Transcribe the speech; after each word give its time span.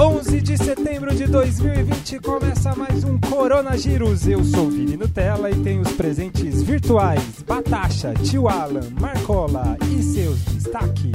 11 0.00 0.40
de 0.40 0.56
setembro 0.56 1.14
de 1.14 1.26
2020 1.26 2.20
começa 2.20 2.74
mais 2.74 3.04
um 3.04 3.20
Corona 3.20 3.76
Giros. 3.76 4.26
Eu 4.26 4.42
sou 4.42 4.68
o 4.68 4.70
Vini 4.70 4.96
Nutella 4.96 5.50
e 5.50 5.54
tenho 5.56 5.82
os 5.82 5.92
presentes 5.92 6.62
virtuais 6.62 7.42
Batacha, 7.46 8.14
Tio 8.14 8.48
Alan, 8.48 8.88
Marcola 8.98 9.76
e 9.92 10.02
seus 10.02 10.42
destaques. 10.44 11.12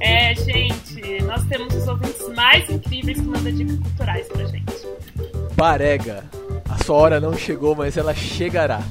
É, 0.00 0.34
gente, 0.34 1.22
nós 1.22 1.44
temos 1.44 1.72
os 1.72 1.86
ouvintes 1.86 2.28
mais 2.34 2.68
incríveis 2.68 3.20
que 3.20 3.26
mandam 3.26 3.52
dicas 3.52 3.78
culturais 3.78 4.26
pra 4.26 4.44
gente. 4.46 4.74
Barega, 5.54 6.24
a 6.68 6.82
sua 6.82 6.96
hora 6.96 7.20
não 7.20 7.32
chegou, 7.32 7.76
mas 7.76 7.96
ela 7.96 8.12
chegará. 8.12 8.82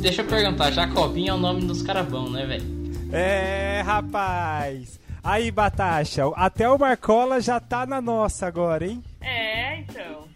Deixa 0.00 0.22
eu 0.22 0.26
perguntar, 0.26 0.72
Jacobinho 0.72 1.30
é 1.30 1.34
o 1.34 1.38
nome 1.38 1.60
dos 1.60 1.80
caravão, 1.80 2.28
né, 2.28 2.44
velho? 2.44 2.64
É, 3.12 3.82
rapaz. 3.86 5.01
Aí, 5.24 5.50
Batacha, 5.50 6.24
até 6.34 6.68
o 6.68 6.78
Marcola 6.78 7.40
já 7.40 7.60
tá 7.60 7.86
na 7.86 8.00
nossa 8.00 8.46
agora, 8.46 8.84
hein? 8.84 9.02
É, 9.20 9.76
então. 9.78 10.26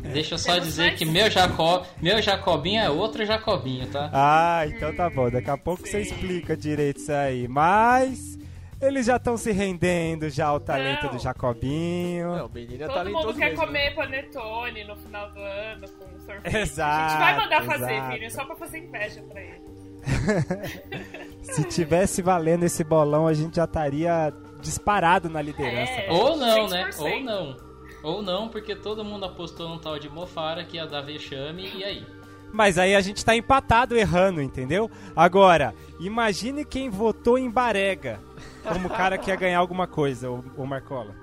Deixa 0.00 0.34
eu 0.34 0.38
só 0.38 0.58
dizer 0.58 0.94
que 0.96 1.04
meu, 1.04 1.30
Jacob, 1.30 1.84
meu 2.02 2.20
Jacobinho 2.20 2.82
é 2.82 2.90
outro 2.90 3.24
Jacobinho, 3.24 3.86
tá? 3.90 4.10
Ah, 4.12 4.62
então 4.66 4.94
tá 4.94 5.08
bom. 5.08 5.30
Daqui 5.30 5.48
a 5.50 5.56
pouco 5.56 5.82
Sim. 5.84 5.90
você 5.92 6.00
explica 6.02 6.56
direito 6.56 6.98
isso 6.98 7.12
aí. 7.12 7.46
Mas 7.48 8.38
eles 8.80 9.06
já 9.06 9.16
estão 9.16 9.36
se 9.36 9.52
rendendo 9.52 10.28
já 10.28 10.46
ao 10.48 10.58
talento 10.60 11.04
Não. 11.06 11.12
do 11.12 11.18
Jacobinho. 11.18 12.36
Não, 12.36 12.46
o 12.46 12.50
menino 12.50 12.82
é 12.82 12.86
Todo 12.86 12.94
talentoso 12.96 13.26
mundo 13.28 13.38
quer 13.38 13.50
mesmo. 13.50 13.64
comer 13.66 13.94
panetone 13.94 14.84
no 14.84 14.96
final 14.96 15.30
do 15.30 15.38
ano 15.38 15.88
com 15.92 16.20
sorvete. 16.20 16.56
Exato, 16.56 16.90
A 16.92 17.08
gente 17.08 17.18
vai 17.18 17.36
mandar 17.36 17.64
fazer, 17.64 17.92
exato. 17.94 18.12
Vini, 18.14 18.30
só 18.30 18.44
pra 18.44 18.56
fazer 18.56 18.78
inveja 18.78 19.22
pra 19.22 19.40
ele. 19.40 19.69
Se 21.42 21.64
tivesse 21.64 22.22
valendo 22.22 22.64
esse 22.64 22.84
bolão, 22.84 23.26
a 23.26 23.34
gente 23.34 23.56
já 23.56 23.64
estaria 23.64 24.32
disparado 24.60 25.28
na 25.28 25.42
liderança. 25.42 25.92
É. 25.92 26.12
Ou 26.12 26.36
não, 26.36 26.68
né? 26.68 26.90
100%. 26.90 27.00
Ou 27.00 27.20
não. 27.22 27.56
Ou 28.02 28.22
não, 28.22 28.48
porque 28.48 28.74
todo 28.74 29.04
mundo 29.04 29.26
apostou 29.26 29.68
num 29.68 29.78
tal 29.78 29.98
de 29.98 30.08
Mofara 30.08 30.64
que 30.64 30.76
ia 30.76 30.86
dar 30.86 31.02
vexame, 31.02 31.70
e 31.74 31.84
aí? 31.84 32.06
Mas 32.52 32.78
aí 32.78 32.94
a 32.94 33.00
gente 33.00 33.24
tá 33.24 33.36
empatado 33.36 33.96
errando, 33.96 34.40
entendeu? 34.40 34.90
Agora, 35.14 35.74
imagine 36.00 36.64
quem 36.64 36.88
votou 36.88 37.38
em 37.38 37.50
Barega 37.50 38.18
como 38.62 38.88
cara 38.88 39.18
que 39.18 39.30
ia 39.30 39.36
ganhar 39.36 39.58
alguma 39.58 39.86
coisa, 39.86 40.30
o, 40.30 40.44
o 40.56 40.66
Marcola. 40.66 41.14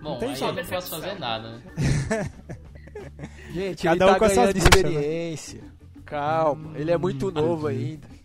Bom, 0.00 0.18
tem 0.18 0.30
aí 0.30 0.36
jeito. 0.36 0.56
eu 0.56 0.62
não 0.62 0.70
posso 0.70 0.90
fazer 0.90 1.18
nada, 1.18 1.50
né? 1.50 1.62
Gente, 3.52 3.84
Cada 3.84 4.04
ele 4.04 4.04
um 4.04 4.12
tá 4.12 4.18
com 4.18 4.24
as 4.24 4.32
suas 4.32 4.52
ganhando 4.52 4.56
né? 4.56 4.64
experiência. 4.64 5.64
Calma, 6.04 6.78
ele 6.78 6.90
é 6.90 6.98
muito 6.98 7.30
novo 7.30 7.66
ainda. 7.66 8.15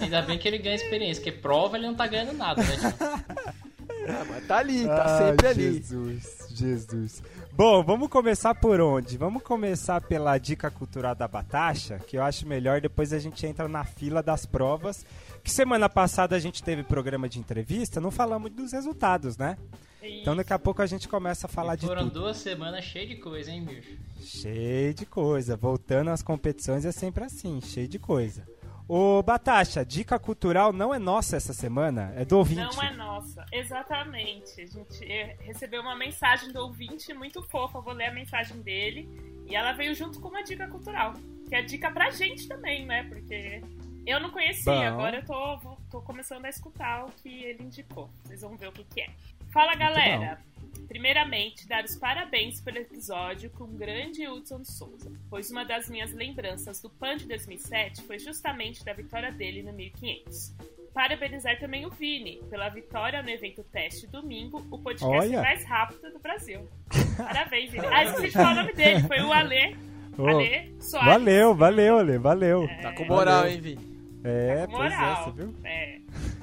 Ainda 0.00 0.22
bem 0.22 0.38
que 0.38 0.48
ele 0.48 0.58
ganha 0.58 0.76
experiência, 0.76 1.22
porque 1.22 1.40
prova 1.40 1.76
ele 1.76 1.86
não 1.86 1.94
tá 1.94 2.06
ganhando 2.06 2.32
nada, 2.32 2.62
né? 2.62 2.76
Ah, 4.10 4.24
mas 4.26 4.46
tá 4.46 4.56
ali, 4.58 4.86
tá 4.86 5.04
Ai, 5.18 5.26
sempre 5.26 5.46
ali. 5.48 5.62
Jesus, 5.74 6.48
Jesus. 6.54 7.22
Bom, 7.52 7.82
vamos 7.84 8.08
começar 8.08 8.54
por 8.54 8.80
onde? 8.80 9.18
Vamos 9.18 9.42
começar 9.42 10.00
pela 10.00 10.38
dica 10.38 10.70
cultural 10.70 11.14
da 11.14 11.28
Batacha, 11.28 11.98
que 11.98 12.16
eu 12.16 12.22
acho 12.22 12.46
melhor, 12.46 12.80
depois 12.80 13.12
a 13.12 13.18
gente 13.18 13.44
entra 13.46 13.68
na 13.68 13.84
fila 13.84 14.22
das 14.22 14.46
provas. 14.46 15.04
Que 15.44 15.50
semana 15.50 15.90
passada 15.90 16.34
a 16.34 16.38
gente 16.38 16.62
teve 16.62 16.82
programa 16.82 17.28
de 17.28 17.38
entrevista, 17.38 18.00
não 18.00 18.10
falamos 18.10 18.50
dos 18.50 18.72
resultados, 18.72 19.36
né? 19.36 19.58
Então 20.02 20.34
daqui 20.34 20.54
a 20.54 20.58
pouco 20.58 20.80
a 20.80 20.86
gente 20.86 21.06
começa 21.06 21.46
a 21.46 21.50
falar 21.50 21.74
E 21.74 21.78
de 21.78 21.86
foram 21.86 22.04
tudo. 22.04 22.20
duas 22.20 22.38
semanas 22.38 22.84
cheias 22.84 23.10
de 23.10 23.16
coisa, 23.16 23.50
hein, 23.50 23.62
bicho? 23.62 23.90
Cheio 24.22 24.94
de 24.94 25.04
coisa. 25.04 25.54
Voltando 25.54 26.08
às 26.08 26.22
competições 26.22 26.86
é 26.86 26.92
sempre 26.92 27.24
assim, 27.24 27.60
cheio 27.60 27.88
de 27.88 27.98
coisa. 27.98 28.42
Ô, 28.88 29.22
Batacha, 29.22 29.84
dica 29.84 30.18
cultural 30.18 30.72
não 30.72 30.94
é 30.94 30.98
nossa 30.98 31.36
essa 31.36 31.52
semana, 31.52 32.10
é 32.16 32.24
do 32.24 32.38
ouvinte. 32.38 32.62
Não 32.62 32.82
é 32.82 32.90
nossa, 32.94 33.44
exatamente. 33.52 34.58
A 34.62 34.66
gente 34.66 35.04
eh, 35.04 35.36
recebeu 35.40 35.82
uma 35.82 35.94
mensagem 35.94 36.50
do 36.50 36.60
ouvinte 36.60 37.12
muito 37.12 37.42
fofa, 37.42 37.82
vou 37.82 37.92
ler 37.92 38.06
a 38.06 38.14
mensagem 38.14 38.62
dele. 38.62 39.06
E 39.46 39.54
ela 39.54 39.72
veio 39.72 39.94
junto 39.94 40.18
com 40.20 40.28
uma 40.28 40.42
dica 40.42 40.66
cultural. 40.68 41.12
Que 41.46 41.54
é 41.54 41.62
dica 41.62 41.90
pra 41.90 42.10
gente 42.10 42.48
também, 42.48 42.86
né? 42.86 43.02
Porque 43.04 43.62
eu 44.06 44.18
não 44.20 44.30
conhecia, 44.30 44.72
Bom. 44.72 45.00
agora 45.00 45.18
eu 45.18 45.24
tô, 45.26 45.76
tô 45.90 46.00
começando 46.00 46.46
a 46.46 46.48
escutar 46.48 47.04
o 47.04 47.12
que 47.12 47.44
ele 47.44 47.64
indicou. 47.64 48.08
Vocês 48.24 48.40
vão 48.40 48.56
ver 48.56 48.68
o 48.68 48.72
que, 48.72 48.84
que 48.84 49.02
é. 49.02 49.10
Fala, 49.50 49.74
galera! 49.74 50.40
Primeiramente, 50.86 51.66
dar 51.66 51.84
os 51.84 51.96
parabéns 51.96 52.60
pelo 52.60 52.78
episódio 52.78 53.50
com 53.50 53.64
o 53.64 53.68
grande 53.68 54.26
Hudson 54.28 54.64
Souza, 54.64 55.10
pois 55.28 55.50
uma 55.50 55.64
das 55.64 55.88
minhas 55.90 56.12
lembranças 56.12 56.80
do 56.80 56.88
PAN 56.90 57.16
de 57.16 57.26
2007 57.26 58.02
foi 58.02 58.18
justamente 58.18 58.84
da 58.84 58.92
vitória 58.92 59.30
dele 59.32 59.62
no 59.62 59.72
1500. 59.72 60.54
Parabenizar 60.94 61.58
também 61.60 61.86
o 61.86 61.90
Vini 61.90 62.40
pela 62.50 62.68
vitória 62.70 63.22
no 63.22 63.28
evento 63.28 63.62
teste 63.64 64.06
domingo, 64.06 64.64
o 64.70 64.78
podcast 64.78 65.28
Olha. 65.28 65.42
mais 65.42 65.64
rápido 65.64 66.10
do 66.12 66.18
Brasil. 66.18 66.68
Parabéns, 67.16 67.70
Vini. 67.70 67.86
Ah, 67.86 68.04
esqueci 68.04 68.26
de 68.28 68.32
falar 68.32 68.52
o 68.52 68.56
nome 68.56 68.72
dele, 68.72 69.02
foi 69.02 69.20
o 69.20 69.32
Ale, 69.32 69.76
Ô, 70.16 70.26
Ale 70.26 70.74
Soares. 70.80 71.06
valeu, 71.12 71.54
valeu, 71.54 71.98
Ale, 71.98 72.18
valeu. 72.18 72.68
Tá 72.82 72.92
com 72.92 73.04
moral, 73.04 73.42
Valeu. 73.42 73.52
hein, 73.52 73.60
Vini? 73.60 73.98
É, 74.24 74.56
Tá 74.56 74.66
com 74.66 74.72
pois 74.72 74.92
é, 74.92 74.96
moral. 74.96 75.24
você 75.24 75.42
viu? 75.42 75.54
É. 75.64 75.98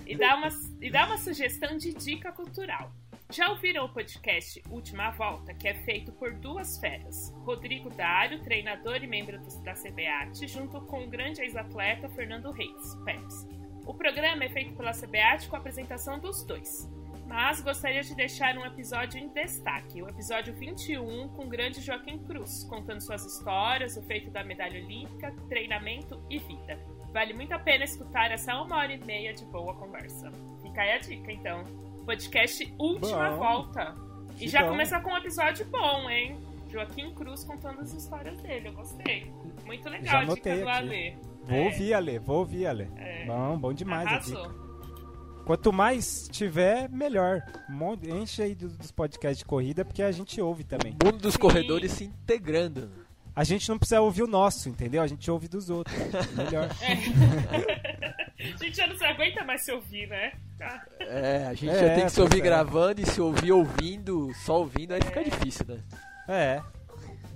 E 0.08 0.16
dá, 0.16 0.36
uma, 0.36 0.50
e 0.82 0.90
dá 0.92 1.06
uma 1.08 1.18
sugestão 1.18 1.76
de 1.78 1.92
dica 1.94 2.32
cultural. 2.32 2.92
Já 3.32 3.50
ouviram 3.50 3.86
o 3.86 3.90
podcast 3.90 4.62
Última 4.70 5.10
Volta, 5.10 5.54
que 5.54 5.68
é 5.68 5.74
feito 5.74 6.12
por 6.12 6.34
duas 6.34 6.78
feras? 6.78 7.34
Rodrigo 7.44 7.90
Dário, 7.90 8.42
treinador 8.44 9.04
e 9.04 9.08
membro 9.08 9.40
da 9.64 9.74
CBAT, 9.74 10.48
junto 10.48 10.80
com 10.82 11.04
o 11.04 11.08
grande 11.08 11.42
ex-atleta 11.42 12.08
Fernando 12.10 12.52
Reis, 12.52 12.96
Peps. 13.04 13.48
O 13.86 13.94
programa 13.94 14.44
é 14.44 14.50
feito 14.50 14.76
pela 14.76 14.92
CBAT 14.92 15.50
com 15.50 15.56
a 15.56 15.60
apresentação 15.60 16.20
dos 16.20 16.44
dois. 16.46 16.88
Mas 17.26 17.60
gostaria 17.62 18.04
de 18.04 18.16
deixar 18.16 18.56
um 18.58 18.66
episódio 18.66 19.20
em 19.20 19.28
destaque, 19.30 20.04
o 20.04 20.08
episódio 20.08 20.54
21 20.54 21.30
com 21.30 21.46
o 21.46 21.50
grande 21.50 21.82
Joaquim 21.82 22.20
Cruz, 22.20 22.64
contando 22.66 23.02
suas 23.02 23.26
histórias, 23.26 23.98
o 23.98 24.04
feito 24.04 24.30
da 24.30 24.44
medalha 24.44 24.80
olímpica, 24.80 25.36
treinamento 25.50 26.24
e 26.30 26.38
vida. 26.38 26.80
Vale 27.12 27.34
muito 27.34 27.54
a 27.54 27.60
pena 27.60 27.84
escutar 27.84 28.32
essa 28.32 28.62
uma 28.62 28.78
hora 28.78 28.94
e 28.94 29.04
meia 29.04 29.34
de 29.34 29.46
boa 29.46 29.74
conversa. 29.74 30.32
Fica 30.62 30.82
aí 30.82 30.92
a 30.92 31.00
dica, 31.00 31.32
então. 31.32 31.95
Podcast 32.06 32.74
Última 32.78 33.30
Bom. 33.32 33.38
Volta. 33.38 33.96
E 34.36 34.40
Que 34.40 34.48
já 34.48 34.62
bom. 34.64 34.70
começa 34.70 35.00
com 35.00 35.12
um 35.12 35.18
episódio 35.18 35.66
bom, 35.66 36.10
hein? 36.10 36.38
Joaquim 36.72 37.14
Cruz 37.14 37.44
contando 37.44 37.80
as 37.82 37.94
histórias 37.94 38.38
dele, 38.42 38.68
eu 38.70 38.74
gostei. 38.74 39.32
Muito 39.66 39.88
legal 39.90 40.06
Já 40.06 40.20
a 40.20 40.26
dica 40.26 40.56
do 40.56 40.62
aqui. 40.62 40.70
Ale. 40.70 41.18
Vou 41.44 41.58
É. 41.58 41.62
ouvir, 41.66 41.94
Ale, 41.94 42.20
vou 42.20 42.38
ouvir, 42.40 42.66
Ale. 42.68 42.90
É. 42.98 43.26
Bom, 43.26 43.58
bom 43.58 43.74
demais 43.74 44.08
a 44.08 44.18
dica. 44.20 44.38
Arrasou. 44.40 44.66
Quanto 45.46 45.72
mais 45.72 46.28
tiver, 46.32 46.90
melhor. 46.90 47.42
Enche 48.04 48.42
aí 48.42 48.56
dos, 48.56 48.92
podcasts 48.92 49.38
de 49.40 49.46
corrida, 49.46 49.86
porque 49.86 50.02
a 50.02 50.12
gente 50.12 50.42
ouve 50.42 50.64
também. 50.64 50.96
O 51.02 51.06
mundo 51.06 51.20
dos 51.20 51.34
Sim. 51.34 51.40
corredores 51.40 51.92
se 51.92 52.04
integrando. 52.06 52.90
A 53.36 53.44
gente 53.44 53.68
não 53.70 53.78
precisa 53.78 54.02
ouvir 54.02 54.24
o 54.24 54.28
nosso, 54.28 54.70
entendeu? 54.70 55.04
A 55.04 55.08
gente 55.08 55.30
ouve 55.30 55.48
dos 55.48 55.70
outros. 55.70 55.96
Melhor. 56.36 56.68
A 58.54 58.64
gente 58.64 58.78
já 58.78 58.88
não 58.88 58.98
se 58.98 59.04
aguenta 59.04 59.44
mais 59.44 59.62
se 59.64 59.72
ouvir, 59.72 60.08
né? 60.08 60.34
Tá. 60.58 60.86
É, 61.00 61.48
a 61.48 61.54
gente 61.54 61.70
É, 61.70 61.80
já 61.90 61.96
tem 61.96 62.06
que 62.06 62.12
se 62.12 62.22
ouvir 62.22 62.40
é. 62.40 62.42
gravando 62.42 63.02
e 63.02 63.06
se 63.06 63.20
ouvir 63.20 63.52
ouvindo, 63.52 64.32
só 64.46 64.60
ouvindo, 64.60 64.94
aí 64.94 65.02
fica 65.02 65.24
difícil, 65.24 65.66
né? 65.68 65.80
É. 66.28 66.62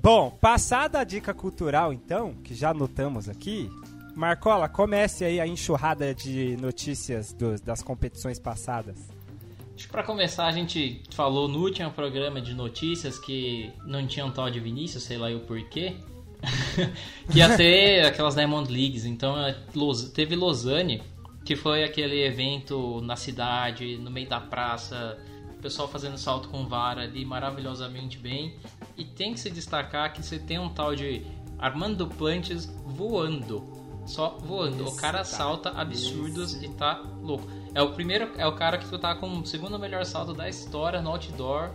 Bom, 0.01 0.31
passada 0.31 0.99
a 0.99 1.03
dica 1.03 1.33
cultural, 1.33 1.91
então, 1.91 2.33
que 2.35 2.55
já 2.55 2.69
anotamos 2.69 3.27
aqui, 3.27 3.69
Marcola, 4.15 4.69
comece 4.69 5.25
aí 5.25 5.39
a 5.39 5.45
enxurrada 5.47 6.13
de 6.15 6.55
notícias 6.57 7.33
dos- 7.33 7.59
das 7.61 7.81
competições 7.83 8.39
passadas. 8.39 8.97
Acho 9.75 9.85
que 9.85 9.91
pra 9.91 10.03
começar, 10.03 10.45
a 10.45 10.51
gente 10.51 11.01
falou 11.13 11.47
no 11.47 11.59
último 11.59 11.89
programa 11.91 12.41
de 12.41 12.53
notícias 12.53 13.17
que 13.19 13.71
não 13.85 14.05
tinha 14.07 14.25
um 14.25 14.31
tal 14.31 14.49
de 14.49 14.59
Vinícius, 14.59 15.03
sei 15.03 15.17
lá 15.17 15.29
o 15.29 15.39
porquê. 15.41 15.95
Que 17.31 17.39
ia 17.39 17.55
ter 17.55 18.05
aquelas 18.05 18.35
Diamond 18.35 18.71
Leagues. 18.71 19.05
Então 19.05 19.37
é, 19.37 19.55
teve 20.13 20.35
Lausanne, 20.35 21.01
que 21.43 21.55
foi 21.55 21.83
aquele 21.83 22.23
evento 22.23 23.01
na 23.01 23.15
cidade, 23.15 23.97
no 23.97 24.09
meio 24.09 24.27
da 24.27 24.39
praça, 24.39 25.17
o 25.57 25.61
pessoal 25.61 25.87
fazendo 25.87 26.17
salto 26.17 26.49
com 26.49 26.65
vara 26.65 27.01
ali 27.01 27.25
maravilhosamente 27.25 28.17
bem. 28.17 28.55
E 28.97 29.03
tem 29.03 29.33
que 29.33 29.39
se 29.39 29.49
destacar 29.49 30.13
que 30.13 30.23
você 30.23 30.39
tem 30.39 30.59
um 30.59 30.69
tal 30.69 30.95
de 30.95 31.25
Armando 31.57 32.07
Plantes 32.07 32.65
voando. 32.85 33.77
Só 34.05 34.39
voando. 34.41 34.87
o 34.87 34.95
cara 34.95 35.21
Esse, 35.21 35.31
tá. 35.31 35.37
salta 35.37 35.69
absurdos 35.69 36.55
e 36.63 36.67
tá 36.69 37.03
louco. 37.21 37.47
É 37.75 37.81
o 37.81 37.91
primeiro, 37.91 38.31
é 38.37 38.47
o 38.47 38.55
cara 38.55 38.77
que 38.77 38.97
tá 38.97 39.13
com 39.13 39.39
o 39.39 39.45
segundo 39.45 39.77
melhor 39.77 40.03
salto 40.03 40.33
da 40.33 40.49
história 40.49 40.99
no 40.99 41.11
outdoor 41.11 41.69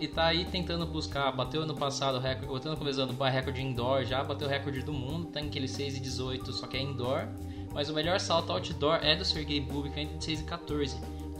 e 0.00 0.08
tá 0.08 0.26
aí 0.26 0.46
tentando 0.46 0.86
buscar, 0.86 1.30
bateu 1.30 1.62
ano 1.62 1.74
passado 1.74 2.16
o 2.16 2.20
recorde, 2.20 2.66
ano 2.66 2.76
começando 2.76 3.10
o 3.10 3.24
recorde 3.24 3.60
indoor, 3.60 4.04
já 4.04 4.24
bateu 4.24 4.48
o 4.48 4.50
recorde 4.50 4.82
do 4.82 4.92
mundo, 4.92 5.26
tá 5.26 5.40
aquele 5.40 5.68
6 5.68 5.98
e 5.98 6.00
18, 6.00 6.52
só 6.52 6.66
que 6.66 6.78
é 6.78 6.82
indoor. 6.82 7.28
Mas 7.72 7.88
o 7.88 7.94
melhor 7.94 8.18
salto 8.18 8.50
outdoor 8.50 8.98
é 9.02 9.14
do 9.14 9.24
Sergei 9.24 9.60
Bubka 9.60 10.00
entre 10.00 10.20
6 10.20 10.40
e 10.40 10.44
14. 10.44 10.96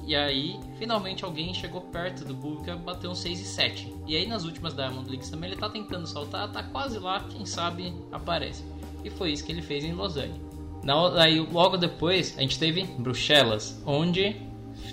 E 0.06 0.14
aí, 0.14 0.60
finalmente 0.78 1.24
alguém 1.24 1.54
chegou 1.54 1.80
perto 1.80 2.24
do 2.24 2.34
Bubka, 2.34 2.76
bateu 2.76 3.10
um 3.10 3.14
6 3.14 3.40
e 3.40 3.44
7. 3.44 3.94
E 4.06 4.16
aí 4.16 4.26
nas 4.26 4.44
últimas 4.44 4.74
Diamond 4.74 5.08
Leagues 5.08 5.30
também 5.30 5.50
ele 5.50 5.58
tá 5.58 5.68
tentando 5.68 6.06
saltar, 6.06 6.52
tá 6.52 6.62
quase 6.62 6.98
lá, 6.98 7.24
quem 7.30 7.46
sabe 7.46 7.94
aparece. 8.12 8.62
E 9.02 9.08
foi 9.08 9.32
isso 9.32 9.44
que 9.44 9.52
ele 9.52 9.62
fez 9.62 9.84
em 9.84 9.92
Lausanne. 9.92 10.40
Na, 10.82 11.22
aí 11.22 11.40
logo 11.40 11.76
depois 11.76 12.36
a 12.36 12.42
gente 12.42 12.58
teve 12.58 12.84
Bruxelas, 12.84 13.82
onde 13.86 14.36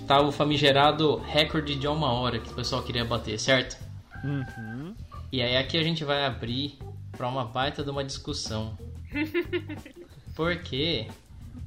tá 0.06 0.20
o 0.20 0.32
famigerado 0.32 1.16
recorde 1.16 1.74
de 1.74 1.86
uma 1.86 2.12
hora 2.12 2.38
que 2.38 2.50
o 2.50 2.54
pessoal 2.54 2.82
queria 2.82 3.04
bater, 3.04 3.38
certo? 3.38 3.76
Uhum. 4.24 4.94
E 5.30 5.42
aí 5.42 5.56
aqui 5.56 5.76
a 5.76 5.82
gente 5.82 6.04
vai 6.04 6.24
abrir 6.24 6.78
pra 7.12 7.28
uma 7.28 7.44
baita 7.44 7.82
de 7.82 7.90
uma 7.90 8.04
discussão. 8.04 8.76
Porque 10.34 11.08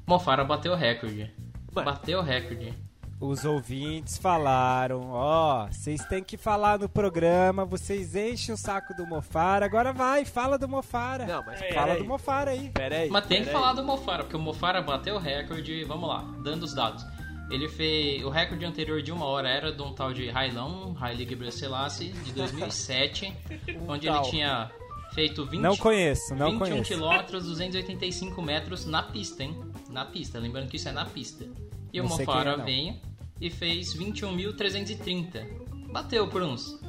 Mofara 0.08 0.44
bateu 0.44 0.74
o 0.74 0.76
recorde. 0.76 1.32
Bateu 1.72 2.20
o 2.20 2.22
recorde. 2.22 2.74
Os 3.22 3.46
ouvintes 3.46 4.18
falaram, 4.18 5.12
ó, 5.12 5.68
vocês 5.68 6.04
têm 6.06 6.24
que 6.24 6.38
falar 6.38 6.80
no 6.80 6.90
programa, 6.90 7.64
vocês 7.64 8.16
enchem 8.16 8.56
o 8.56 8.58
saco 8.58 8.96
do 8.96 9.06
Mofara, 9.06 9.64
agora 9.64 9.94
vai, 9.94 10.26
fala 10.26 10.58
do 10.58 10.68
Mofara. 10.68 11.28
Não, 11.28 11.44
mas 11.46 11.60
fala 11.60 11.70
peraí. 11.70 11.98
do 12.00 12.06
Mofara 12.06 12.52
aí. 12.52 12.70
Pera 12.70 12.96
aí. 12.96 13.10
Mas 13.12 13.28
tem 13.28 13.44
que 13.44 13.50
aí. 13.50 13.54
falar 13.54 13.74
do 13.74 13.84
Mofara, 13.84 14.24
porque 14.24 14.36
o 14.36 14.40
Mofara 14.40 14.82
bateu 14.82 15.16
o 15.16 15.20
recorde. 15.20 15.84
Vamos 15.84 16.10
lá, 16.10 16.26
dando 16.42 16.64
os 16.64 16.74
dados. 16.74 17.06
Ele 17.52 17.68
fez. 17.68 18.24
O 18.24 18.30
recorde 18.30 18.66
anterior 18.66 19.02
de 19.02 19.12
uma 19.12 19.26
hora 19.26 19.50
era 19.50 19.72
de 19.72 19.82
um 19.82 19.94
tal 19.94 20.14
de 20.14 20.30
Railão, 20.30 20.96
Haile 21.00 21.28
Gebrselassie, 21.28 22.10
de 22.10 22.32
2007, 22.32 23.34
onde 23.88 24.08
ele 24.08 24.22
tinha 24.22 24.72
feito 25.14 25.46
20, 25.46 25.60
Não 25.62 25.76
conheço, 25.76 26.34
não 26.34 26.52
21 26.52 26.60
conheço. 26.60 26.84
quilômetros, 26.84 27.46
285 27.46 28.42
metros 28.42 28.86
na 28.86 29.04
pista, 29.04 29.44
hein? 29.44 29.60
Na 29.90 30.06
pista, 30.06 30.40
lembrando 30.40 30.70
que 30.70 30.78
isso 30.78 30.88
é 30.88 30.92
na 30.92 31.06
pista. 31.06 31.46
E 31.92 32.00
o 32.00 32.08
Mofara 32.08 32.52
é, 32.54 32.58
veio 32.64 32.96
e 33.40 33.50
fez 33.50 33.94
21.330. 33.96 35.92
Bateu 35.92 36.28
por 36.28 36.42
uns. 36.42 36.80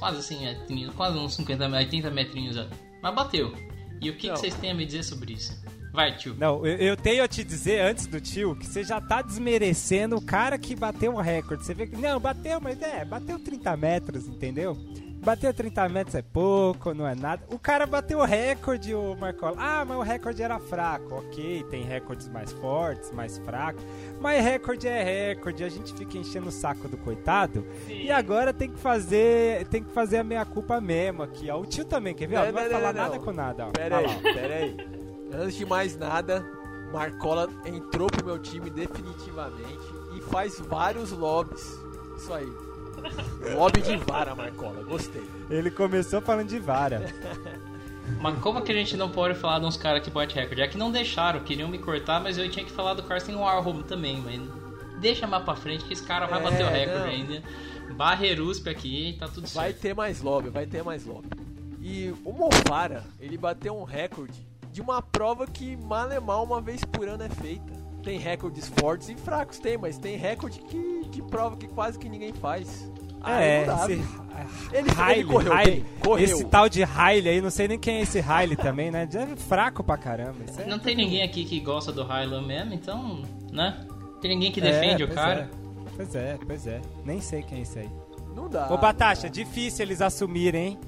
Quase 0.00 0.18
assim, 0.18 0.44
metrinhos, 0.44 0.92
quase 0.94 1.16
uns 1.16 1.34
50, 1.34 1.68
80 1.68 2.10
metrinhos. 2.10 2.56
ó. 2.56 2.66
Mas 3.00 3.14
bateu. 3.14 3.54
E 4.00 4.10
o 4.10 4.16
que, 4.16 4.28
que 4.28 4.36
vocês 4.36 4.54
têm 4.54 4.72
a 4.72 4.74
me 4.74 4.84
dizer 4.84 5.04
sobre 5.04 5.34
isso? 5.34 5.62
Vai, 5.94 6.16
tio. 6.16 6.34
Não, 6.36 6.66
eu, 6.66 6.76
eu 6.78 6.96
tenho 6.96 7.22
a 7.22 7.28
te 7.28 7.44
dizer 7.44 7.80
antes 7.80 8.06
do 8.08 8.20
tio 8.20 8.56
que 8.56 8.66
você 8.66 8.82
já 8.82 9.00
tá 9.00 9.22
desmerecendo 9.22 10.16
o 10.16 10.20
cara 10.20 10.58
que 10.58 10.74
bateu 10.74 11.12
um 11.12 11.20
recorde. 11.20 11.64
Você 11.64 11.72
vê 11.72 11.86
que. 11.86 11.96
Não, 11.96 12.18
bateu, 12.18 12.60
mas 12.60 12.82
é, 12.82 13.04
bateu 13.04 13.38
30 13.38 13.76
metros, 13.76 14.26
entendeu? 14.26 14.76
Bateu 15.24 15.54
30 15.54 15.88
metros 15.88 16.16
é 16.16 16.20
pouco, 16.20 16.92
não 16.92 17.06
é 17.06 17.14
nada. 17.14 17.42
O 17.48 17.58
cara 17.58 17.86
bateu 17.86 18.18
o 18.18 18.24
recorde, 18.24 18.92
o 18.92 19.16
Marcola. 19.16 19.54
Ah, 19.56 19.84
mas 19.86 19.96
o 19.96 20.02
recorde 20.02 20.42
era 20.42 20.58
fraco. 20.58 21.14
Ok, 21.14 21.64
tem 21.70 21.84
recordes 21.84 22.28
mais 22.28 22.52
fortes, 22.52 23.10
mais 23.12 23.38
fracos. 23.38 23.82
Mas 24.20 24.44
recorde 24.44 24.88
é 24.88 25.02
recorde. 25.32 25.62
A 25.62 25.68
gente 25.68 25.94
fica 25.94 26.18
enchendo 26.18 26.48
o 26.48 26.52
saco 26.52 26.88
do 26.88 26.96
coitado. 26.98 27.64
Sim. 27.86 28.02
E 28.02 28.10
agora 28.10 28.52
tem 28.52 28.68
que 28.68 28.78
fazer. 28.78 29.64
Tem 29.68 29.82
que 29.82 29.92
fazer 29.92 30.18
a 30.18 30.24
meia 30.24 30.44
culpa 30.44 30.78
mesmo 30.80 31.22
aqui, 31.22 31.48
ó. 31.48 31.58
O 31.58 31.64
tio 31.64 31.84
também, 31.84 32.14
quer 32.14 32.26
ver? 32.26 32.36
ó? 32.36 32.40
Não, 32.40 32.46
Não, 32.46 32.52
vai 32.52 32.64
não, 32.64 32.70
falar 32.72 32.92
não, 32.92 33.02
nada 33.02 33.16
não. 33.16 33.24
com 33.24 33.32
nada, 33.32 33.66
ó. 33.68 33.70
Pera 33.70 33.96
Olha 33.98 34.08
aí, 34.08 34.22
pera 34.22 34.54
aí. 34.56 35.03
Antes 35.38 35.56
de 35.56 35.66
mais 35.66 35.96
nada, 35.96 36.44
Marcola 36.92 37.48
entrou 37.64 38.06
pro 38.08 38.24
meu 38.24 38.38
time 38.38 38.70
definitivamente 38.70 39.78
e 40.16 40.20
faz 40.20 40.58
vários 40.60 41.10
lobbies. 41.10 41.78
Isso 42.16 42.32
aí. 42.32 42.46
Lobby 43.54 43.82
de 43.82 43.96
vara, 43.96 44.34
Marcola. 44.34 44.82
Gostei. 44.84 45.28
Ele 45.50 45.70
começou 45.70 46.20
falando 46.22 46.48
de 46.48 46.58
vara. 46.58 47.12
Mas 48.20 48.38
como 48.38 48.62
que 48.62 48.70
a 48.70 48.74
gente 48.74 48.96
não 48.96 49.10
pode 49.10 49.34
falar 49.34 49.58
de 49.58 49.64
uns 49.66 49.76
caras 49.76 50.02
que 50.02 50.10
bate 50.10 50.34
recorde? 50.34 50.60
É 50.62 50.68
que 50.68 50.76
não 50.78 50.90
deixaram, 50.92 51.40
queriam 51.40 51.68
me 51.68 51.78
cortar, 51.78 52.20
mas 52.20 52.36
eu 52.36 52.48
tinha 52.50 52.62
que 52.64 52.70
falar 52.70 52.92
do 52.92 53.02
Carsten 53.02 53.34
Warholm 53.34 53.80
também, 53.82 54.20
mas 54.20 54.42
deixa 55.00 55.26
mais 55.26 55.42
pra 55.42 55.56
frente 55.56 55.84
que 55.84 55.94
esse 55.94 56.02
cara 56.02 56.26
vai 56.26 56.38
É, 56.38 56.42
bater 56.42 56.64
o 56.66 56.68
recorde 56.68 56.98
não. 56.98 57.06
ainda. 57.06 57.42
Barreruspe 57.94 58.68
aqui, 58.68 59.16
tá 59.18 59.26
tudo 59.26 59.46
Vai 59.48 59.70
certo. 59.70 59.80
ter 59.80 59.94
mais 59.94 60.20
lobby, 60.20 60.50
vai 60.50 60.66
ter 60.66 60.82
mais 60.84 61.06
lobby. 61.06 61.28
E 61.80 62.14
o 62.26 62.32
Mofara, 62.32 63.04
ele 63.18 63.38
bateu 63.38 63.74
um 63.74 63.84
recorde 63.84 64.46
de 64.74 64.80
uma 64.80 65.00
prova 65.00 65.46
que 65.46 65.76
mal 65.76 66.10
é 66.10 66.18
mal 66.18 66.42
uma 66.44 66.60
vez 66.60 66.84
por 66.84 67.06
ano 67.08 67.22
é 67.22 67.28
feita. 67.28 67.72
Tem 68.02 68.18
recordes 68.18 68.68
fortes 68.76 69.08
e 69.08 69.14
fracos, 69.14 69.60
tem, 69.60 69.78
mas 69.78 69.96
tem 69.96 70.16
recorde 70.16 70.58
que, 70.58 71.02
que 71.12 71.22
prova 71.22 71.56
que 71.56 71.68
quase 71.68 71.96
que 71.96 72.08
ninguém 72.08 72.32
faz. 72.32 72.90
Aí 73.22 73.44
é, 73.44 73.66
esse? 73.66 73.92
Ele, 74.72 74.90
ele 75.12 75.24
correu 75.24 75.56
bem, 75.56 75.84
correu. 76.02 76.24
Esse 76.24 76.44
tal 76.46 76.68
de 76.68 76.82
Riley 76.84 77.28
aí, 77.34 77.40
não 77.40 77.50
sei 77.50 77.68
nem 77.68 77.78
quem 77.78 77.98
é 77.98 78.00
esse 78.02 78.20
Riley 78.20 78.56
também, 78.56 78.90
né? 78.90 79.08
É 79.14 79.36
fraco 79.36 79.84
pra 79.84 79.96
caramba. 79.96 80.38
Isso 80.44 80.60
é- 80.60 80.66
Não 80.66 80.78
tem 80.80 80.96
ninguém 80.96 81.22
aqui 81.22 81.44
que 81.44 81.60
gosta 81.60 81.92
do 81.92 82.02
Highland 82.02 82.44
mesmo, 82.44 82.74
então, 82.74 83.22
né? 83.52 83.86
Tem 84.20 84.28
ninguém 84.34 84.50
que 84.50 84.60
É, 84.60 84.64
defende 84.64 85.04
o 85.04 85.06
pois 85.06 85.18
cara. 85.18 85.48
é. 85.52 85.64
Pois 85.96 86.14
é, 86.16 86.38
pois 86.44 86.66
é. 86.66 86.80
Nem 87.04 87.20
sei 87.20 87.42
quem 87.44 87.60
é 87.60 87.62
esse 87.62 87.78
aí. 87.78 87.90
Não 88.34 88.50
dá. 88.50 88.66
Ô, 88.72 88.76
Batasha, 88.76 89.30
difícil 89.30 89.84
eles 89.86 90.02
assumirem, 90.02 90.66
hein? 90.66 90.78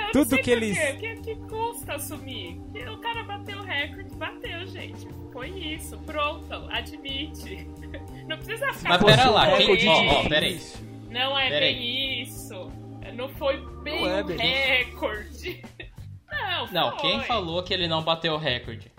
Então, 0.00 0.06
eu 0.06 0.12
Tudo 0.12 0.22
não 0.22 0.28
sei 0.30 0.38
que 0.42 0.50
eles- 0.50 0.78
quê. 0.78 0.90
O 0.92 0.98
que, 0.98 1.16
que 1.16 1.34
custa 1.48 1.94
assumir? 1.94 2.60
Que 2.72 2.82
o 2.88 2.98
cara 2.98 3.22
bateu 3.24 3.58
o 3.58 3.62
recorde, 3.62 4.14
bateu, 4.16 4.66
gente. 4.66 5.08
Foi 5.32 5.48
isso, 5.50 5.96
pronto, 5.98 6.52
admite. 6.70 7.68
Não 8.26 8.36
precisa 8.36 8.72
ficar 8.72 8.88
Mas 9.00 9.04
pera 9.04 9.22
com 9.28 9.30
lá, 9.30 9.56
quem- 9.56 9.88
ó, 9.88 10.28
pera 10.28 10.46
aí. 10.46 10.60
Não 11.08 11.38
é 11.38 11.48
Pera 11.48 11.60
bem 11.66 12.22
isso. 12.22 12.72
Não 13.14 13.28
foi 13.28 13.56
bem 13.82 14.00
Não 14.02 14.10
é 14.16 14.22
bem 14.22 14.36
recorde. 14.38 15.62
Não, 16.30 16.66
Não, 16.72 16.98
foi. 16.98 17.00
quem 17.10 17.20
falou 17.22 17.62
que 17.62 17.74
ele 17.74 17.86
não 17.88 18.02
bateu 18.02 18.34
o 18.34 18.38
recorde? 18.38 18.90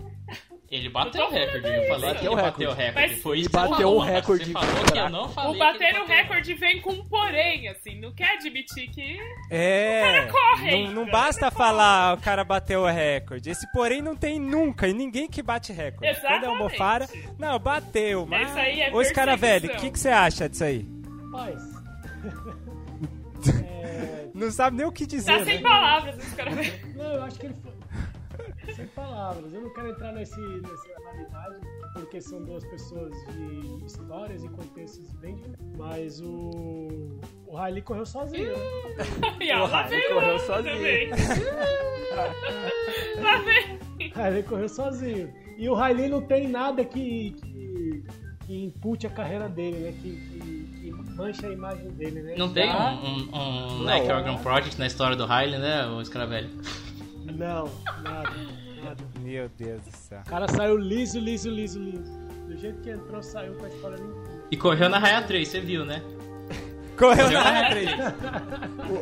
Ele 0.72 0.88
bateu 0.88 1.22
Eu 1.22 1.28
o 1.28 1.32
recorde, 1.32 1.68
eu 1.68 1.84
falei 1.84 1.86
que 1.86 1.90
Bateu 1.90 2.22
ele 2.22 2.30
o 2.30 2.36
bateu 2.36 2.70
o 2.70 2.74
recorde. 2.74 3.10
Mas- 3.12 3.22
Foi 3.22 3.40
isso 3.40 3.50
que 3.50 3.56
bateu 3.58 3.76
falou, 3.76 3.96
um 3.96 4.00
mas 4.00 4.10
recorde 4.14 4.46
Você 4.46 4.52
falou 4.54 4.86
que 4.86 4.98
eu 4.98 5.10
não 5.10 5.30
falei 5.30 5.50
O 5.50 5.54
que 5.54 5.60
bater 5.60 5.90
ele 5.90 6.00
o 6.00 6.06
recorde 6.06 6.54
vem 6.54 6.82
com 6.82 6.92
um 6.94 7.06
porém, 7.06 7.68
assim, 7.68 8.00
não 8.00 8.14
quer 8.14 8.36
admitir 8.36 8.90
que. 8.90 9.18
É. 9.50 10.28
corre 10.32 10.84
Não, 10.84 10.92
não 10.94 11.06
basta 11.12 11.48
ele 11.48 11.56
falar 11.56 12.18
o 12.18 12.22
cara 12.22 12.46
bateu 12.46 12.84
o 12.84 12.88
recorde. 12.88 13.50
Esse 13.50 13.70
porém 13.74 14.02
não 14.02 14.16
tem 14.16 14.40
nunca 14.40 14.88
e 14.88 14.94
ninguém 14.94 15.28
que 15.28 15.42
bate 15.44 15.74
recorde. 15.74 16.16
Quando 16.22 16.32
é 16.32 16.38
o 16.48 16.54
Exatamente. 16.54 16.58
Mofara, 16.72 17.10
não, 17.38 17.60
bateu, 17.60 18.26
mas. 18.26 18.48
Isso 18.50 18.58
aí 18.60 18.82
é 18.82 18.94
Ô, 18.94 19.02
esse 19.02 19.14
cara 19.14 19.36
velho, 19.36 19.74
o 19.74 19.76
que, 19.76 19.92
que 19.92 20.00
você 20.00 20.08
acha 20.10 20.48
disso 20.48 20.64
aí? 20.64 20.88
Rapaz. 21.34 21.62
é, 23.66 24.28
Não 24.34 24.50
sabe 24.52 24.78
nem 24.78 24.86
o 24.86 24.92
que 24.92 25.06
dizer. 25.06 25.38
Tá 25.38 25.44
sem 25.44 25.56
né? 25.56 25.62
palavras 25.62 26.18
esse 26.18 26.34
cara. 26.34 26.52
não, 26.96 27.14
eu 27.14 27.24
acho 27.24 27.38
que 27.38 27.46
ele 27.48 27.56
foi. 27.62 27.71
Sem 28.76 28.88
palavras. 28.88 29.54
Eu 29.54 29.62
não 29.62 29.74
quero 29.74 29.90
entrar 29.90 30.12
nesse, 30.14 30.40
nessa 30.40 31.28
análise, 31.30 31.62
porque 31.94 32.22
são 32.22 32.44
duas 32.44 32.64
pessoas 32.66 33.14
de 33.34 33.86
histórias 33.86 34.44
e 34.44 34.50
contextos 34.50 35.12
bem 35.14 35.36
diferentes. 35.36 35.78
Mas 35.78 36.22
o. 36.22 37.20
O 37.48 37.58
Riley 37.58 37.82
correu 37.82 38.06
sozinho. 38.06 38.52
né? 38.52 38.58
E 39.42 39.50
ele 39.50 39.88
vem 39.90 40.10
correu 40.14 40.36
o 40.36 40.40
sozinho. 40.40 40.76
também. 40.76 41.10
lá 43.22 43.38
vem. 43.40 43.80
O 44.12 44.24
Riley 44.24 44.44
correu 44.44 44.70
sozinho. 44.70 45.34
E 45.58 45.68
o 45.70 45.76
Riley 45.76 46.08
não 46.10 46.22
tem 46.22 46.48
nada 46.48 46.84
que, 46.86 47.32
que, 47.32 48.04
que 48.46 48.66
impute 48.66 49.08
a 49.08 49.10
carreira 49.10 49.50
dele, 49.50 49.78
né? 49.80 49.94
Que, 50.02 50.16
que, 50.16 50.40
que 50.82 50.92
mancha 51.16 51.48
a 51.48 51.52
imagem 51.52 51.90
dele, 51.92 52.22
né? 52.22 52.36
Não 52.38 52.52
tem 52.54 52.68
Já- 52.68 52.92
um, 52.94 53.36
um, 53.36 53.80
um 53.80 53.84
Nike 53.84 54.12
Organ 54.12 54.38
Project 54.38 54.80
na 54.80 54.86
história 54.88 55.16
do 55.16 55.26
Riley, 55.26 55.60
né, 55.60 55.86
o 55.88 56.02
Escravelho? 56.02 56.50
Não, 57.42 57.70
nada, 58.04 58.30
nada. 58.84 59.04
Meu 59.22 59.50
Deus 59.58 59.82
do 59.84 59.92
céu. 59.96 60.22
O 60.26 60.30
cara 60.30 60.48
saiu 60.48 60.78
liso, 60.78 61.20
liso, 61.20 61.50
liso, 61.50 61.80
liso. 61.80 62.12
Do 62.48 62.58
jeito 62.58 62.82
que 62.82 62.90
entrou, 62.90 63.22
saiu 63.24 63.54
com 63.56 63.66
a 63.66 63.70
história 63.70 63.96
limpa. 63.98 64.30
E 64.52 64.58
correu 64.58 64.90
na 64.90 65.00
Raia 65.00 65.22
3, 65.24 65.48
você 65.48 65.60
viu, 65.62 65.86
né? 65.86 66.02
Correu 66.98 67.26
Correu 67.26 67.32
na 67.32 67.42
raia 67.44 67.62
Raia 67.70 68.16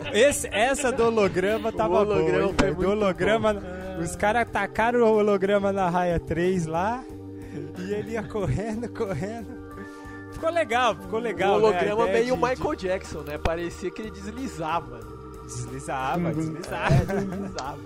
3. 0.03 0.13
Esse, 0.15 0.47
essa 0.51 0.91
do 0.91 1.05
holograma 1.05 1.71
tava 1.71 1.99
holograma 1.99 2.43
boa, 2.43 2.53
foi 2.57 2.67
velho. 2.67 2.75
Do 2.81 2.89
holograma, 2.91 3.55
os 4.01 4.15
caras 4.15 4.47
tacaram 4.49 5.01
o 5.01 5.17
holograma 5.17 5.71
na 5.73 5.89
raia 5.89 6.19
3 6.19 6.65
lá 6.67 7.03
e 7.79 7.91
ele 7.93 8.11
ia 8.11 8.23
correndo, 8.23 8.87
correndo. 8.89 9.59
Ficou 10.31 10.49
legal, 10.51 10.95
ficou 10.95 11.19
legal. 11.19 11.55
o 11.57 11.59
né? 11.59 11.67
Holograma 11.67 12.03
ideia 12.03 12.23
meio 12.23 12.35
de- 12.37 12.41
Michael 12.41 12.75
Jackson, 12.75 13.19
né? 13.21 13.37
Parecia 13.37 13.89
que 13.91 14.01
ele 14.01 14.11
deslizava. 14.11 14.99
de- 14.99 15.19
Deslizava, 15.49 16.31
deslizava. 16.31 16.93
É, 16.93 17.05
deslizava. 17.05 17.79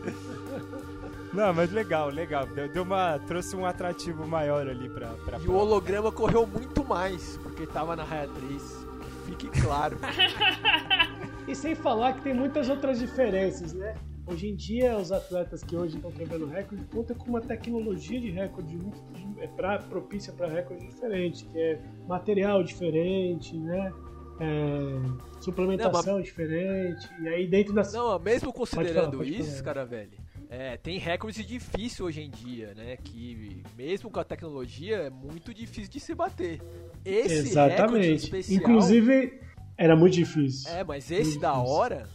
Não, 1.34 1.54
mas 1.54 1.72
legal, 1.72 2.10
legal. 2.10 2.46
Deu, 2.46 2.70
deu 2.70 2.84
uma, 2.84 3.20
trouxe 3.20 3.56
um 3.56 3.66
atrativo 3.66 4.28
maior 4.28 4.68
ali 4.68 4.90
pra, 4.90 5.08
pra 5.26 5.40
E 5.40 5.48
o 5.48 5.56
holograma 5.56 6.12
correu 6.12 6.46
muito 6.46 6.86
mais, 6.86 7.38
porque 7.38 7.66
tava 7.66 7.96
na 7.96 8.04
raia 8.04 8.28
3. 8.28 8.86
Fique 9.26 9.48
claro. 9.62 9.98
E 11.48 11.54
sem 11.54 11.76
falar 11.76 12.14
que 12.14 12.22
tem 12.22 12.34
muitas 12.34 12.70
outras 12.70 13.00
diferenças, 13.00 13.74
né? 13.74 13.96
Hoje 14.26 14.48
em 14.48 14.56
dia, 14.56 14.98
os 14.98 15.12
atletas 15.12 15.62
que 15.62 15.76
hoje 15.76 15.98
estão 15.98 16.10
quebrando 16.10 16.46
recorde 16.48 16.86
contam 16.86 17.16
com 17.18 17.30
uma 17.30 17.42
tecnologia 17.42 18.20
de 18.22 18.30
recorde 18.30 18.78
muito 18.78 18.98
é 19.40 19.48
pra, 19.48 19.78
propícia 19.80 20.32
para 20.32 20.48
recorde 20.48 20.88
diferente, 20.88 21.44
que 21.46 21.60
é 21.60 21.82
material 22.08 22.64
diferente, 22.64 23.58
né? 23.58 23.92
É, 24.40 25.42
suplementação 25.42 26.22
diferente. 26.22 27.10
E 27.20 27.28
aí 27.28 27.46
dentro 27.46 27.74
das. 27.74 27.92
Não, 27.92 28.18
mesmo 28.18 28.54
Pode 28.54 28.60
considerando 28.60 29.12
falar, 29.12 29.18
pode 29.18 29.38
isso, 29.38 29.62
cara 29.62 29.86
velho, 29.86 30.12
é, 30.54 30.78
tem 30.78 31.00
recordes 31.00 31.44
difíceis 31.48 32.00
hoje 32.00 32.22
em 32.22 32.30
dia, 32.30 32.76
né? 32.76 32.96
Que 33.04 33.64
mesmo 33.76 34.12
com 34.12 34.20
a 34.20 34.24
tecnologia 34.24 34.98
é 34.98 35.10
muito 35.10 35.52
difícil 35.52 35.90
de 35.90 36.00
se 36.00 36.14
bater. 36.14 36.62
Esse 37.04 37.28
recorde 37.28 37.50
Exatamente. 37.50 38.14
especial. 38.26 38.60
Inclusive, 38.60 39.40
era 39.76 39.96
muito 39.96 40.14
difícil. 40.14 40.70
É, 40.72 40.84
mas 40.84 41.10
esse 41.10 41.32
Muito 41.32 41.40
da 41.42 41.54
difícil. 41.54 41.74
hora. 41.74 42.08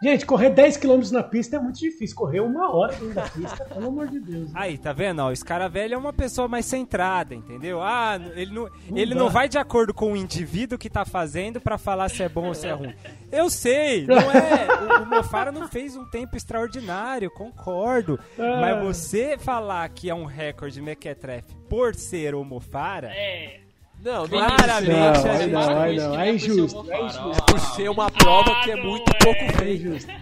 Gente, 0.00 0.24
correr 0.24 0.50
10 0.50 0.76
km 0.76 1.00
na 1.10 1.22
pista 1.24 1.56
é 1.56 1.58
muito 1.58 1.78
difícil. 1.78 2.14
Correr 2.14 2.38
uma 2.40 2.72
hora 2.72 2.92
dentro 2.92 3.14
da 3.14 3.22
pista, 3.28 3.64
pelo 3.64 3.88
amor 3.88 4.06
de 4.06 4.20
Deus. 4.20 4.50
Aí, 4.54 4.78
tá 4.78 4.92
vendo? 4.92 5.20
Ó, 5.20 5.32
esse 5.32 5.44
cara 5.44 5.68
velho 5.68 5.94
é 5.94 5.96
uma 5.96 6.12
pessoa 6.12 6.46
mais 6.46 6.66
centrada, 6.66 7.34
entendeu? 7.34 7.82
Ah, 7.82 8.16
ele 8.36 8.54
não, 8.54 8.68
ele 8.94 9.12
dá. 9.14 9.20
não 9.20 9.28
vai 9.28 9.48
de 9.48 9.58
acordo 9.58 9.92
com 9.92 10.12
o 10.12 10.16
indivíduo 10.16 10.78
que 10.78 10.88
tá 10.88 11.04
fazendo 11.04 11.60
pra 11.60 11.76
falar 11.76 12.08
se 12.08 12.22
é 12.22 12.28
bom 12.28 12.46
ou 12.46 12.54
se 12.54 12.68
é 12.68 12.72
ruim. 12.72 12.94
Eu 13.32 13.50
sei, 13.50 14.06
não 14.06 14.16
é. 14.18 15.00
O, 15.00 15.02
o 15.02 15.06
Mofara 15.06 15.50
não 15.50 15.66
fez 15.68 15.96
um 15.96 16.04
tempo 16.04 16.36
extraordinário, 16.36 17.30
concordo. 17.30 18.18
Ah. 18.38 18.58
Mas 18.60 18.84
você 18.84 19.36
falar 19.36 19.88
que 19.88 20.08
é 20.08 20.14
um 20.14 20.24
recorde 20.24 20.80
mequetrefe 20.80 21.54
por 21.68 21.94
ser 21.94 22.34
o 22.34 22.44
Mofara, 22.44 23.08
É. 23.08 23.60
Não, 24.04 24.22
não 24.22 24.28
Claramente, 24.28 24.88
Não, 24.90 25.14
gente- 25.38 25.52
não, 25.52 25.60
não, 25.60 25.84
é 25.84 25.92
não 25.92 26.10
por 26.10 26.18
ser 26.20 26.30
injusto, 26.34 26.92
é 26.92 27.06
injusto. 27.06 27.44
por 27.46 27.60
ser 27.60 27.88
uma 27.90 28.10
prova 28.10 28.60
que 28.62 28.70
é 28.70 28.74
Ah, 28.74 28.84
muito 28.84 29.04
não 29.12 29.18
pouco 29.18 29.40
é. 29.40 29.46
É 29.46 29.52
feita. 29.52 29.88
injusto. 29.88 30.12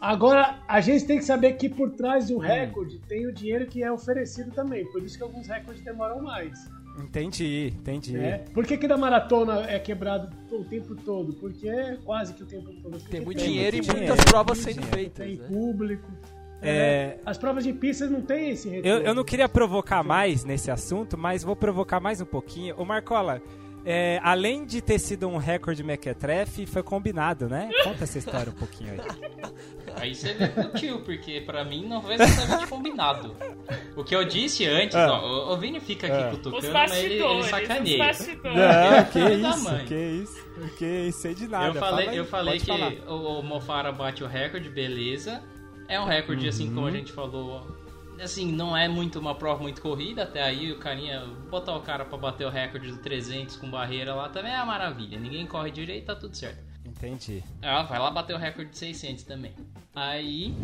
Agora, 0.00 0.58
a 0.66 0.80
gente 0.80 1.04
tem 1.04 1.18
que 1.18 1.24
saber 1.24 1.52
que 1.54 1.68
por 1.68 1.90
trás 1.90 2.26
de 2.26 2.34
um 2.34 2.38
recorde 2.38 2.98
tem 3.08 3.26
o 3.26 3.32
dinheiro 3.32 3.66
que 3.66 3.82
é 3.82 3.90
oferecido 3.92 4.50
também. 4.52 4.84
Por 4.86 5.02
isso 5.02 5.16
que 5.16 5.22
alguns 5.22 5.46
recordes 5.46 5.82
demoram 5.84 6.20
mais. 6.22 6.58
entendi, 6.98 7.72
entendi. 7.78 8.12
né? 8.12 8.38
Por 8.52 8.66
que, 8.66 8.76
que 8.76 8.86
da 8.88 8.96
maratona 8.96 9.64
é 9.70 9.78
quebrado 9.78 10.28
o 10.50 10.64
tempo 10.64 10.94
todo? 10.96 11.32
Porque 11.34 11.68
é 11.68 11.96
quase 12.04 12.34
que 12.34 12.42
o 12.42 12.46
tempo 12.46 12.70
todo. 12.82 12.92
Porque 12.98 13.08
Tem 13.10 13.20
muito 13.20 13.38
Tem 13.38 13.48
dinheiro 13.48 13.76
e 13.76 13.78
muitas 13.80 13.96
dinheiro, 14.00 14.24
provas 14.24 14.58
sendo 14.58 14.82
feitas. 14.82 15.24
Tem 15.26 15.36
né? 15.36 15.46
público. 15.48 16.10
É. 16.62 17.16
As 17.26 17.36
provas 17.38 17.64
de 17.64 17.72
pistas 17.72 18.10
não 18.10 18.20
tem 18.22 18.50
esse 18.50 18.68
Eu, 18.68 18.74
retorno. 18.74 19.06
eu 19.06 19.14
não 19.14 19.24
queria 19.24 19.48
provocar 19.48 20.02
mais 20.02 20.44
nesse 20.44 20.70
assunto, 20.70 21.18
mas 21.18 21.42
vou 21.42 21.56
provocar 21.56 21.98
mais 22.00 22.20
um 22.20 22.24
pouquinho. 22.26 22.74
Ô 22.78 22.84
Marcola, 22.84 23.42
é, 23.84 24.20
além 24.22 24.64
de 24.64 24.80
ter 24.80 24.98
sido 25.00 25.28
um 25.28 25.36
recorde 25.38 25.82
mequetrefe, 25.82 26.64
foi 26.66 26.82
combinado, 26.84 27.48
né? 27.48 27.68
Conta 27.82 28.04
essa 28.04 28.16
história 28.18 28.50
um 28.50 28.54
pouquinho 28.54 28.92
aí. 28.92 29.00
Aí 29.96 30.14
você 30.14 30.32
vê 30.32 30.48
com 30.48 30.62
o 30.62 30.68
tio, 30.70 31.00
porque 31.02 31.42
pra 31.42 31.64
mim 31.66 31.86
não 31.86 32.00
foi 32.00 32.14
exatamente 32.14 32.66
combinado. 32.66 33.36
O 33.94 34.02
que 34.02 34.16
eu 34.16 34.24
disse 34.24 34.66
antes, 34.66 34.96
Ah. 34.96 35.12
ó, 35.12 35.50
o, 35.50 35.52
o 35.52 35.58
Vini 35.58 35.80
fica 35.80 36.06
aqui 36.06 36.16
Ah. 36.16 36.28
Os 36.30 36.36
cutucando, 36.38 36.72
mas 36.72 36.92
ele, 36.96 37.22
ele 37.22 37.42
sacaneia. 37.42 38.12
Não, 38.42 39.04
que 39.04 39.18
isso, 39.20 39.84
que 39.84 39.94
isso, 39.94 40.48
que 40.78 40.86
isso, 41.08 41.18
sei 41.20 41.34
de 41.34 41.46
nada. 41.46 41.66
eu 41.66 41.74
falei, 41.74 42.06
Fala 42.06 42.10
aí, 42.10 42.16
eu 42.16 42.24
falei 42.24 42.58
que 42.58 42.66
falar. 42.66 42.92
o, 43.06 43.40
o 43.40 43.42
Mofara 43.42 43.92
bate 43.92 44.24
o 44.24 44.26
recorde, 44.26 44.70
beleza. 44.70 45.42
É 45.88 46.00
um 46.00 46.04
recorde, 46.04 46.48
assim, 46.48 46.66
como 46.68 46.80
a 46.86 46.90
Uhum. 46.90 46.96
gente 46.96 47.12
falou. 47.12 47.66
Assim, 48.20 48.52
não 48.52 48.76
é 48.76 48.88
muito 48.88 49.18
uma 49.18 49.34
prova 49.34 49.62
muito 49.62 49.80
corrida, 49.82 50.22
até 50.22 50.42
aí 50.42 50.70
o 50.70 50.78
carinha 50.78 51.24
botar 51.50 51.74
o 51.74 51.80
cara 51.80 52.04
pra 52.04 52.16
bater 52.16 52.46
o 52.46 52.50
recorde 52.50 52.90
do 52.92 52.98
300 52.98 53.56
com 53.56 53.68
barreira 53.70 54.14
lá 54.14 54.28
também 54.28 54.52
é 54.52 54.56
uma 54.56 54.66
maravilha. 54.66 55.18
Ninguém 55.18 55.44
corre 55.46 55.70
direito, 55.70 56.06
tá 56.06 56.14
tudo 56.14 56.36
certo. 56.36 56.62
Entendi. 56.86 57.42
Ah, 57.60 57.82
vai 57.82 57.98
lá 57.98 58.10
bater 58.10 58.34
o 58.36 58.38
recorde 58.38 58.70
de 58.70 58.78
600 58.78 59.24
também. 59.24 59.52
Aí. 59.94 60.54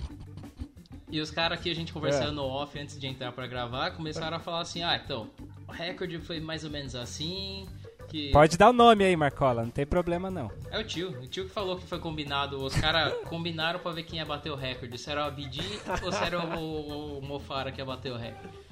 E 1.11 1.21
os 1.21 1.31
caras 1.31 1.59
aqui, 1.59 1.71
a 1.71 1.75
gente 1.75 1.93
conversando 1.93 2.29
É. 2.29 2.33
no 2.33 2.45
off 2.45 2.79
antes 2.79 2.99
de 3.01 3.07
entrar 3.07 3.33
pra 3.33 3.47
gravar, 3.47 3.91
começaram 3.93 4.37
a 4.37 4.41
falar 4.41 4.61
assim: 4.61 4.83
ah, 4.83 5.01
então, 5.03 5.29
o 5.67 5.73
recorde 5.73 6.19
foi 6.21 6.39
mais 6.39 6.65
ou 6.65 6.71
menos 6.71 6.95
assim. 6.95 7.67
Que... 8.09 8.31
Pode 8.31 8.57
dar 8.57 8.71
o 8.71 8.73
nome 8.73 9.05
aí, 9.05 9.15
Marcola, 9.15 9.63
não 9.63 9.71
tem 9.71 9.87
problema 9.87 10.31
não. 10.31 10.51
É 10.71 10.79
o 10.79 10.85
tio, 10.85 11.11
o 11.11 11.27
tio 11.27 11.45
que 11.45 11.51
falou 11.51 11.77
que 11.77 11.87
foi 11.87 11.99
combinado. 11.99 12.63
Os 12.63 12.75
caras 12.75 13.13
combinaram 13.29 13.79
pra 13.79 13.93
ver 13.93 14.03
quem 14.05 14.19
ia 14.19 14.25
bater 14.25 14.51
o 14.51 14.57
recorde. 14.57 14.97
Se 14.99 15.11
era 15.11 15.25
o 15.25 15.29
Abdi 15.29 15.61
ou 16.03 16.11
se 16.11 16.25
era 16.25 16.41
o, 16.59 17.19
o 17.19 17.23
Mofara 17.23 17.71
que 17.71 17.81
ia 17.81 17.85
bater 17.85 18.11
o 18.11 18.17
recorde. 18.17 18.69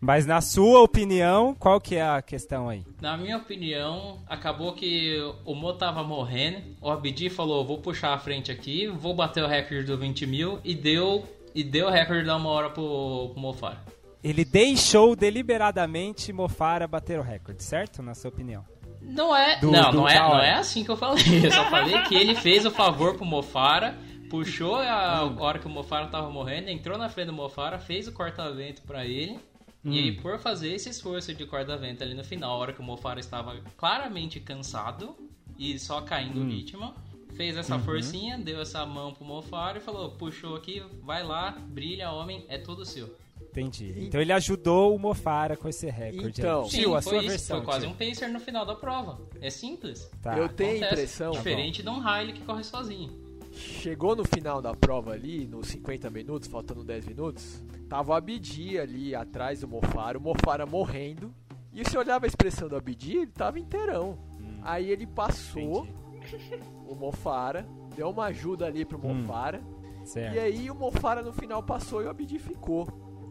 Mas 0.00 0.26
na 0.26 0.40
sua 0.40 0.82
opinião, 0.82 1.54
qual 1.54 1.80
que 1.80 1.96
é 1.96 2.02
a 2.02 2.20
questão 2.20 2.68
aí? 2.68 2.84
Na 3.00 3.16
minha 3.16 3.38
opinião, 3.38 4.20
acabou 4.26 4.74
que 4.74 5.18
o 5.44 5.54
Mo 5.54 5.72
tava 5.72 6.02
morrendo. 6.04 6.58
O 6.80 6.90
Abdi 6.90 7.30
falou: 7.30 7.64
vou 7.64 7.78
puxar 7.78 8.12
a 8.12 8.18
frente 8.18 8.52
aqui, 8.52 8.86
vou 8.88 9.14
bater 9.14 9.42
o 9.42 9.46
recorde 9.46 9.84
do 9.84 9.96
20 9.96 10.26
mil 10.26 10.60
e 10.62 10.74
deu. 10.74 11.24
E 11.54 11.64
deu 11.64 11.86
o 11.86 11.90
recorde 11.90 12.26
da 12.26 12.36
uma 12.36 12.50
hora 12.50 12.68
pro, 12.68 13.30
pro 13.32 13.40
Mofara. 13.40 13.82
Ele 14.28 14.44
deixou 14.44 15.14
deliberadamente 15.14 16.32
Mofara 16.32 16.86
bater 16.88 17.18
o 17.18 17.22
recorde, 17.22 17.62
certo? 17.62 18.02
Na 18.02 18.14
sua 18.14 18.28
opinião. 18.28 18.64
Não 19.00 19.34
é. 19.36 19.60
Do- 19.60 19.70
não, 19.70 19.90
do- 19.90 19.96
não, 19.98 20.08
é, 20.08 20.18
não 20.18 20.38
é 20.40 20.54
assim 20.54 20.82
que 20.82 20.90
eu 20.90 20.96
falei. 20.96 21.22
Eu 21.44 21.50
só 21.52 21.64
falei 21.70 22.00
que 22.02 22.14
ele 22.14 22.34
fez 22.34 22.66
o 22.66 22.70
favor 22.70 23.14
pro 23.14 23.24
Mofara, 23.24 23.96
puxou 24.28 24.74
a 24.76 25.32
hora 25.38 25.58
que 25.60 25.66
o 25.66 25.70
Mofara 25.70 26.08
tava 26.08 26.28
morrendo, 26.28 26.68
entrou 26.68 26.98
na 26.98 27.08
frente 27.08 27.26
do 27.28 27.32
Mofara, 27.32 27.78
fez 27.78 28.08
o 28.08 28.12
corta-vento 28.12 28.82
pra 28.82 29.04
ele. 29.06 29.38
E 29.84 30.00
aí, 30.00 30.12
por 30.20 30.36
fazer 30.40 30.72
esse 30.74 30.88
esforço 30.88 31.32
de 31.32 31.46
corta-vento 31.46 32.02
ali 32.02 32.12
no 32.14 32.24
final, 32.24 32.50
a 32.50 32.58
hora 32.58 32.72
que 32.72 32.80
o 32.80 32.82
Mofara 32.82 33.20
estava 33.20 33.56
claramente 33.76 34.40
cansado 34.40 35.14
e 35.56 35.78
só 35.78 36.00
caindo 36.00 36.40
o 36.40 36.44
ritmo, 36.48 36.92
fez 37.36 37.56
essa 37.56 37.76
forcinha, 37.84 38.36
deu 38.36 38.60
essa 38.60 38.84
mão 38.84 39.14
pro 39.14 39.24
Mofara 39.24 39.78
e 39.78 39.80
falou: 39.80 40.10
puxou 40.10 40.56
aqui, 40.56 40.82
vai 41.04 41.22
lá, 41.22 41.52
brilha, 41.68 42.10
homem, 42.10 42.44
é 42.48 42.58
tudo 42.58 42.84
seu. 42.84 43.14
Entendi. 43.60 43.94
Então 44.06 44.20
ele 44.20 44.32
ajudou 44.32 44.94
o 44.94 44.98
Mofara 44.98 45.56
com 45.56 45.68
esse 45.68 45.86
recorde. 45.90 46.40
Então. 46.40 46.64
aí. 46.64 46.70
Sim, 46.70 46.78
Tio, 46.80 46.94
a 46.94 47.02
foi 47.02 47.12
sua 47.12 47.18
isso, 47.20 47.28
versão. 47.30 47.56
foi 47.58 47.64
quase 47.66 47.80
tio. 47.86 47.90
um 47.90 47.94
pacer 47.94 48.28
no 48.28 48.40
final 48.40 48.66
da 48.66 48.74
prova. 48.74 49.20
É 49.40 49.50
simples. 49.50 50.10
Tá. 50.22 50.36
Eu 50.36 50.48
tenho 50.48 50.70
a 50.70 50.74
Acontece. 50.74 50.92
impressão. 50.94 51.30
Diferente 51.32 51.82
de 51.82 51.88
um 51.88 51.98
Riley 52.00 52.32
que 52.34 52.42
corre 52.42 52.62
sozinho. 52.64 53.12
Chegou 53.52 54.14
no 54.14 54.24
final 54.24 54.60
da 54.60 54.74
prova 54.74 55.12
ali, 55.12 55.46
nos 55.46 55.68
50 55.68 56.10
minutos, 56.10 56.46
faltando 56.48 56.84
10 56.84 57.06
minutos, 57.06 57.62
tava 57.88 58.10
o 58.12 58.14
Abdi 58.14 58.78
ali 58.78 59.14
atrás 59.14 59.60
do 59.60 59.68
Mofara, 59.68 60.18
o 60.18 60.20
Mofara 60.20 60.66
morrendo. 60.66 61.32
E 61.72 61.82
você 61.82 61.96
olhava 61.96 62.26
a 62.26 62.28
expressão 62.28 62.68
do 62.68 62.76
Abdi, 62.76 63.16
ele 63.18 63.26
tava 63.30 63.58
inteirão. 63.58 64.18
Aí 64.62 64.90
ele 64.90 65.06
passou 65.06 65.86
Entendi. 66.12 66.60
o 66.86 66.94
Mofara, 66.94 67.66
deu 67.94 68.10
uma 68.10 68.24
ajuda 68.26 68.66
ali 68.66 68.84
pro 68.84 68.98
Hum. 68.98 69.14
Mofara. 69.22 69.62
Certo. 70.04 70.34
E 70.34 70.38
aí 70.38 70.70
o 70.70 70.74
Mofara 70.74 71.22
no 71.22 71.32
final 71.32 71.62
passou 71.62 72.02
e 72.02 72.04
o 72.04 72.10
Abdi 72.10 72.38
ficou. 72.38 72.86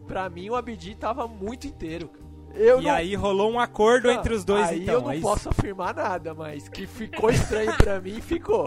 Pra 0.06 0.28
mim 0.28 0.48
o 0.50 0.54
Abdi 0.54 0.94
tava 0.94 1.26
muito 1.26 1.66
inteiro. 1.66 2.08
cara. 2.08 2.26
Eu 2.54 2.80
E 2.80 2.84
não... 2.84 2.90
aí 2.94 3.14
rolou 3.14 3.50
um 3.52 3.60
acordo 3.60 4.10
entre 4.10 4.32
os 4.32 4.44
dois, 4.44 4.68
aí 4.68 4.82
então. 4.82 4.94
eu 4.94 5.00
não 5.02 5.10
é 5.12 5.20
posso 5.20 5.48
afirmar 5.50 5.94
nada, 5.94 6.32
mas 6.32 6.68
que 6.68 6.86
ficou 6.86 7.28
estranho 7.30 7.76
pra 7.76 8.00
mim, 8.00 8.18
ficou. 8.22 8.66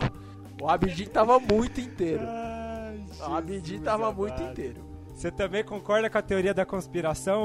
O 0.61 0.67
Abdi 0.69 1.07
tava 1.07 1.39
muito 1.39 1.79
inteiro. 1.81 2.21
Ai, 2.27 2.99
O 3.27 3.33
Abdi 3.33 3.79
tava 3.79 4.11
muito 4.11 4.33
amado. 4.35 4.51
inteiro. 4.51 4.89
Você 5.15 5.31
também 5.31 5.63
concorda 5.65 6.09
com 6.09 6.17
a 6.17 6.21
teoria 6.21 6.53
da 6.53 6.65
conspiração, 6.65 7.41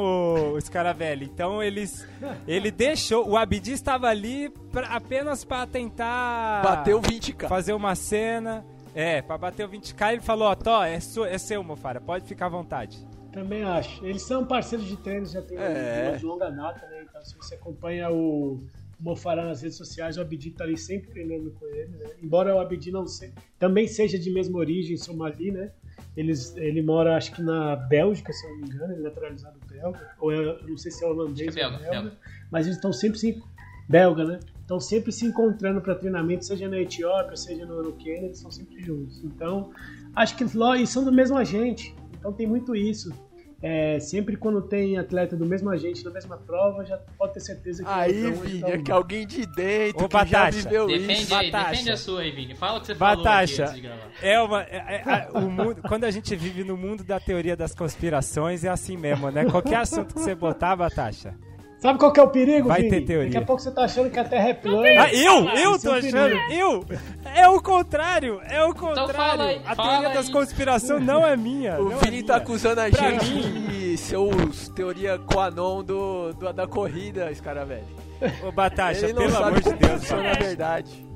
ô 0.55 0.61
Scaravelli? 0.61 1.25
Então 1.25 1.61
eles, 1.63 2.07
ele 2.47 2.71
deixou, 2.71 3.29
o 3.29 3.37
Abdi 3.37 3.73
estava 3.73 4.07
ali 4.09 4.49
pra- 4.71 4.89
apenas 4.95 5.45
para 5.45 5.67
tentar 5.67 6.63
Bateu 6.63 7.01
20k. 7.01 7.49
fazer 7.49 7.73
uma 7.73 7.95
cena, 7.97 8.65
é, 8.95 9.23
para 9.23 9.39
bater 9.39 9.67
o 9.67 9.69
20k. 9.69 10.13
Ele 10.13 10.21
falou, 10.23 10.47
ó, 10.49 10.55
Tó, 10.55 10.85
é, 10.85 11.01
su- 11.01 11.25
é 11.25 11.37
seu, 11.39 11.65
Mofara, 11.65 12.01
pode 12.01 12.27
ficar 12.27 12.47
à 12.47 12.49
vontade. 12.51 13.05
Também 13.35 13.65
acho. 13.65 14.05
Eles 14.07 14.23
são 14.23 14.47
parceiros 14.47 14.87
de 14.87 14.97
treino, 14.97 15.27
já 15.27 15.43
tem 15.43 15.59
É. 15.59 16.09
uma 16.09 16.19
de 16.19 16.25
longa 16.25 16.51
data, 16.51 16.87
né? 16.87 17.05
Então, 17.09 17.23
se 17.25 17.37
você 17.37 17.57
acompanha 17.57 18.11
o 18.11 18.61
Mofará 18.99 19.45
nas 19.45 19.61
redes 19.61 19.77
sociais, 19.77 20.17
o 20.17 20.21
Abdi 20.21 20.53
tá 20.53 20.65
ali 20.65 20.79
sempre 20.79 21.11
treinando 21.11 21.51
com 21.51 21.67
ele, 21.67 21.89
né? 21.99 22.07
Embora 22.23 22.55
o 22.55 22.61
Abdi 22.61 22.93
não 22.93 23.07
se... 23.07 23.33
também 23.59 23.89
seja 23.89 24.19
de 24.19 24.31
mesma 24.31 24.59
origem, 24.59 24.97
somali, 24.97 25.51
né? 25.51 25.73
Eles, 26.17 26.57
ele 26.57 26.81
mora, 26.81 27.17
acho 27.17 27.35
que 27.35 27.43
na 27.43 27.75
Bélgica, 27.75 28.33
se 28.33 28.47
eu 28.47 28.51
não 28.53 28.59
me 28.59 28.67
engano, 28.69 28.93
ele 28.93 29.01
é 29.01 29.05
naturalizado 29.05 29.59
belga. 29.69 30.11
Ou 30.21 30.33
é, 30.33 30.37
eu 30.37 30.69
não 30.69 30.79
sei 30.79 30.93
se 30.93 31.05
é 31.05 31.09
holandês 31.09 31.57
é 31.57 31.65
ou 31.67 31.71
belga, 31.73 31.85
belga. 31.85 32.03
belga. 32.03 32.17
Mas 32.51 32.67
eles 32.67 32.77
estão 32.77 32.93
sempre 32.93 33.19
se... 33.19 33.43
Belga, 33.89 34.25
né? 34.25 34.41
Estão 34.61 34.81
sempre 34.81 35.13
se 35.13 35.27
encontrando 35.27 35.81
para 35.81 35.95
treinamento, 35.95 36.45
seja 36.45 36.67
na 36.69 36.79
Etiópia, 36.79 37.37
seja 37.37 37.67
no, 37.67 37.83
no 37.83 37.93
Quênia, 37.93 38.27
eles 38.27 38.39
estão 38.39 38.51
sempre 38.51 38.83
juntos. 38.83 39.23
Então, 39.23 39.73
acho 40.17 40.37
que 40.37 40.45
e 40.45 40.87
são 40.87 41.05
do 41.05 41.13
mesmo 41.13 41.37
agente. 41.37 41.95
Então 42.25 42.33
tem 42.33 42.47
muito 42.47 42.75
isso. 42.75 43.13
É, 43.63 43.99
sempre 44.01 44.35
quando 44.37 44.63
tem 44.63 44.97
atleta 44.99 45.37
do 45.37 45.45
mesmo 45.45 45.69
agente 45.71 46.03
na 46.05 46.11
mesma 46.11 46.39
prova, 46.39 46.85
já 46.87 46.97
pode 47.19 47.35
ter 47.35 47.41
certeza 47.41 47.83
que 47.83 47.89
Aí, 47.91 48.27
um 48.27 48.33
Vini, 48.33 48.63
é 48.71 48.79
que 48.79 48.91
alguém 48.91 49.27
de 49.27 49.45
dentro 49.47 50.05
Ô, 50.05 50.09
que 50.09 50.17
já 50.17 50.25
Batacha, 50.25 50.59
viveu 50.63 50.87
Defende 50.87 51.13
isso. 51.23 51.35
aí, 51.35 51.51
Batasha. 51.51 51.71
defende 51.71 51.91
a 51.91 51.97
sua 51.99 52.21
aí, 52.23 52.31
Vini. 52.31 52.55
Fala 52.55 52.79
o 52.79 52.81
que 52.81 52.87
você 52.89 52.95
falou 52.95 53.15
aqui 53.15 53.23
Batasha, 53.25 53.63
antes 53.65 53.75
de 53.75 53.81
gravar. 53.83 54.11
é 54.23 54.41
uma, 54.41 54.63
é- 54.63 55.03
é- 55.07 55.29
o 55.39 55.51
mundo, 55.51 55.83
quando 55.87 56.05
a 56.05 56.11
gente 56.11 56.35
vive 56.35 56.65
no 56.65 56.77
mundo 56.79 57.05
da 57.05 57.21
teoria 57.21 57.55
das 57.57 57.75
conspirações, 57.75 58.65
é 58.65 58.69
assim 58.71 58.97
mesmo, 58.97 59.31
né? 59.31 59.45
Qualquer 59.47 59.77
assunto 59.77 60.15
que 60.15 60.21
você 60.21 60.35
botar, 60.35 60.77
Batasha. 60.77 61.35
Sabe 61.85 61.99
qual 61.99 62.11
que 62.13 62.19
é 62.19 62.23
o 62.23 62.29
perigo, 62.31 62.69
Vai 62.69 62.79
Vini? 62.81 62.91
ter 62.93 63.01
teoria. 63.03 63.31
Daqui 63.31 63.45
a 63.45 63.47
pouco 63.47 63.61
você 63.61 63.71
tá 63.71 63.85
achando 63.85 64.09
que 64.11 64.19
a 64.19 64.25
Terra 64.25 64.49
é 64.49 64.55
plana. 64.55 64.89
Ah, 65.03 65.13
eu? 65.13 65.47
Eu 65.51 65.75
é 65.75 65.79
tô 65.79 65.91
achando? 65.93 66.35
Eu? 66.51 66.83
É 67.35 67.47
o 67.47 67.61
contrário, 67.61 68.41
é 68.49 68.65
o 68.65 68.73
contrário. 68.75 69.13
fala 69.13 69.45
aí, 69.45 69.61
a 69.67 69.77
teoria 69.77 70.09
das 70.15 70.31
conspirações 70.31 71.05
não 71.05 71.27
é 71.27 71.37
minha. 71.37 71.79
O 71.79 71.91
não 71.91 71.99
Vini 71.99 72.21
é 72.21 72.23
tá 72.23 72.33
minha. 72.35 72.37
acusando 72.43 72.81
a 72.81 72.89
Pra 72.89 73.11
gente 73.11 73.35
mim- 73.35 73.67
de 73.69 73.97
ser 73.99 74.17
os 74.17 74.69
teoria 74.71 75.19
Quanon 75.19 75.85
do, 75.85 76.33
do, 76.33 76.53
da 76.55 76.67
corrida, 76.67 77.31
esse 77.31 77.43
cara 77.43 77.67
velho. 77.67 77.85
Ô, 78.43 78.51
Batasha, 78.51 79.07
pelo 79.13 79.29
sabe 79.31 79.45
amor 79.49 79.61
de 79.61 79.75
Deus. 79.75 79.93
funciona 80.01 80.31
a 80.31 80.35
verdade. 80.35 81.07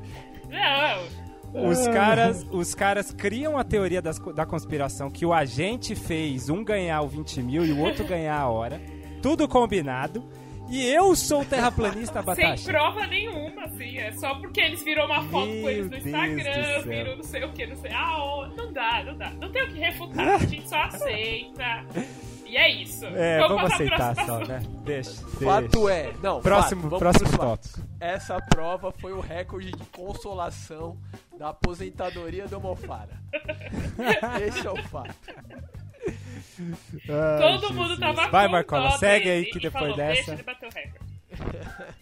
Não, 0.51 1.71
Os 1.71 1.89
caras, 1.89 2.47
os 2.53 2.75
caras 2.75 3.11
criam 3.11 3.57
a 3.57 3.65
teoria 3.65 4.03
das 4.03 4.19
da 4.19 4.45
conspiração 4.45 5.11
que 5.11 5.25
o 5.25 5.33
agente 5.33 5.95
fez 5.95 6.51
um 6.51 6.63
ganhar 6.63 7.01
o 7.01 7.09
20 7.09 7.41
mil 7.43 7.65
e 7.65 7.73
o 7.73 7.81
outro 7.81 8.05
ganhar 8.05 8.39
a 8.39 8.49
hora. 8.51 8.79
Tudo 9.23 9.49
combinado. 9.49 10.23
E 10.71 10.87
eu 10.87 11.17
sou 11.17 11.45
terraplanista, 11.45 12.15
Sem 12.15 12.23
Batasha. 12.23 12.71
prova 12.71 13.07
nenhuma, 13.07 13.65
assim. 13.65 13.99
É 13.99 14.13
só 14.13 14.35
porque 14.35 14.61
eles 14.61 14.83
viram 14.83 15.07
uma 15.07 15.23
foto 15.25 15.47
Meu 15.49 15.63
com 15.63 15.71
eles 15.71 15.91
no 15.91 15.97
Instagram, 15.97 16.83
viram 16.83 17.17
não 17.17 17.25
sei 17.25 17.45
o 17.45 17.53
que, 17.53 17.67
não 17.67 17.77
sei. 17.77 17.91
Ah, 17.93 18.51
não 18.57 18.73
dá, 18.73 19.03
não 19.05 19.17
dá. 19.17 19.31
Não 19.31 19.51
tem 19.51 19.63
o 19.65 19.69
que 19.69 19.79
refutar, 19.79 20.29
a 20.35 20.39
gente 20.39 20.69
só 20.69 20.83
aceita. 20.83 21.85
E 22.45 22.57
é 22.57 22.71
isso. 22.71 23.05
É, 23.07 23.39
vamos 23.41 23.63
pro 23.63 23.75
aceitar 23.75 24.15
só, 24.27 24.39
né? 24.41 24.63
Deixa, 24.85 25.11
Fato 25.27 25.87
deixa. 25.87 25.93
é. 25.93 26.13
Não, 26.23 26.41
Próximo, 26.41 26.83
fato, 26.83 26.91
vamos 26.91 26.99
próximo 26.99 27.39
tópico. 27.39 27.81
Essa 28.01 28.41
prova 28.41 28.91
foi 28.93 29.13
o 29.13 29.21
recorde 29.21 29.71
de 29.71 29.85
consolação 29.87 30.99
da 31.39 31.51
aposentadoria 31.51 32.47
do 32.47 32.59
Mofara. 32.61 33.21
Esse 34.47 34.67
é 34.67 34.71
o 34.71 34.83
fato. 34.85 35.15
Ai, 37.09 37.59
Todo 37.59 37.73
mundo 37.75 37.88
Jesus. 37.95 37.99
tava 38.00 38.28
Vai, 38.28 38.49
Marcola, 38.49 38.90
segue 38.93 39.31
aí 39.31 39.45
que 39.47 39.59
depois 39.61 39.73
falou, 39.73 39.97
dessa. 39.97 40.14
Deixa 40.14 40.33
ele 40.33 40.43
bater 40.43 40.69
o 40.69 40.73
recorde. 40.75 41.99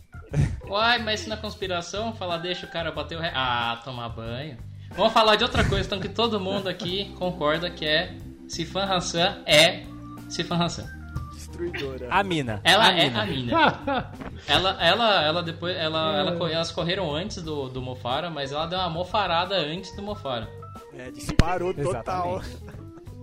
Uai, 0.68 0.98
mas 1.02 1.20
se 1.20 1.28
na 1.28 1.36
conspiração 1.36 2.14
falar 2.14 2.38
deixa 2.38 2.66
o 2.66 2.70
cara 2.70 2.90
bater 2.90 3.16
o 3.16 3.20
ré. 3.20 3.32
Ah, 3.34 3.80
tomar 3.84 4.08
banho. 4.08 4.56
Vamos 4.96 5.12
falar 5.12 5.36
de 5.36 5.44
outra 5.44 5.64
coisa, 5.64 5.86
então, 5.86 6.00
que 6.00 6.08
todo 6.08 6.40
mundo 6.40 6.68
aqui 6.68 7.12
concorda 7.18 7.70
que 7.70 7.84
é 7.84 8.14
Sifan 8.48 8.84
Hassan 8.84 9.42
é 9.46 9.82
Sifan 10.28 10.56
Hassan. 10.56 10.86
Destruidora. 11.34 12.08
A 12.10 12.22
mina. 12.24 12.60
Ela 12.64 12.86
a 12.88 12.92
é 12.92 13.04
mina. 13.04 13.22
a 13.22 13.26
mina. 13.26 14.12
Ela, 14.48 14.76
ela, 14.84 15.22
ela 15.24 15.42
depois, 15.42 15.76
ela, 15.76 16.16
ela, 16.16 16.36
co- 16.36 16.46
elas 16.46 16.70
correram 16.70 17.12
antes 17.12 17.42
do, 17.42 17.68
do 17.68 17.82
Mofara, 17.82 18.30
mas 18.30 18.52
ela 18.52 18.66
deu 18.66 18.78
uma 18.78 18.88
mofarada 18.88 19.56
antes 19.56 19.94
do 19.96 20.02
Mofara. 20.02 20.48
É, 20.96 21.10
disparou 21.10 21.74
total. 21.74 22.42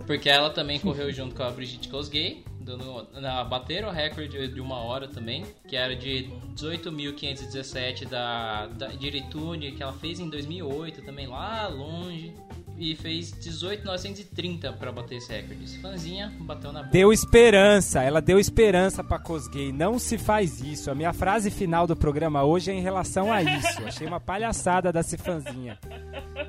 Porque 0.05 0.29
ela 0.29 0.49
também 0.49 0.79
correu 0.79 1.11
junto 1.11 1.33
com 1.33 1.43
a 1.43 1.49
Brigitte 1.49 1.87
Kosgei, 1.87 2.43
dando, 2.59 3.07
na, 3.19 3.43
bateram 3.43 3.89
o 3.89 3.91
recorde 3.91 4.47
de 4.47 4.61
uma 4.61 4.77
hora 4.77 5.07
também, 5.07 5.45
que 5.67 5.75
era 5.75 5.95
de 5.95 6.29
18.517 6.55 8.07
da, 8.07 8.67
da 8.67 8.87
de 8.87 9.07
Iritune, 9.07 9.71
que 9.71 9.83
ela 9.83 9.93
fez 9.93 10.19
em 10.19 10.29
2008 10.29 11.01
também, 11.03 11.27
lá 11.27 11.67
longe. 11.67 12.33
E 12.75 12.95
fez 12.95 13.31
18.930 13.31 14.75
pra 14.77 14.91
bater 14.91 15.17
esse 15.17 15.31
recorde. 15.31 15.77
Fãzinha 15.77 16.33
bateu 16.39 16.73
na 16.73 16.79
boca. 16.79 16.91
Deu 16.91 17.13
esperança, 17.13 18.01
ela 18.01 18.19
deu 18.19 18.39
esperança 18.39 19.03
pra 19.03 19.19
Cosgay. 19.19 19.71
Não 19.71 19.99
se 19.99 20.17
faz 20.17 20.59
isso. 20.59 20.89
A 20.89 20.95
minha 20.95 21.13
frase 21.13 21.51
final 21.51 21.85
do 21.85 21.95
programa 21.95 22.43
hoje 22.43 22.71
é 22.71 22.73
em 22.73 22.81
relação 22.81 23.31
a 23.31 23.43
isso. 23.43 23.85
Achei 23.85 24.07
uma 24.07 24.19
palhaçada 24.19 24.91
da 24.91 25.03
Cifanzinha. 25.03 25.77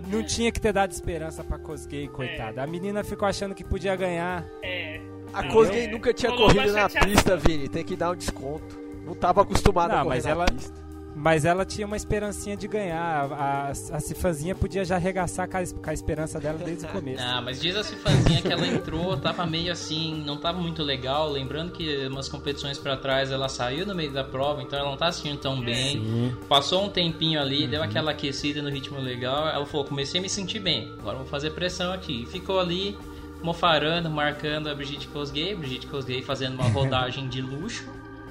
Não 0.07 0.23
tinha 0.23 0.51
que 0.53 0.61
ter 0.61 0.73
dado 0.73 0.91
esperança 0.93 1.43
pra 1.45 1.59
Cosgay, 1.59 2.09
coitada. 2.09 2.63
A 2.63 2.67
menina 2.67 3.03
ficou 3.05 3.27
achando 3.27 3.55
que 3.55 3.65
podia 3.65 3.95
ganhar. 3.97 4.45
É. 4.63 5.01
A 5.33 5.43
Cosgay 5.49 5.87
é. 5.87 5.91
nunca 5.91 6.13
tinha 6.13 6.31
Rolou 6.31 6.49
corrido 6.49 6.73
na 6.73 6.89
chateação. 6.89 7.11
pista, 7.11 7.37
Vini. 7.37 7.69
Tem 7.69 7.85
que 7.85 7.97
dar 7.97 8.11
um 8.13 8.17
desconto. 8.17 8.79
Não 9.05 9.15
tava 9.15 9.43
acostumado 9.43 9.91
Não, 9.91 9.97
a 10.01 10.03
correr 10.05 10.15
mas 10.17 10.25
na 10.25 10.31
ela- 10.31 10.47
pista. 10.47 10.84
Mas 11.17 11.45
ela 11.45 11.65
tinha 11.65 11.87
uma 11.87 11.97
esperancinha 11.97 12.57
de 12.57 12.67
ganhar. 12.67 12.99
A, 13.33 13.35
a, 13.35 13.69
a 13.71 14.01
Cifanzinha 14.01 14.55
podia 14.55 14.85
já 14.85 14.97
arregaçar 14.97 15.49
com 15.49 15.57
a, 15.57 15.61
com 15.65 15.91
a 15.91 15.93
esperança 15.93 16.41
dela 16.41 16.59
desde 16.59 16.87
o 16.87 16.89
começo. 16.91 17.23
Ah, 17.23 17.41
mas 17.41 17.61
diz 17.61 17.77
a 17.77 17.85
Cifanzinha 17.85 18.43
que 18.43 18.53
ela 18.53 18.67
entrou, 18.67 19.17
tava 19.17 19.47
meio 19.47 19.71
assim, 19.71 20.23
não 20.27 20.37
tava 20.37 20.59
muito 20.61 20.83
legal. 20.83 21.31
Lembrando 21.31 21.71
que 21.73 22.07
umas 22.09 22.29
competições 22.29 22.79
pra 22.79 22.97
trás 22.97 23.31
ela 23.31 23.49
saiu 23.49 23.87
no 23.87 23.95
meio 23.95 24.13
da 24.13 24.25
prova, 24.25 24.61
então 24.63 24.77
ela 24.79 24.91
não 24.91 24.97
tá 24.97 25.07
assistindo 25.07 25.39
tão 25.39 25.61
bem. 25.61 26.01
Sim. 26.03 26.37
Passou 26.49 26.85
um 26.85 26.89
tempinho 26.89 27.41
ali, 27.41 27.65
Uhum. 27.65 27.71
deu 27.71 27.83
aquela 27.83 28.11
aquecida 28.11 28.61
no 28.61 28.69
ritmo 28.69 28.99
legal. 28.99 29.49
Ela 29.49 29.65
falou: 29.67 29.87
comecei 29.87 30.19
a 30.19 30.23
me 30.23 30.29
sentir 30.29 30.59
bem, 30.59 30.93
agora 30.99 31.17
vou 31.19 31.27
fazer 31.27 31.51
pressão 31.51 31.93
aqui. 31.93 32.23
E 32.23 32.27
ficou 32.27 32.59
ali, 32.59 32.99
mofarando, 33.41 34.11
marcando 34.11 34.69
a 34.69 34.75
Brigitte 34.75 35.07
Kosgei. 35.09 35.55
Brigitte 35.55 35.87
Kosgei 35.87 36.23
fazendo 36.23 36.55
uma 36.55 36.69
rodagem 36.71 37.29
de 37.29 37.41
luxo 37.41 37.85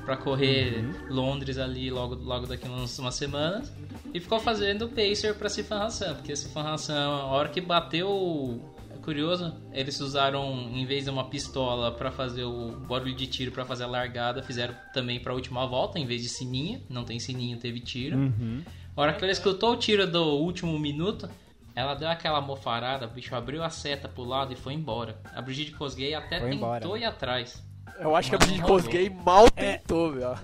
pra 0.05 0.17
correr 0.17 0.79
Uhum. 0.79 0.93
Londres 1.15 1.57
ali 1.57 1.89
logo, 1.89 2.15
logo 2.15 2.45
daqui 2.47 2.67
umas, 2.67 2.97
umas 2.99 3.15
semanas. 3.15 3.71
E 4.13 4.19
ficou 4.19 4.39
fazendo 4.39 4.87
pacer 4.89 5.35
pra 5.35 5.49
Sifan 5.49 5.79
Hassan, 5.83 6.15
porque 6.15 6.35
Sifan 6.35 6.61
Hassan, 6.73 6.95
a 6.99 7.25
hora 7.25 7.49
que 7.49 7.61
bateu. 7.61 8.61
É 8.91 8.97
curioso, 9.03 9.53
eles 9.73 9.99
usaram, 9.99 10.69
em 10.73 10.85
vez 10.85 11.03
de 11.05 11.09
uma 11.09 11.25
pistola 11.25 11.91
pra 11.91 12.09
fazer 12.11 12.43
o 12.43 12.71
barulho 12.87 13.13
de 13.15 13.27
tiro 13.27 13.51
pra 13.51 13.65
fazer 13.65 13.83
a 13.83 13.87
largada, 13.87 14.41
fizeram 14.43 14.73
também 14.93 15.19
pra 15.19 15.33
última 15.33 15.65
volta, 15.65 15.99
em 15.99 16.05
vez 16.05 16.21
de 16.21 16.29
sininho. 16.29 16.81
Não 16.89 17.03
tem 17.03 17.19
sininho, 17.19 17.57
teve 17.57 17.79
tiro. 17.79 18.17
Uhum. 18.17 18.61
A 18.95 19.01
hora 19.01 19.13
que 19.13 19.23
ela 19.23 19.31
escutou 19.31 19.73
o 19.73 19.77
tiro 19.77 20.05
do 20.09 20.23
último 20.37 20.77
minuto, 20.79 21.27
ela 21.75 21.95
deu 21.95 22.07
aquela 22.07 22.39
mofarada, 22.39 23.07
o 23.07 23.09
bicho 23.09 23.35
abriu 23.35 23.63
a 23.63 23.69
seta 23.69 24.07
pro 24.07 24.23
lado 24.23 24.53
e 24.53 24.55
foi 24.55 24.73
embora. 24.73 25.19
A 25.35 25.41
Brigitte 25.41 25.71
Kosgei 25.71 26.13
até 26.13 26.39
Foi 26.39 26.51
tentou 26.51 26.67
embora. 26.79 26.97
ir 26.99 27.03
atrás. 27.05 27.61
Eu 27.99 28.15
acho 28.15 28.29
que 28.29 28.35
a 28.35 28.39
rolou. 28.61 28.81
Kosgei 28.81 29.09
mal 29.09 29.49
tentou, 29.49 30.11
meu. 30.11 30.35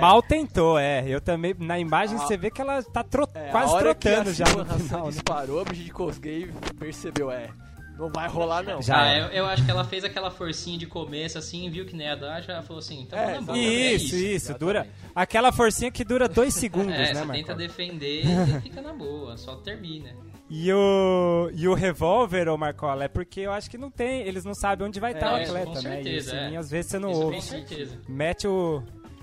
Mal 0.00 0.22
tentou, 0.22 0.78
é. 0.78 1.04
Eu 1.06 1.20
também. 1.20 1.54
Na 1.58 1.78
imagem 1.78 2.16
Ah. 2.16 2.20
você 2.20 2.36
vê 2.36 2.50
que 2.50 2.60
ela 2.60 2.82
tá 2.82 3.02
tro- 3.02 3.28
É, 3.34 3.48
quase 3.50 3.72
a 3.72 3.76
hora 3.76 3.94
que 3.94 4.08
trotando 4.08 4.30
a 4.30 4.32
já 4.32 4.44
no 4.44 4.64
final. 4.64 5.04
né? 5.06 5.10
disparou, 5.10 5.60
a 5.60 5.64
Brigitte 5.64 5.90
Kosgei 5.92 6.50
percebeu, 6.78 7.30
é, 7.30 7.48
não 7.98 8.08
vai 8.10 8.28
rolar 8.28 8.62
não. 8.62 8.82
Já 8.82 9.02
ah, 9.02 9.16
eu, 9.18 9.26
eu 9.28 9.46
acho 9.46 9.64
que 9.64 9.70
ela 9.70 9.84
fez 9.84 10.04
aquela 10.04 10.30
forcinha 10.30 10.76
de 10.78 10.86
começo 10.86 11.38
assim, 11.38 11.68
viu 11.70 11.86
que 11.86 11.94
nem 11.96 12.06
ia 12.06 12.16
dar, 12.16 12.40
já 12.42 12.60
falou 12.62 12.78
assim, 12.80 13.02
então 13.02 13.18
É, 13.18 13.34
tá 13.34 13.40
bom, 13.42 13.54
é 13.54 13.58
Isso, 13.58 14.16
isso, 14.16 14.58
dura. 14.58 14.86
Aquela 15.14 15.52
forcinha 15.52 15.90
que 15.90 16.04
dura 16.04 16.28
dois 16.28 16.52
segundos, 16.58 16.94
É, 16.94 16.98
né, 16.98 17.06
você 17.06 17.14
Marco? 17.24 17.32
tenta 17.32 17.54
defender 17.54 18.24
e 18.58 18.60
fica 18.62 18.82
na 18.82 18.92
boa, 18.92 19.36
só 19.36 19.56
termina. 19.56 20.10
E 20.50 20.70
o, 20.72 21.50
e 21.54 21.66
o 21.66 21.74
revólver, 21.74 22.48
ô 22.48 22.56
Marcola, 22.58 23.04
é 23.04 23.08
porque 23.08 23.40
eu 23.40 23.52
acho 23.52 23.70
que 23.70 23.78
não 23.78 23.90
tem, 23.90 24.20
eles 24.22 24.44
não 24.44 24.54
sabem 24.54 24.86
onde 24.86 25.00
vai 25.00 25.12
estar 25.12 25.32
o 25.34 25.38
isso 25.42 25.50
atleta, 25.56 25.66
com 25.66 25.74
né? 25.74 25.80
certeza, 25.80 26.10
e 26.12 26.18
o 26.36 26.40
sininho, 26.40 26.54
é. 26.54 26.58
às 26.58 26.70
vezes 26.70 26.90
você 26.90 26.98
não 26.98 27.10
Isso 27.10 27.20
ouve. 27.22 27.36
com 27.36 27.42
certeza. 27.42 27.98
Mete 28.06 28.46
o, 28.46 28.82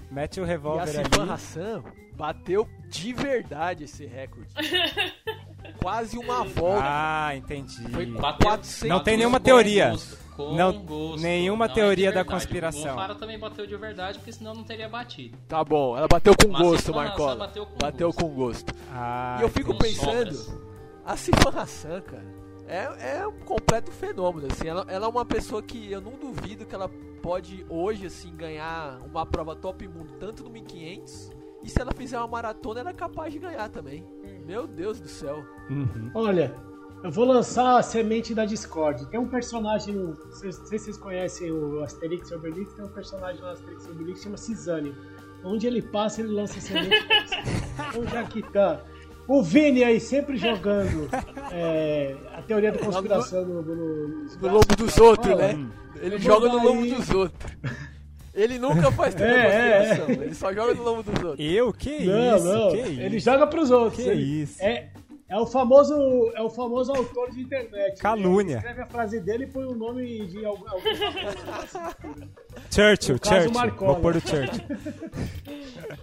mete 0.10 0.40
o 0.40 0.44
E 0.44 0.46
a 0.46 0.48
revólver 0.48 0.88
Sifan 0.88 1.22
ali. 1.24 1.32
Hassan 1.32 1.84
bateu 2.16 2.68
de 2.90 3.14
verdade 3.14 3.84
esse 3.84 4.06
recorde. 4.06 4.50
Quase 5.82 6.18
uma 6.18 6.44
volta. 6.44 6.84
Ah, 6.84 7.36
entendi. 7.36 7.82
Foi 7.92 8.06
Bateu- 8.06 8.48
400. 8.48 8.90
Não 8.90 9.04
tem 9.04 9.18
nenhuma 9.18 9.40
teoria. 9.40 9.94
com 10.36 10.54
Não- 10.56 10.72
gosto. 10.84 11.22
nenhuma 11.22 11.66
Não 11.68 11.72
é 11.72 11.76
teoria 11.76 12.10
de 12.10 12.16
da 12.16 12.24
conspiração. 12.24 12.94
O 12.94 12.96
Fara 12.96 13.16
também 13.16 13.38
bateu 13.38 13.68
de 13.68 13.76
verdade, 13.76 14.18
porque 14.20 14.32
senão 14.32 14.54
não 14.54 14.64
teria 14.64 14.88
batido. 14.88 15.38
Tá 15.48 15.62
bom, 15.64 15.98
ela 15.98 16.08
bateu 16.08 16.34
com 16.36 16.48
Mas 16.50 16.62
gosto, 16.62 16.94
Marcola. 16.94 17.36
bateu 17.36 17.66
com 17.66 17.78
bateu 17.78 18.08
gosto. 18.08 18.22
com 18.22 18.30
gosto. 18.34 18.74
Ah, 18.94 19.38
e 19.40 19.44
eu 19.44 19.50
fico 19.50 19.78
pensando, 19.78 20.34
sobras. 20.34 20.60
a 21.06 21.18
Sifan 21.18 21.50
Hassan, 21.50 22.02
cara, 22.02 22.26
é, 22.66 23.18
é 23.20 23.28
um 23.28 23.40
completo 23.42 23.92
fenômeno, 23.92 24.48
assim. 24.50 24.68
Ela, 24.70 24.86
ela 24.88 25.06
é 25.06 25.10
uma 25.10 25.26
pessoa 25.26 25.62
que 25.62 25.92
eu 25.92 26.00
não 26.00 26.14
duvido 26.14 26.66
que 26.66 26.74
ela 26.74 26.90
pode 27.22 27.66
hoje, 27.70 28.06
assim, 28.06 28.34
ganhar 28.36 29.02
uma 29.06 29.26
prova 29.26 29.54
top 29.56 29.86
mundo, 29.88 30.14
tanto 30.18 30.44
no 30.46 30.50
1500, 30.50 31.30
e 31.62 31.70
se 31.70 31.80
ela 31.80 31.92
fizer 31.94 32.18
uma 32.18 32.28
maratona, 32.28 32.80
ela 32.80 32.90
é 32.92 32.94
capaz 32.94 33.34
de 33.34 33.38
ganhar 33.40 33.68
também. 33.70 34.04
Meu 34.46 34.68
Deus 34.68 35.00
do 35.00 35.08
céu. 35.08 35.44
Uhum. 35.70 36.12
Olha, 36.14 36.54
eu 37.04 37.12
vou 37.12 37.26
lançar 37.26 37.78
a 37.78 37.84
semente 37.84 38.34
da 38.36 38.46
Discord. 38.46 39.06
Tem 39.08 39.20
um 39.20 39.28
personagem, 39.28 39.94
no- 39.96 40.14
não 40.16 40.32
sei 40.32 40.52
se 40.52 40.60
vocês 40.80 40.98
conhecem 40.98 41.52
o 41.52 41.84
Asterix 41.84 42.30
e 42.30 42.36
Obelix, 42.36 42.74
tem 42.74 42.86
um 42.86 42.90
personagem 42.90 43.42
no 43.42 43.48
Asterix 43.48 43.86
e 43.86 43.92
Obelix 43.92 44.20
que 44.20 44.24
chama 44.26 44.38
Cisane. 44.38 44.94
Onde 45.44 45.66
ele 45.66 45.82
passa, 45.82 46.22
ele 46.22 46.30
lança 46.34 46.58
a 46.60 46.62
semente. 46.62 46.96
Então 47.90 48.08
já 48.08 48.24
que 48.24 48.42
tá 48.44 48.82
o 49.28 49.42
Vini 49.42 49.84
aí 49.84 50.00
sempre 50.00 50.38
jogando 50.38 51.10
é, 51.52 52.16
a 52.36 52.42
teoria 52.44 52.72
da 52.72 52.78
conspiração 52.80 53.46
no, 53.46 53.62
no, 53.64 53.76
No 53.76 54.24
braços 54.26 54.42
lombo 54.42 54.76
dos 54.78 54.98
outros, 54.98 55.38
né? 55.38 55.68
Ele 56.00 56.18
joga 56.20 56.48
no 56.50 56.56
lombo 56.64 56.82
daí- 56.82 56.92
dos 56.96 57.10
outros. 57.10 57.52
Ele 58.34 58.58
nunca 58.60 58.92
faz 58.92 59.14
tanta 59.14 59.26
É, 59.30 59.38
é, 59.38 59.78
conspiração, 59.98 60.24
ele 60.24 60.36
só 60.36 60.54
joga 60.54 60.74
no 60.74 60.84
lombo 60.84 61.04
dos 61.04 61.24
outros. 61.24 61.40
Eu? 61.40 61.74
Que 61.74 62.06
Não, 62.06 62.36
isso? 62.38 62.46
não. 62.46 62.72
Que 62.72 62.78
ele 62.78 63.18
isso? 63.18 63.26
joga 63.26 63.48
pros 63.48 63.72
outros. 63.72 64.04
Que 64.04 64.14
isso? 64.14 64.64
É, 64.64 64.90
é 65.28 65.38
o 65.38 65.46
famoso 65.46 65.94
é 66.36 66.42
o 66.42 66.50
famoso 66.50 66.92
autor 66.94 67.32
de 67.32 67.42
internet. 67.42 68.00
Calúnia. 68.02 68.54
Ele 68.56 68.58
escreve 68.60 68.82
a 68.82 68.86
frase 68.88 69.20
dele 69.20 69.44
e 69.46 69.48
põe 69.48 69.66
o 69.66 69.74
nome 69.76 70.26
de 70.28 70.46
algum. 70.46 70.68
algum 70.68 70.82
Churchill, 72.72 73.18
Churchill. 73.24 73.52
Marcola. 73.54 73.94
Vou 73.94 74.02
pôr 74.02 74.16
o 74.16 74.22
Churchill. 74.22 74.66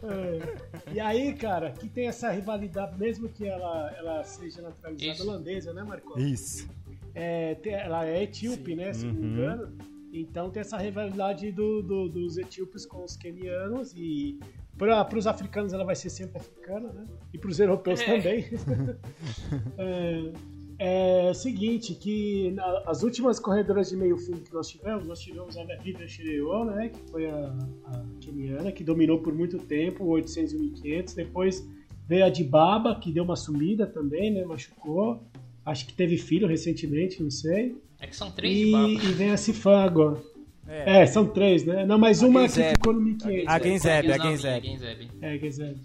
É. 0.03 0.93
E 0.95 1.01
aí, 1.01 1.33
cara, 1.35 1.71
que 1.73 1.89
tem 1.89 2.09
essa 2.09 2.31
rivalidade, 2.31 2.99
mesmo 2.99 3.29
que 3.29 3.47
ela, 3.47 3.95
ela 3.99 4.25
seja 4.25 4.63
naturalizada 4.63 5.13
Isso. 5.13 5.23
holandesa, 5.29 5.73
né, 5.73 5.83
Marco? 5.83 6.19
Isso. 6.19 6.69
É, 7.15 7.57
ela 7.65 8.07
é 8.07 8.23
etíope, 8.23 8.75
né, 8.77 8.93
se 8.93 9.07
não 9.07 9.15
me 9.15 9.21
Uhum. 9.21 9.33
engano. 9.33 9.79
Então 10.21 10.51
tem 10.51 10.61
essa 10.61 10.77
rivalidade 10.77 11.51
do, 11.53 11.83
do- 11.83 12.09
dos 12.09 12.37
etíopes 12.39 12.85
com 12.87 13.05
os 13.05 13.17
quenianos 13.17 13.93
e 13.97 14.39
para 14.77 15.19
os 15.19 15.27
africanos 15.27 15.73
ela 15.73 15.85
vai 15.85 15.97
ser 15.97 16.09
sempre 16.11 16.39
africana, 16.39 16.93
né? 16.93 17.05
E 17.35 17.39
para 17.39 17.51
os 17.51 17.59
europeus 17.59 18.01
É. 18.01 18.05
também. 18.05 18.45
é, 19.77 20.33
é 20.79 21.31
o 21.31 21.35
seguinte, 21.35 21.95
que 21.95 22.51
na- 22.53 22.83
as 22.87 23.03
últimas 23.03 23.41
corredoras 23.41 23.91
de 23.91 23.97
meio 23.97 24.17
fundo 24.17 24.41
que 24.41 24.53
nós 24.53 24.69
tivemos, 24.69 25.07
nós 25.07 25.21
tivemos 25.21 25.57
a 25.57 25.65
Vivian 25.83 26.07
Shireo, 26.07 26.65
né, 26.65 26.89
que 26.91 27.11
foi 27.11 27.27
a, 27.29 27.59
a 27.87 28.05
queniana, 28.21 28.71
que 28.73 28.85
dominou 28.85 29.19
por 29.21 29.35
muito 29.35 29.59
tempo, 29.59 30.05
800 30.05 30.53
e 30.53 30.59
1500, 30.59 31.15
depois 31.15 31.69
veio 32.07 32.25
a 32.25 32.29
Dibaba, 32.31 32.95
que 32.99 33.13
deu 33.13 33.25
uma 33.25 33.37
sumida 33.37 33.87
também, 33.87 34.31
né, 34.33 34.45
machucou, 34.45 35.23
acho 35.67 35.87
que 35.87 35.93
teve 35.93 36.17
filho 36.17 36.47
recentemente, 36.47 37.23
não 37.23 37.31
sei, 37.31 37.77
É 38.01 38.07
que 38.07 38.17
são 38.17 38.31
três 38.31 38.57
e, 38.57 38.71
de 38.97 39.07
e 39.09 39.13
vem 39.13 39.31
a 39.31 39.37
Sifan 39.37 39.81
agora. 39.83 40.21
É, 40.67 41.07
são 41.07 41.27
três, 41.27 41.65
né? 41.65 41.87
Não, 41.87 41.99
mas 41.99 42.23
uma 42.23 42.47
que 42.47 42.63
ficou 42.63 42.93
no 42.93 43.01
1500. 43.01 43.49
A 43.49 43.59
Genzeb, 43.59 44.13
a 44.13 44.19
Genzeb. 44.19 45.11
É, 45.23 45.39
Genzeb. 45.39 45.77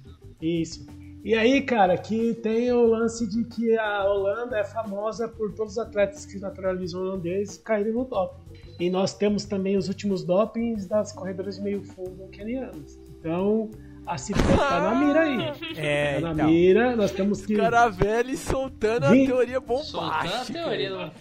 Isso. 0.41 0.86
E 1.23 1.34
aí, 1.36 1.62
cara, 1.62 1.97
que 1.97 2.34
tem 2.36 2.69
o 2.73 2.86
lance 2.86 3.26
de 3.26 3.45
que 3.45 3.78
a 3.78 4.04
Holanda 4.04 4.58
é 4.58 4.63
famosa 4.65 5.26
por 5.30 5.54
todos 5.54 5.73
os 5.73 5.80
atletas 5.80 6.26
que 6.26 6.38
naturalizam 6.38 7.02
holandeses 7.02 7.58
caírem 7.58 7.93
no 7.93 8.04
doping. 8.04 8.43
E 8.78 8.89
nós 8.89 9.13
temos 9.13 9.45
também 9.45 9.78
os 9.78 9.88
últimos 9.88 10.23
dopings 10.26 10.86
das 10.86 11.13
corredoras 11.13 11.56
de 11.56 11.62
meio 11.62 11.82
fundo 11.82 12.28
kenianas. 12.30 12.99
Então, 13.19 13.71
a 14.06 14.17
Cifra 14.17 14.43
tá 14.58 14.82
na 14.82 14.95
mira 15.06 15.21
aí. 15.21 15.54
É, 15.78 16.15
Tá 16.15 16.21
na 16.28 16.34
então. 16.34 16.47
mira, 16.47 16.93
nós 16.97 17.12
temos 17.12 17.45
que. 17.45 17.56
Caravelli 17.56 18.36
soltando 18.36 19.10
Vim- 19.10 19.23
a 19.23 19.28
teoria 19.28 19.62
Soltando 19.65 20.02
a 20.12 20.19
bombástica. 20.23 20.60
teoria 20.60 20.89
do... 20.89 21.12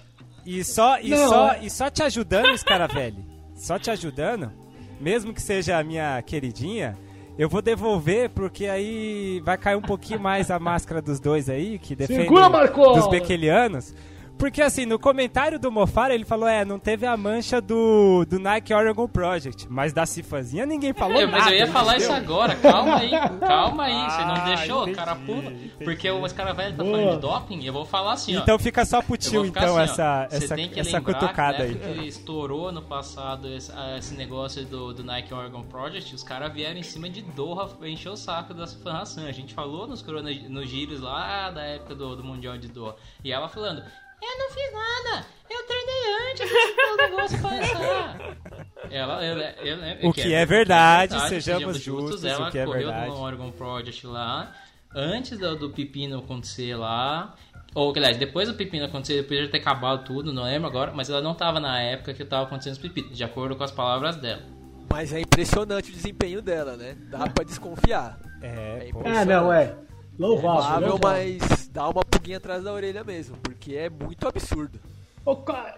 E 0.44 0.64
só, 0.64 0.98
e, 1.00 1.10
Não, 1.10 1.28
só, 1.28 1.56
e 1.60 1.70
só 1.70 1.90
te 1.90 2.02
ajudando, 2.02 2.56
Scaravelli, 2.56 3.24
só 3.54 3.78
te 3.78 3.90
ajudando, 3.90 4.50
mesmo 5.00 5.32
que 5.32 5.42
seja 5.42 5.78
a 5.78 5.84
minha 5.84 6.20
queridinha, 6.22 6.96
eu 7.38 7.48
vou 7.48 7.62
devolver 7.62 8.30
porque 8.30 8.66
aí 8.66 9.40
vai 9.44 9.56
cair 9.56 9.76
um 9.76 9.82
pouquinho 9.82 10.20
mais 10.20 10.50
a 10.50 10.58
máscara 10.58 11.00
dos 11.00 11.20
dois 11.20 11.48
aí, 11.48 11.78
que 11.78 11.94
defendem 11.96 12.24
Segura, 12.24 12.48
Marcola! 12.48 12.98
dos 12.98 13.08
bequelianos. 13.08 13.94
Porque 14.40 14.62
assim, 14.62 14.86
no 14.86 14.98
comentário 14.98 15.58
do 15.58 15.70
Mofara 15.70 16.14
ele 16.14 16.24
falou, 16.24 16.48
é, 16.48 16.64
não 16.64 16.78
teve 16.78 17.04
a 17.04 17.14
mancha 17.14 17.60
do, 17.60 18.24
do 18.24 18.38
Nike 18.38 18.72
Oregon 18.72 19.06
Project, 19.06 19.66
mas 19.70 19.92
da 19.92 20.06
Cifazinha 20.06 20.64
ninguém 20.64 20.94
falou 20.94 21.20
Eu, 21.20 21.28
nada. 21.28 21.44
mas 21.44 21.52
eu 21.52 21.58
ia 21.58 21.66
falar 21.66 21.96
entendeu? 21.98 22.16
isso 22.16 22.24
agora, 22.24 22.56
calma 22.56 22.96
aí, 22.96 23.10
calma 23.38 23.84
aí, 23.84 24.10
você 24.10 24.24
não 24.24 24.34
Ah, 24.34 24.44
deixou, 24.56 24.82
entendi, 24.82 24.96
cara 24.96 25.14
pula. 25.14 25.42
entendi. 25.52 25.70
Porque 25.84 26.10
o 26.10 26.34
cara 26.34 26.52
velho 26.54 26.74
tá 26.74 26.82
Boa. 26.82 26.96
falando 26.98 27.14
de 27.16 27.20
doping, 27.20 27.64
eu 27.66 27.72
vou 27.74 27.84
falar 27.84 28.12
assim, 28.14 28.34
ó. 28.34 28.40
Então 28.40 28.58
fica 28.58 28.84
só 28.86 29.02
pro 29.02 29.16
tio, 29.18 29.44
então, 29.44 29.62
assim, 29.76 29.78
ó, 29.78 29.80
essa, 29.80 30.28
você 30.30 30.44
essa, 30.44 30.54
tem 30.56 30.68
que 30.70 30.80
essa 30.80 31.00
cutucada 31.02 31.58
que 31.58 31.62
aí. 31.62 31.68
na 31.74 31.76
época 31.76 32.00
que 32.00 32.08
estourou 32.08 32.72
no 32.72 32.80
passado 32.80 33.46
esse, 33.46 33.70
ah, 33.76 33.98
esse 33.98 34.14
negócio 34.14 34.64
do, 34.64 34.94
do 34.94 35.04
Nike 35.04 35.34
Oregon 35.34 35.62
Project, 35.64 36.14
os 36.14 36.22
caras 36.22 36.50
vieram 36.50 36.78
em 36.80 36.82
cima 36.82 37.10
de 37.10 37.20
Doha 37.20 37.68
encher 37.82 38.08
o 38.08 38.16
saco 38.16 38.54
da 38.54 38.66
Fan 38.66 38.92
Hassan. 38.94 39.26
A 39.26 39.32
gente 39.32 39.52
falou 39.52 39.86
nos, 39.86 40.00
corona, 40.00 40.30
nos 40.48 40.66
giros 40.68 41.00
lá 41.00 41.50
da 41.50 41.62
época 41.62 41.94
do, 41.94 42.16
do 42.16 42.24
Mundial 42.24 42.56
de 42.56 42.68
Doha. 42.68 42.96
E 43.22 43.30
ela 43.30 43.46
falando, 43.48 43.82
eu 44.22 44.38
não 44.38 44.50
fiz 44.50 44.72
nada, 44.72 45.26
eu 45.50 45.66
treinei 45.66 46.30
antes 46.30 46.50
desse 46.50 46.96
negócio 46.96 47.42
passar. 47.42 48.36
Ela, 48.90 49.24
eu, 49.24 49.38
eu, 49.38 49.76
eu, 49.78 50.10
O 50.10 50.12
que 50.12 50.34
é 50.34 50.44
verdade, 50.44 51.12
verdade, 51.12 51.28
sejamos 51.28 51.78
justos, 51.80 52.24
Ela 52.24 52.48
o 52.48 52.50
que 52.50 52.58
é 52.58 52.64
correu 52.64 52.88
verdade. 52.88 53.10
no 53.10 53.20
Oregon 53.20 53.50
Project 53.52 54.06
lá, 54.06 54.52
antes 54.94 55.38
do, 55.38 55.56
do 55.56 55.70
pepino 55.70 56.18
acontecer 56.18 56.74
lá. 56.74 57.34
Ou, 57.72 57.92
aliás, 57.96 58.16
depois 58.16 58.48
do 58.48 58.54
pepino 58.54 58.86
acontecer, 58.86 59.22
depois 59.22 59.42
de 59.42 59.48
ter 59.48 59.58
acabado 59.58 60.04
tudo, 60.04 60.32
não 60.32 60.42
lembro 60.42 60.68
agora, 60.68 60.90
mas 60.92 61.08
ela 61.08 61.20
não 61.20 61.34
tava 61.34 61.60
na 61.60 61.80
época 61.80 62.12
que 62.12 62.24
tava 62.24 62.42
acontecendo 62.44 62.72
os 62.72 62.78
pepinos, 62.80 63.16
de 63.16 63.22
acordo 63.22 63.54
com 63.54 63.62
as 63.62 63.70
palavras 63.70 64.16
dela. 64.16 64.42
Mas 64.92 65.12
é 65.12 65.20
impressionante 65.20 65.90
o 65.90 65.94
desempenho 65.94 66.42
dela, 66.42 66.76
né? 66.76 66.96
Dá 67.08 67.28
pra 67.28 67.44
desconfiar. 67.44 68.18
É, 68.42 68.90
É. 69.04 69.08
Ah, 69.08 69.24
não, 69.24 69.52
é. 69.52 69.72
Louvável. 70.20 70.98
Mas 71.02 71.68
dá 71.68 71.88
uma 71.88 72.04
pulguinha 72.04 72.36
atrás 72.36 72.62
da 72.64 72.72
orelha 72.72 73.02
mesmo, 73.02 73.36
porque 73.42 73.74
é 73.74 73.88
muito 73.88 74.28
absurdo. 74.28 74.78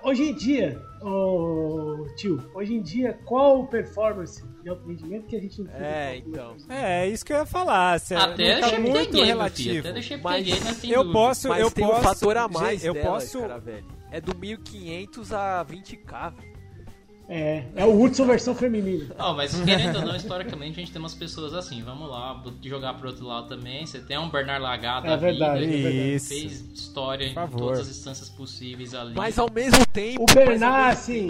Hoje 0.05 0.31
em 0.31 0.35
dia, 0.35 0.81
ô, 1.02 2.07
tio, 2.16 2.42
hoje 2.55 2.74
em 2.74 2.81
dia, 2.83 3.18
qual 3.24 3.66
performance 3.66 4.42
de 4.62 4.68
alto 4.68 4.87
rendimento 4.88 5.26
que 5.26 5.37
a 5.37 5.40
gente 5.40 5.61
não 5.61 5.66
tem? 5.70 5.81
É, 5.85 6.16
então. 6.16 6.57
É, 6.68 7.09
isso 7.09 7.24
que 7.24 7.33
eu 7.33 7.38
ia 7.38 7.46
falar. 7.46 7.98
Cê, 8.00 8.14
Até 8.14 8.61
tá 8.61 8.78
muito 8.78 9.12
filho, 9.12 9.24
relativo. 9.24 9.88
Mas 10.22 10.64
mas 10.64 10.81
tem 10.81 10.90
Eu 10.90 11.02
dúvida. 11.02 11.12
posso, 11.12 11.48
Mas 11.48 11.61
eu 11.61 11.70
tem 11.70 11.87
posso. 11.87 12.00
um 12.00 12.02
fator 12.02 12.37
a 12.37 12.48
mais 12.48 12.85
eu 12.85 12.94
dela, 12.94 13.07
posso. 13.07 13.40
cara, 13.40 13.59
velho. 13.59 13.85
É 14.11 14.20
do 14.20 14.37
1500 14.37 15.33
a 15.33 15.64
20k. 15.64 16.33
velho. 16.35 16.51
É, 17.28 17.64
é 17.76 17.85
o 17.85 18.00
Hudson 18.00 18.26
versão 18.26 18.54
feminina. 18.54 19.14
Não, 19.16 19.35
mas 19.35 19.58
querendo 19.61 19.96
ou 19.96 20.06
não, 20.06 20.16
historicamente 20.16 20.72
a 20.72 20.82
gente 20.82 20.92
tem 20.92 21.00
umas 21.00 21.14
pessoas 21.14 21.54
assim, 21.54 21.82
vamos 21.82 22.08
lá, 22.08 22.42
jogar 22.62 22.94
pro 22.94 23.08
outro 23.08 23.26
lado 23.26 23.48
também. 23.48 23.87
Você 23.87 24.00
tem 24.00 24.18
um 24.18 24.28
Bernard 24.28 24.62
Lagat 24.62 25.04
É 25.04 25.11
da 25.11 25.16
verdade, 25.16 25.66
vida, 25.66 25.76
é 25.76 25.82
verdade. 25.82 26.14
Isso. 26.14 26.28
que 26.28 26.40
fez 26.40 26.61
história 26.72 27.26
em 27.26 27.35
todas 27.35 27.80
as 27.80 27.88
instâncias 27.88 28.28
possíveis 28.28 28.94
ali. 28.94 29.14
Mas 29.14 29.38
ao 29.38 29.50
mesmo 29.50 29.85
tempo. 29.87 30.22
O 30.22 30.26
Bernard, 30.26 30.98
sim. 30.98 31.28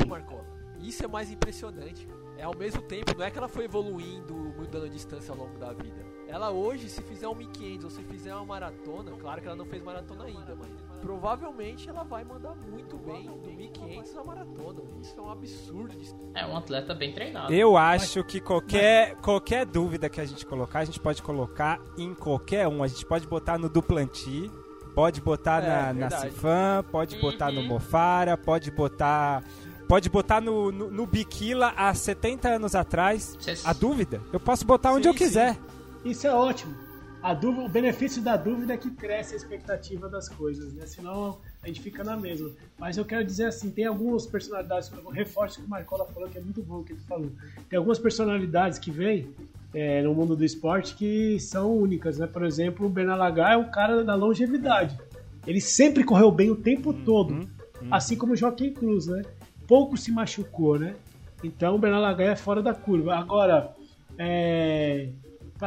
isso 0.81 1.05
é 1.05 1.09
mais 1.09 1.31
impressionante. 1.31 2.07
É 2.43 2.45
ao 2.45 2.57
mesmo 2.57 2.83
tempo, 2.83 3.17
não 3.17 3.25
é 3.25 3.31
que 3.31 3.39
ela 3.39 3.47
foi 3.47 3.67
evoluindo, 3.67 4.35
mudando 4.35 4.87
a 4.87 4.89
distância 4.89 5.31
ao 5.31 5.39
longo 5.39 5.57
da 5.59 5.73
vida. 5.73 6.05
Ela 6.27 6.51
hoje, 6.51 6.89
se 6.89 7.01
fizer 7.03 7.29
um 7.29 7.37
1500 7.37 7.85
ou 7.85 7.91
se 7.91 8.03
fizer 8.03 8.35
uma 8.35 8.45
maratona, 8.45 9.13
claro 9.13 9.41
que 9.41 9.47
ela 9.47 9.57
não 9.57 9.67
fez 9.67 9.81
maratona 9.81 10.25
ainda, 10.25 10.57
mas 10.57 10.69
provavelmente 11.03 11.89
ela 11.89 12.05
vai 12.05 12.25
mandar 12.25 12.55
muito 12.71 12.97
bem 12.97 13.27
do 13.27 13.51
1500 13.51 14.17
à 14.17 14.25
maratona. 14.25 14.81
Isso 15.01 15.19
é 15.19 15.23
um 15.23 15.31
absurdo. 15.31 15.97
de- 15.97 16.15
É 16.35 16.47
um 16.47 16.57
atleta 16.57 16.95
bem 16.95 17.13
treinado. 17.13 17.53
Eu 17.53 17.77
acho 17.77 18.23
que 18.25 18.41
qualquer, 18.41 19.17
qualquer 19.17 19.67
dúvida 19.67 20.09
que 20.09 20.21
a 20.21 20.25
gente 20.25 20.47
colocar, 20.47 20.79
a 20.79 20.85
gente 20.85 21.01
pode 21.01 21.21
colocar 21.23 21.81
em 21.99 22.15
qualquer 22.15 22.69
um. 22.69 22.83
A 22.83 22.87
gente 22.89 23.05
pode 23.05 23.27
botar 23.27 23.59
no 23.59 23.69
Duplanti, 23.69 24.51
pode 24.95 25.21
botar 25.21 25.63
É, 25.63 25.93
na, 25.93 26.09
na. 26.09 26.11
Cifan, 26.11 26.85
pode 26.91 27.21
botar 27.21 27.51
no 27.51 27.61
Uhum. 27.61 27.67
Mofara, 27.69 28.37
pode 28.39 28.71
botar. 28.71 29.43
Pode 29.89 30.09
botar 30.09 30.41
no, 30.41 30.73
no, 30.73 30.91
no 30.91 31.07
Biquila 31.07 31.75
há 31.77 31.93
70 31.93 32.49
anos 32.49 32.75
atrás. 32.75 33.37
A 33.65 33.73
dúvida? 33.75 34.23
Eu 34.33 34.41
posso 34.41 34.65
botar 34.65 34.93
onde 34.93 35.03
Sim, 35.03 35.09
eu 35.11 35.15
quiser. 35.15 35.59
Isso 36.05 36.27
é 36.27 36.33
ótimo. 36.35 36.75
A 37.23 37.35
dúvida, 37.35 37.65
o 37.65 37.69
benefício 37.69 38.21
da 38.21 38.37
dúvida 38.37 38.75
é 38.75 38.77
que 38.77 38.91
cresce 38.91 39.35
a 39.35 39.37
expectativa 39.37 40.09
das 40.09 40.29
coisas, 40.29 40.73
né? 40.73 40.87
Senão 40.87 41.39
a 41.63 41.69
gente 41.69 41.81
fica 41.81 42.03
na 42.03 42.17
mesma. 42.17 42.51
Mas 42.77 42.97
eu 42.97 43.05
quero 43.05 43.25
dizer 43.25 43.47
assim, 43.47 43.71
tem 43.71 43.85
algumas 43.85 44.27
personalidades, 44.27 44.91
eu 44.91 45.09
reforço 45.09 45.59
o 45.59 45.63
que 45.63 45.69
o 45.69 45.71
Marcola 45.71 46.05
falou, 46.07 46.29
que 46.29 46.39
é 46.39 46.41
muito 46.41 46.61
bom 46.63 46.81
o 46.81 46.85
que 46.85 46.93
ele 46.93 47.01
falou. 47.03 47.31
Tem 47.69 47.77
algumas 47.77 48.01
personalidades 48.01 48.77
que 48.81 48.91
vêm 48.91 49.31
é, 49.73 50.03
no 50.03 50.13
mundo 50.15 50.35
do 50.35 50.45
esporte 50.45 50.97
que 50.97 51.39
são 51.39 51.77
únicas, 51.77 52.19
né? 52.19 52.27
Por 52.27 52.45
exemplo, 52.45 52.87
o 52.87 52.91
Bernard 52.91 53.21
Lagat 53.21 53.53
é 53.53 53.57
um 53.57 53.71
cara 53.71 54.03
da 54.03 54.17
longevidade. 54.17 54.99
Ele 55.47 55.61
sempre 55.61 56.03
correu 56.03 56.33
bem 56.33 56.51
o 56.51 56.57
tempo 56.57 56.93
todo, 56.93 57.49
assim 57.89 58.17
como 58.17 58.33
o 58.33 58.37
Joaquim 58.37 58.73
Cruz, 58.73 59.07
né? 59.07 59.23
Pouco 59.69 59.97
se 59.97 60.11
machucou, 60.11 60.77
né? 60.77 60.97
Então 61.45 61.77
o 61.77 61.79
Bernard 61.79 62.03
Lagat 62.03 62.33
é 62.33 62.37
fora 62.37 62.61
da 62.61 62.75
curva. 62.75 63.15
Agora, 63.15 63.73
é, 64.19 65.09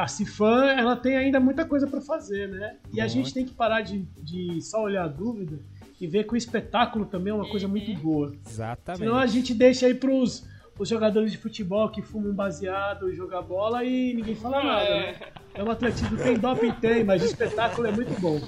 a 0.04 0.08
Cifan, 0.08 0.66
ela 0.72 0.96
tem 0.96 1.16
ainda 1.16 1.40
muita 1.40 1.66
coisa 1.66 1.88
para 1.88 2.02
fazer, 2.02 2.50
né? 2.50 2.78
E 2.94 3.00
a 3.00 3.08
gente 3.08 3.34
tem 3.34 3.46
que 3.46 3.54
parar 3.54 3.82
de, 3.82 4.06
de 4.18 4.62
só 4.62 4.84
olhar 4.84 5.06
a 5.06 5.08
dúvida 5.08 5.60
e 6.00 6.08
ver 6.08 6.26
que 6.26 6.34
o 6.34 6.38
espetáculo 6.38 7.06
também 7.06 7.32
é 7.32 7.36
uma 7.36 7.50
coisa 7.50 7.68
muito 7.68 7.94
boa. 8.02 8.34
Exatamente. 8.46 9.00
Senão 9.00 9.18
a 9.18 9.26
gente 9.26 9.54
deixa 9.54 9.86
aí 9.86 9.94
pros 9.94 10.46
os 10.78 10.90
jogadores 10.90 11.32
de 11.32 11.38
futebol 11.38 11.90
que 11.90 12.02
fumam 12.02 12.34
baseado 12.34 13.10
e 13.10 13.16
jogar 13.16 13.42
bola 13.42 13.84
e 13.86 14.14
ninguém 14.14 14.36
fala 14.36 14.62
nada, 14.62 14.90
né? 14.90 15.16
É 15.54 15.64
um 15.64 15.72
atletismo, 15.72 16.18
tem 16.18 16.38
doping, 16.38 16.72
tem, 16.74 17.04
mas 17.04 17.22
o 17.22 17.26
espetáculo 17.26 17.88
é 17.88 17.92
muito 17.92 18.20
bom. 18.20 18.42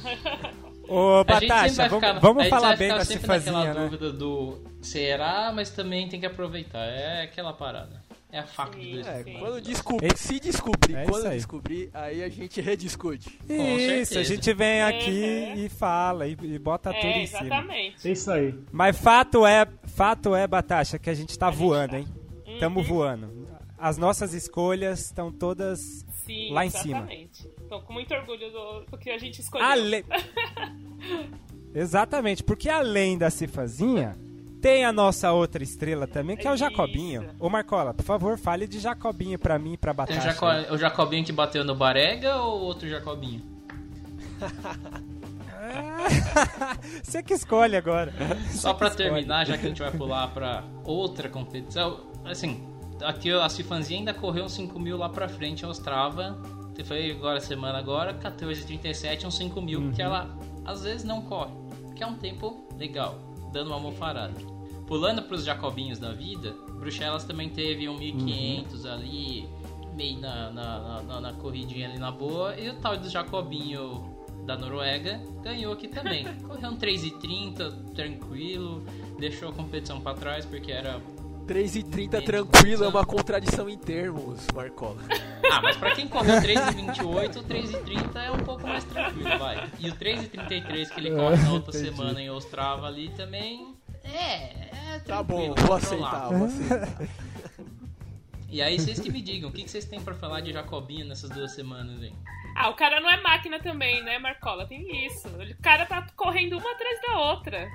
Ô, 0.89 1.23
A 1.27 1.39
gente 1.39 1.47
sempre 1.47 1.47
Batasha, 1.47 1.75
vai 1.75 1.89
vamos, 1.89 2.21
vamos 2.21 2.43
gente 2.43 2.49
falar 2.49 2.67
vai 2.69 2.77
bem 2.77 2.89
da 2.89 3.05
Cifazinha, 3.05 3.73
né? 3.73 3.83
dúvida 3.85 4.11
do 4.11 4.57
será, 4.81 5.51
mas 5.53 5.69
também 5.69 6.07
tem 6.07 6.19
que 6.19 6.25
aproveitar. 6.25 6.85
É 6.85 7.23
aquela 7.23 7.53
parada. 7.53 8.06
É 8.29 8.39
a 8.39 8.45
faca 8.45 8.73
Sim. 8.73 8.79
de 8.81 8.91
dois 8.93 9.07
É, 9.07 9.23
Sim. 9.23 9.37
quando 9.39 9.61
descobrir, 9.61 10.17
se 10.17 10.39
descobrir, 10.39 10.95
é 10.95 11.05
quando 11.05 11.27
aí. 11.27 11.35
descobrir, 11.37 11.89
aí 11.93 12.23
a 12.23 12.27
gente 12.29 12.59
rediscute. 12.59 13.29
Com 13.47 13.53
Isso, 13.53 13.87
certeza. 14.11 14.19
a 14.19 14.23
gente 14.23 14.53
vem 14.53 14.81
aqui 14.83 15.09
Uhum. 15.55 15.65
e 15.65 15.69
fala 15.69 16.27
e, 16.27 16.37
e 16.41 16.59
bota 16.59 16.93
tudo 16.93 17.05
É, 17.05 17.23
em 17.23 17.27
cima. 17.27 17.39
exatamente. 17.45 18.07
É 18.07 18.11
isso 18.11 18.29
aí. 18.31 18.53
Mas 18.71 18.97
fato 18.99 19.45
é, 19.47 19.65
fato 19.85 20.35
é, 20.35 20.45
Batasha, 20.45 20.99
que 20.99 21.09
a 21.09 21.13
gente 21.13 21.37
tá 21.39 21.47
A 21.47 21.51
gente 21.51 21.59
voando, 21.59 21.91
tá. 21.91 21.99
hein? 21.99 22.07
Tamo 22.59 22.83
voando. 22.83 23.47
As 23.77 23.97
nossas 23.97 24.33
escolhas 24.33 25.05
estão 25.05 25.31
todas 25.31 25.79
Sim, 26.25 26.51
lá 26.51 26.65
em 26.65 26.69
cima. 26.69 26.97
exatamente. 26.97 27.47
Tô 27.69 27.79
com 27.81 27.93
muito 27.93 28.13
orgulho 28.13 28.51
do, 28.51 28.79
do 28.91 28.97
que 28.97 29.09
a 29.09 29.17
gente 29.17 29.39
escolheu. 29.39 29.65
Ale... 29.67 30.03
Exatamente, 31.73 32.43
porque 32.43 32.69
além 32.69 33.17
da 33.17 33.29
Cifazinha, 33.29 34.17
tem 34.61 34.83
a 34.85 34.91
nossa 34.91 35.31
outra 35.31 35.63
estrela 35.63 36.07
também, 36.07 36.35
que 36.37 36.47
é 36.47 36.51
o 36.51 36.55
Isso. 36.55 36.63
Jacobinho. 36.63 37.29
Ô 37.39 37.49
Marcola, 37.49 37.93
por 37.93 38.03
favor, 38.03 38.37
fale 38.37 38.67
de 38.67 38.79
Jacobinho 38.79 39.37
pra 39.39 39.57
mim 39.59 39.73
e 39.73 39.77
pra 39.77 39.91
o, 39.91 39.95
Batasha. 39.95 40.21
Jaco- 40.21 40.73
o 40.73 40.77
Jacobinho 40.77 41.23
que 41.25 41.31
bateu 41.31 41.63
no 41.63 41.75
Barega 41.75 42.35
ou 42.37 42.61
outro 42.61 42.87
Jacobinho? 42.89 43.41
Você 47.03 47.21
que 47.23 47.33
escolhe 47.33 47.75
agora. 47.75 48.13
Só 48.51 48.73
pra 48.73 48.89
terminar, 48.89 49.45
já 49.45 49.57
que 49.57 49.65
a 49.65 49.69
gente 49.69 49.81
vai 49.81 49.91
pular 49.91 50.27
pra 50.29 50.63
outra 50.83 51.27
competição, 51.29 52.01
assim, 52.25 52.63
aqui 53.03 53.31
a 53.31 53.49
Cifanzinha 53.49 53.99
ainda 53.99 54.13
correu 54.13 54.45
uns 54.45 54.53
5 54.53 54.79
mil 54.79 54.97
lá 54.97 55.09
pra 55.09 55.27
frente 55.27 55.65
aos 55.65 55.79
Trava. 55.79 56.37
Foi 56.85 57.09
agora 57.11 57.39
semana 57.39 57.79
agora, 57.79 58.13
14h37, 58.13 59.25
uns 59.25 59.35
5 59.35 59.59
mil, 59.61 59.91
que 59.93 60.01
ela 60.01 60.29
às 60.63 60.83
vezes 60.83 61.03
não 61.03 61.23
corre, 61.23 61.51
que 61.95 62.03
é 62.03 62.07
um 62.07 62.13
tempo 62.13 62.67
legal, 62.77 63.17
dando 63.51 63.67
uma 63.69 63.79
mofarada. 63.79 64.33
Pulando 64.85 65.21
pros 65.23 65.43
Jacobinhos 65.43 65.99
da 65.99 66.11
vida, 66.13 66.53
Bruxelas 66.79 67.23
também 67.25 67.49
teve 67.49 67.89
um 67.89 67.97
1500 67.97 68.85
ali, 68.85 69.49
meio 69.95 70.19
na, 70.19 70.49
na, 70.51 70.79
na, 70.79 71.01
na- 71.03 71.21
na 71.21 71.33
corridinha 71.33 71.89
ali 71.89 71.99
na 71.99 72.11
boa, 72.11 72.55
e 72.57 72.69
o 72.69 72.73
tal 72.75 72.95
do 72.97 73.09
Jacobinho 73.09 74.15
da 74.45 74.57
Noruega 74.57 75.19
ganhou 75.43 75.73
aqui 75.73 75.89
também. 75.89 76.23
Correu 76.47 76.69
um 76.71 76.77
3,30, 76.77 77.91
tranquilo, 77.93 78.81
deixou 79.19 79.49
a 79.49 79.51
competição 79.51 79.99
pra 79.99 80.13
trás 80.13 80.45
porque 80.45 80.71
era 80.71 81.01
3,30 81.47 82.25
tranquilo 82.25 82.83
é 82.83 82.87
uma 82.87 83.05
contradição 83.05 83.69
em 83.69 83.77
termos, 83.77 84.45
Marcola. 84.53 85.01
Ah, 85.49 85.61
mas 85.61 85.77
pra 85.77 85.95
quem 85.95 86.09
correu 86.09 86.35
3,28, 86.41 87.37
o 87.37 87.43
3,30 87.43 88.15
é 88.17 88.31
um 88.31 88.43
pouco 88.43 88.67
mais 88.67 88.83
tranquilo, 88.83 89.39
vai. 89.39 89.71
E 89.79 89.89
o 89.89 89.95
3,33 89.95 90.89
que 90.89 90.99
ele 90.99 91.15
corre 91.15 91.37
na 91.37 91.53
outra 91.53 91.69
Entendi. 91.75 91.95
semana 91.95 92.21
em 92.21 92.29
Ostrava 92.29 92.85
ali 92.85 93.09
também. 93.15 93.73
É, 94.03 94.95
é 94.95 94.99
Tá 95.05 95.23
bom, 95.23 95.55
vou 95.55 95.73
aceitar, 95.73 96.29
vou 96.29 96.47
aceitar. 96.47 96.97
E 98.49 98.61
aí 98.61 98.79
vocês 98.79 98.99
que 98.99 99.11
me 99.11 99.21
digam, 99.21 99.49
o 99.49 99.53
que 99.53 99.63
que 99.63 99.69
vocês 99.69 99.83
têm 99.85 99.99
pra 99.99 100.15
falar 100.15 100.39
de 100.39 100.53
Jacobinho 100.53 101.05
nessas 101.05 101.29
duas 101.29 101.51
semanas, 101.51 102.01
hein? 102.01 102.13
Ah, 102.55 102.69
o 102.69 102.75
cara 102.75 102.99
não 103.01 103.09
é 103.09 103.21
máquina 103.21 103.59
também, 103.59 104.01
né, 104.03 104.17
Marcola? 104.19 104.65
Tem 104.65 105.05
isso. 105.05 105.27
O 105.27 105.61
cara 105.61 105.85
tá 105.85 106.07
correndo 106.15 106.57
uma 106.57 106.71
atrás 106.71 107.01
da 107.01 107.19
outra. 107.19 107.69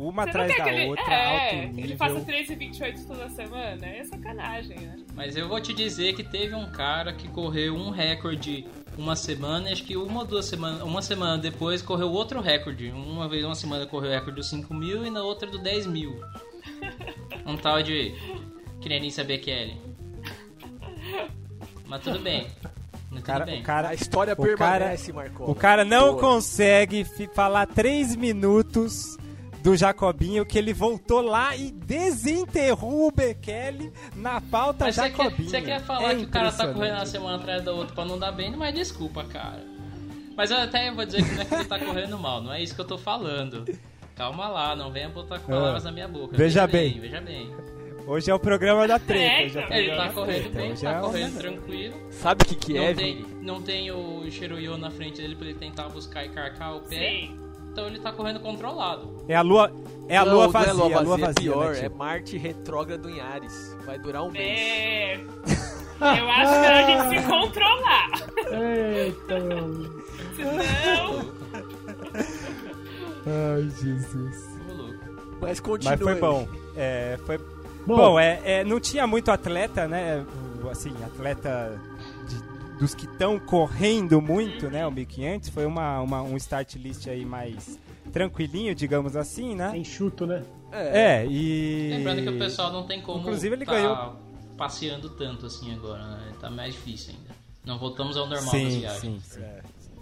Uma 0.00 0.22
Você 0.22 0.28
atrás 0.30 0.56
da 0.56 0.62
que 0.62 0.70
ele, 0.70 0.86
outra, 0.90 1.12
é, 1.12 1.26
alto 1.56 1.66
nível. 1.66 1.84
ele 1.84 1.96
faça 1.96 2.20
13 2.20 2.52
e 2.52 2.56
28 2.56 3.04
toda 3.06 3.28
semana? 3.30 3.84
É 3.86 4.04
sacanagem, 4.04 4.78
né? 4.78 4.96
Mas 5.12 5.36
eu 5.36 5.48
vou 5.48 5.60
te 5.60 5.74
dizer 5.74 6.14
que 6.14 6.22
teve 6.22 6.54
um 6.54 6.70
cara 6.70 7.12
que 7.12 7.26
correu 7.28 7.74
um 7.74 7.90
recorde 7.90 8.64
uma 8.96 9.16
semana, 9.16 9.68
e 9.68 9.72
acho 9.72 9.84
que 9.84 9.96
uma 9.96 10.20
ou 10.20 10.24
duas 10.26 10.44
semanas, 10.46 10.82
uma 10.82 11.02
semana 11.02 11.36
depois 11.38 11.82
correu 11.82 12.10
outro 12.12 12.40
recorde. 12.40 12.90
Uma 12.90 13.28
vez, 13.28 13.44
uma 13.44 13.54
semana 13.56 13.86
correu 13.86 14.10
o 14.10 14.12
recorde 14.14 14.36
dos 14.36 14.48
5 14.50 14.72
mil 14.72 15.04
e 15.04 15.10
na 15.10 15.22
outra 15.22 15.48
do 15.50 15.58
10 15.58 15.86
mil. 15.88 16.20
Um 17.44 17.56
tal 17.56 17.82
de 17.82 18.14
Criança 18.80 19.24
Bekele. 19.24 19.76
Mas 21.86 22.02
tudo 22.02 22.18
bem. 22.20 22.46
Mas 23.10 23.20
O 23.20 23.24
cara, 23.24 23.40
tudo 23.44 23.50
bem. 23.52 23.60
o 23.60 23.64
cara, 23.64 23.88
A 23.88 23.94
história 23.94 24.34
o 24.34 24.36
cara, 24.36 24.48
permanece, 24.78 25.12
Marcola. 25.12 25.50
o 25.50 25.54
cara 25.54 25.84
não 25.84 26.10
Boa. 26.10 26.20
consegue 26.20 27.04
falar 27.34 27.66
três 27.66 28.14
minutos 28.14 29.16
do 29.68 29.76
Jacobinho 29.76 30.46
que 30.46 30.56
ele 30.56 30.72
voltou 30.72 31.20
lá 31.20 31.54
e 31.54 31.70
desenterrou 31.70 33.06
o 33.06 33.10
Bekele 33.10 33.92
na 34.16 34.40
pauta 34.40 34.86
Mas 34.86 34.94
você 34.94 35.10
quer, 35.10 35.16
Jacobinho. 35.24 35.50
você 35.50 35.60
quer 35.60 35.80
falar 35.82 36.12
É 36.12 36.14
que 36.14 36.24
o 36.24 36.28
cara 36.28 36.50
tá 36.50 36.72
correndo 36.72 36.94
uma 36.94 37.04
semana 37.06 37.36
atrás 37.36 37.62
da 37.62 37.72
outra 37.72 37.94
pra 37.94 38.04
não 38.06 38.18
dar 38.18 38.32
bem, 38.32 38.56
mas 38.56 38.74
desculpa, 38.74 39.24
cara. 39.24 39.62
Mas 40.34 40.50
eu 40.50 40.56
até 40.56 40.90
vou 40.90 41.04
dizer 41.04 41.22
que 41.22 41.34
não 41.34 41.42
é 41.42 41.44
que 41.44 41.54
ele 41.54 41.64
tá 41.66 41.78
correndo 41.84 42.18
mal, 42.18 42.40
não 42.40 42.50
é 42.50 42.62
isso 42.62 42.74
que 42.74 42.80
eu 42.80 42.86
tô 42.86 42.96
falando. 42.96 43.66
Calma 44.16 44.48
lá, 44.48 44.74
não 44.74 44.90
venha 44.90 45.10
botar 45.10 45.38
palavras 45.38 45.84
na 45.84 45.92
minha 45.92 46.08
boca. 46.08 46.34
Ah. 46.34 46.38
Veja 46.38 46.66
bem. 46.66 46.98
Veja 46.98 47.20
bem. 47.20 47.54
Hoje 48.06 48.30
é 48.30 48.34
o 48.34 48.38
programa 48.38 48.88
da 48.88 48.98
treta. 48.98 49.42
É, 49.42 49.44
hoje 49.44 49.58
é 49.58 49.68
o. 49.68 49.72
Ele 49.74 49.96
tá 49.96 50.08
correndo 50.08 50.40
treta, 50.40 50.58
bem, 50.58 50.72
hoje 50.72 50.82
tá 50.82 50.90
é 50.92 51.00
correndo 51.00 51.38
tranquilo. 51.38 51.94
Sabe 52.10 52.42
o 52.42 52.46
que, 52.46 52.54
que 52.54 52.72
não, 52.74 52.82
é, 52.84 52.94
tem, 52.94 53.16
Vini? 53.16 53.44
não 53.44 53.62
tem 53.62 53.90
o 53.90 54.30
Shiroyo 54.30 54.78
na 54.78 54.90
frente 54.90 55.20
dele 55.20 55.36
pra 55.36 55.46
ele 55.46 55.58
tentar 55.58 55.90
buscar 55.90 56.24
e 56.24 56.30
carcar 56.30 56.74
o 56.74 56.80
pé. 56.80 56.96
Sim. 56.96 57.47
Então 57.78 57.86
ele 57.86 58.00
tá 58.00 58.10
correndo 58.10 58.40
controlado. 58.40 59.08
É 59.28 59.36
a 59.36 59.40
lua, 59.40 59.70
é 60.08 60.16
a 60.16 60.24
Não, 60.24 60.32
lua 60.34 60.44
não 60.46 60.50
vazia, 60.50 60.70
é 60.70 60.74
lua 60.74 60.84
a 60.84 61.00
lua 61.00 61.16
vazia, 61.16 61.26
vazia. 61.26 61.50
é 61.50 61.54
pior, 61.54 61.72
né, 61.74 61.84
é? 61.84 61.88
Marte 61.88 62.36
retrógrado 62.36 63.08
em 63.08 63.20
Ares. 63.20 63.76
Vai 63.86 63.98
durar 64.00 64.24
um 64.24 64.32
mês. 64.32 64.50
É. 64.58 65.20
Eu 66.00 66.28
acho 66.28 66.60
que 66.60 66.66
a 66.66 66.82
gente 66.82 67.22
se 67.22 67.28
controlar. 67.28 68.10
Eita, 68.52 69.40
meu 69.40 69.58
amigo. 69.58 70.04
Senão. 70.34 71.32
Ai, 73.26 73.70
Jesus. 73.80 74.48
Mas 75.40 75.60
continua. 75.60 75.92
Mas 75.96 76.02
foi 76.02 76.14
bom. 76.16 76.48
É, 76.76 77.16
foi 77.26 77.38
Bom, 77.86 77.96
Bom, 77.96 78.20
é, 78.20 78.40
é, 78.44 78.64
não 78.64 78.80
tinha 78.80 79.06
muito 79.06 79.30
atleta, 79.30 79.86
né? 79.86 80.24
Assim, 80.70 80.92
atleta 81.04 81.80
dos 82.78 82.94
que 82.94 83.06
estão 83.06 83.38
correndo 83.38 84.20
muito, 84.22 84.70
né? 84.70 84.86
O 84.86 84.90
1500 84.90 85.48
foi 85.48 85.66
uma, 85.66 86.00
uma- 86.00 86.22
um 86.22 86.36
start 86.36 86.74
list 86.76 87.06
aí 87.08 87.24
mais 87.24 87.78
tranquilinho, 88.12 88.74
digamos 88.74 89.16
assim, 89.16 89.54
né? 89.54 89.76
enxuto, 89.76 90.26
né? 90.26 90.42
É, 90.72 91.22
É, 91.22 91.26
e. 91.26 91.88
Lembrando 91.96 92.22
que 92.22 92.28
o 92.30 92.38
pessoal 92.38 92.72
não 92.72 92.86
tem 92.86 93.00
como 93.02 93.20
Inclusive, 93.20 93.54
ele 93.56 93.64
tá 93.64 93.72
ganhou- 93.72 94.16
passeando 94.56 95.08
tanto 95.10 95.46
assim 95.46 95.72
agora, 95.74 96.02
né? 96.04 96.32
Tá 96.40 96.50
mais 96.50 96.74
difícil 96.74 97.14
ainda. 97.14 97.30
Não 97.64 97.78
voltamos 97.78 98.16
ao 98.16 98.26
normal 98.26 98.50
das 98.52 98.72
Sim, 98.72 98.80
viagens. 98.80 99.24
sim, 99.24 99.40
sim. 99.40 99.42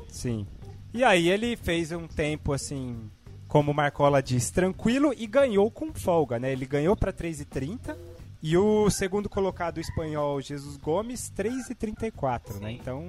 Sim. 0.09 0.47
E 0.95 1.05
aí 1.05 1.29
ele 1.29 1.57
fez 1.57 1.93
um 1.93 2.07
tempo 2.07 2.53
assim, 2.53 3.11
como 3.49 3.71
o 3.71 3.75
Marcola 3.75 4.23
diz, 4.23 4.51
tranquilo 4.51 5.13
e 5.17 5.27
ganhou 5.27 5.71
com 5.71 5.93
folga, 5.93 6.39
né? 6.39 6.53
Ele 6.53 6.65
ganhou 6.65 6.97
para 6.97 7.13
3,30 7.13 7.97
e 8.43 8.57
o 8.57 8.89
segundo 8.91 9.29
colocado 9.29 9.79
espanhol 9.81 10.41
Jesus 10.41 10.77
Gomes 10.77 11.33
3,34, 11.37 12.61
né? 12.61 12.73
Então, 12.73 13.05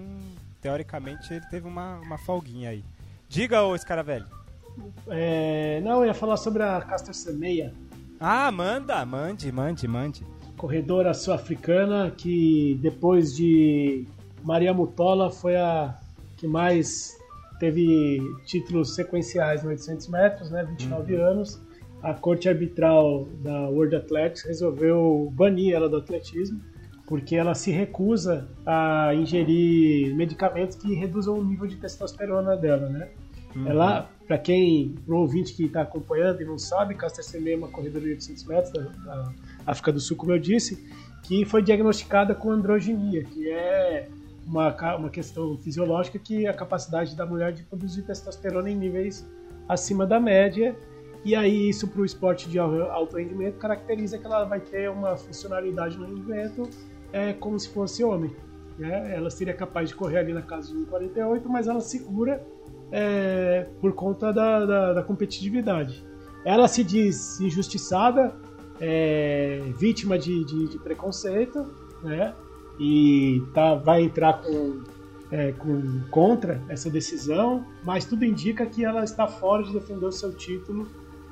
teoricamente 0.62 1.34
ele 1.34 1.46
teve 1.50 1.68
uma, 1.68 1.98
uma 2.00 2.18
folguinha 2.18 2.70
aí. 2.70 2.84
Diga, 3.30 3.64
ô 3.64 3.76
Escaravelho. 3.76 4.26
É, 5.08 5.82
não, 5.84 6.02
eu 6.02 6.06
ia 6.06 6.14
falar 6.14 6.38
sobre 6.38 6.64
a 6.64 6.80
Caster 6.82 7.14
Semeia, 7.14 7.74
Ah, 8.20 8.52
manda, 8.52 9.04
mande, 9.06 9.52
mande, 9.52 9.88
mande. 9.88 10.24
corredora 10.56 11.14
sul-africana 11.14 12.12
que 12.16 12.80
depois 12.82 13.36
de 13.36 14.06
Maria 14.44 14.74
Mutola 14.74 15.30
foi 15.32 15.56
a 15.56 15.96
que 16.38 16.48
mais 16.48 17.18
teve 17.60 18.20
títulos 18.46 18.94
sequenciais 18.94 19.64
no 19.64 19.70
800 19.70 20.08
metros, 20.10 20.52
né, 20.52 20.64
29 20.64 21.16
anos. 21.16 21.60
A 22.02 22.14
corte 22.14 22.48
arbitral 22.48 23.28
da 23.42 23.70
World 23.70 23.96
Athletics 23.96 24.44
resolveu 24.44 25.32
banir 25.36 25.74
ela 25.74 25.90
do 25.90 25.98
atletismo 25.98 26.62
porque 27.08 27.38
ela 27.38 27.56
se 27.56 27.72
recusa 27.72 28.50
a 28.66 29.16
ingerir 29.16 30.14
medicamentos 30.16 30.76
que 30.76 30.94
reduzam 30.94 31.40
o 31.40 31.44
nível 31.44 31.66
de 31.66 31.78
testosterona 31.78 32.58
dela, 32.58 32.90
né? 32.90 33.10
Ela, 33.66 34.10
para 34.28 34.38
quem, 34.38 34.94
ouvinte 35.08 35.54
que 35.54 35.66
está 35.66 35.82
acompanhando 35.82 36.42
e 36.42 36.46
não 36.46 36.58
sabe, 36.58 36.94
Caster 36.96 37.24
Semenya 37.24 37.56
é 37.56 37.58
uma 37.58 37.70
corredora 37.70 38.04
de 38.04 38.12
800 38.12 38.44
metros 38.44 38.74
da, 38.74 38.82
da 38.82 39.34
África 39.66 39.92
do 39.92 40.00
Sul, 40.00 40.18
como 40.18 40.34
eu 40.34 40.38
disse, 40.38 40.86
que 41.24 41.46
foi 41.46 41.64
diagnosticada 41.64 42.36
com 42.36 42.52
androgenia, 42.52 43.24
que 43.24 43.50
é 43.50 44.10
uma, 44.46 44.96
uma 44.96 45.10
questão 45.10 45.58
fisiológica 45.58 46.20
que 46.20 46.46
é 46.46 46.50
a 46.50 46.54
capacidade 46.54 47.16
da 47.16 47.26
mulher 47.26 47.52
de 47.54 47.64
produzir 47.64 48.04
testosterona 48.04 48.70
em 48.70 48.76
níveis 48.76 49.28
acima 49.68 50.06
da 50.06 50.20
média. 50.20 50.76
E 51.26 51.36
aí 51.36 51.70
isso 51.70 51.88
para 51.88 52.02
o 52.02 52.06
esporte 52.06 52.50
de 52.50 52.58
al- 52.60 52.92
alto 52.92 53.18
rendimento 53.18 53.58
caracteriza 53.58 54.18
que 54.18 54.26
ela 54.26 54.46
vai 54.46 54.60
ter 54.60 54.90
uma 54.90 55.18
funcionalidade 55.18 55.98
no 55.98 56.06
rendimento 56.06 56.70
é, 57.12 57.34
como 57.34 57.60
se 57.60 57.70
fosse 57.70 58.04
homem. 58.04 58.36
Né? 58.78 59.16
Ela 59.16 59.30
seria 59.30 59.54
capaz 59.54 59.90
de 59.90 59.96
correr 59.96 60.20
ali 60.20 60.34
na 60.34 60.42
casa 60.42 60.70
de 60.72 60.78
1,48, 60.78 61.42
mas 61.46 61.68
ela 61.68 61.82
segura 61.82 62.46
é, 62.92 63.68
por 63.82 63.94
conta 63.94 64.32
da, 64.32 64.66
da, 64.66 64.94
da 64.94 65.04
competitividade. 65.04 66.06
Ela 66.46 66.68
se 66.68 66.84
diz 66.84 67.42
injustiçada, 67.42 68.34
é, 68.80 69.60
vítima 69.78 70.18
de, 70.18 70.46
de, 70.46 70.68
de 70.70 70.80
preconceito, 70.80 71.66
né? 72.04 72.34
E 72.80 73.42
tá, 73.54 73.74
vai 73.74 74.04
entrar 74.04 74.42
com, 74.42 74.84
é, 75.32 75.52
com 75.54 76.02
contra 76.12 76.62
essa 76.70 76.90
decisão, 76.90 77.66
mas 77.84 78.06
tudo 78.06 78.24
indica 78.24 78.66
que 78.68 78.86
ela 78.86 79.04
está 79.04 79.28
fora 79.28 79.64
de 79.64 79.74
defender 79.74 80.06
o 80.06 80.12
seu 80.12 80.32
título 80.32 80.88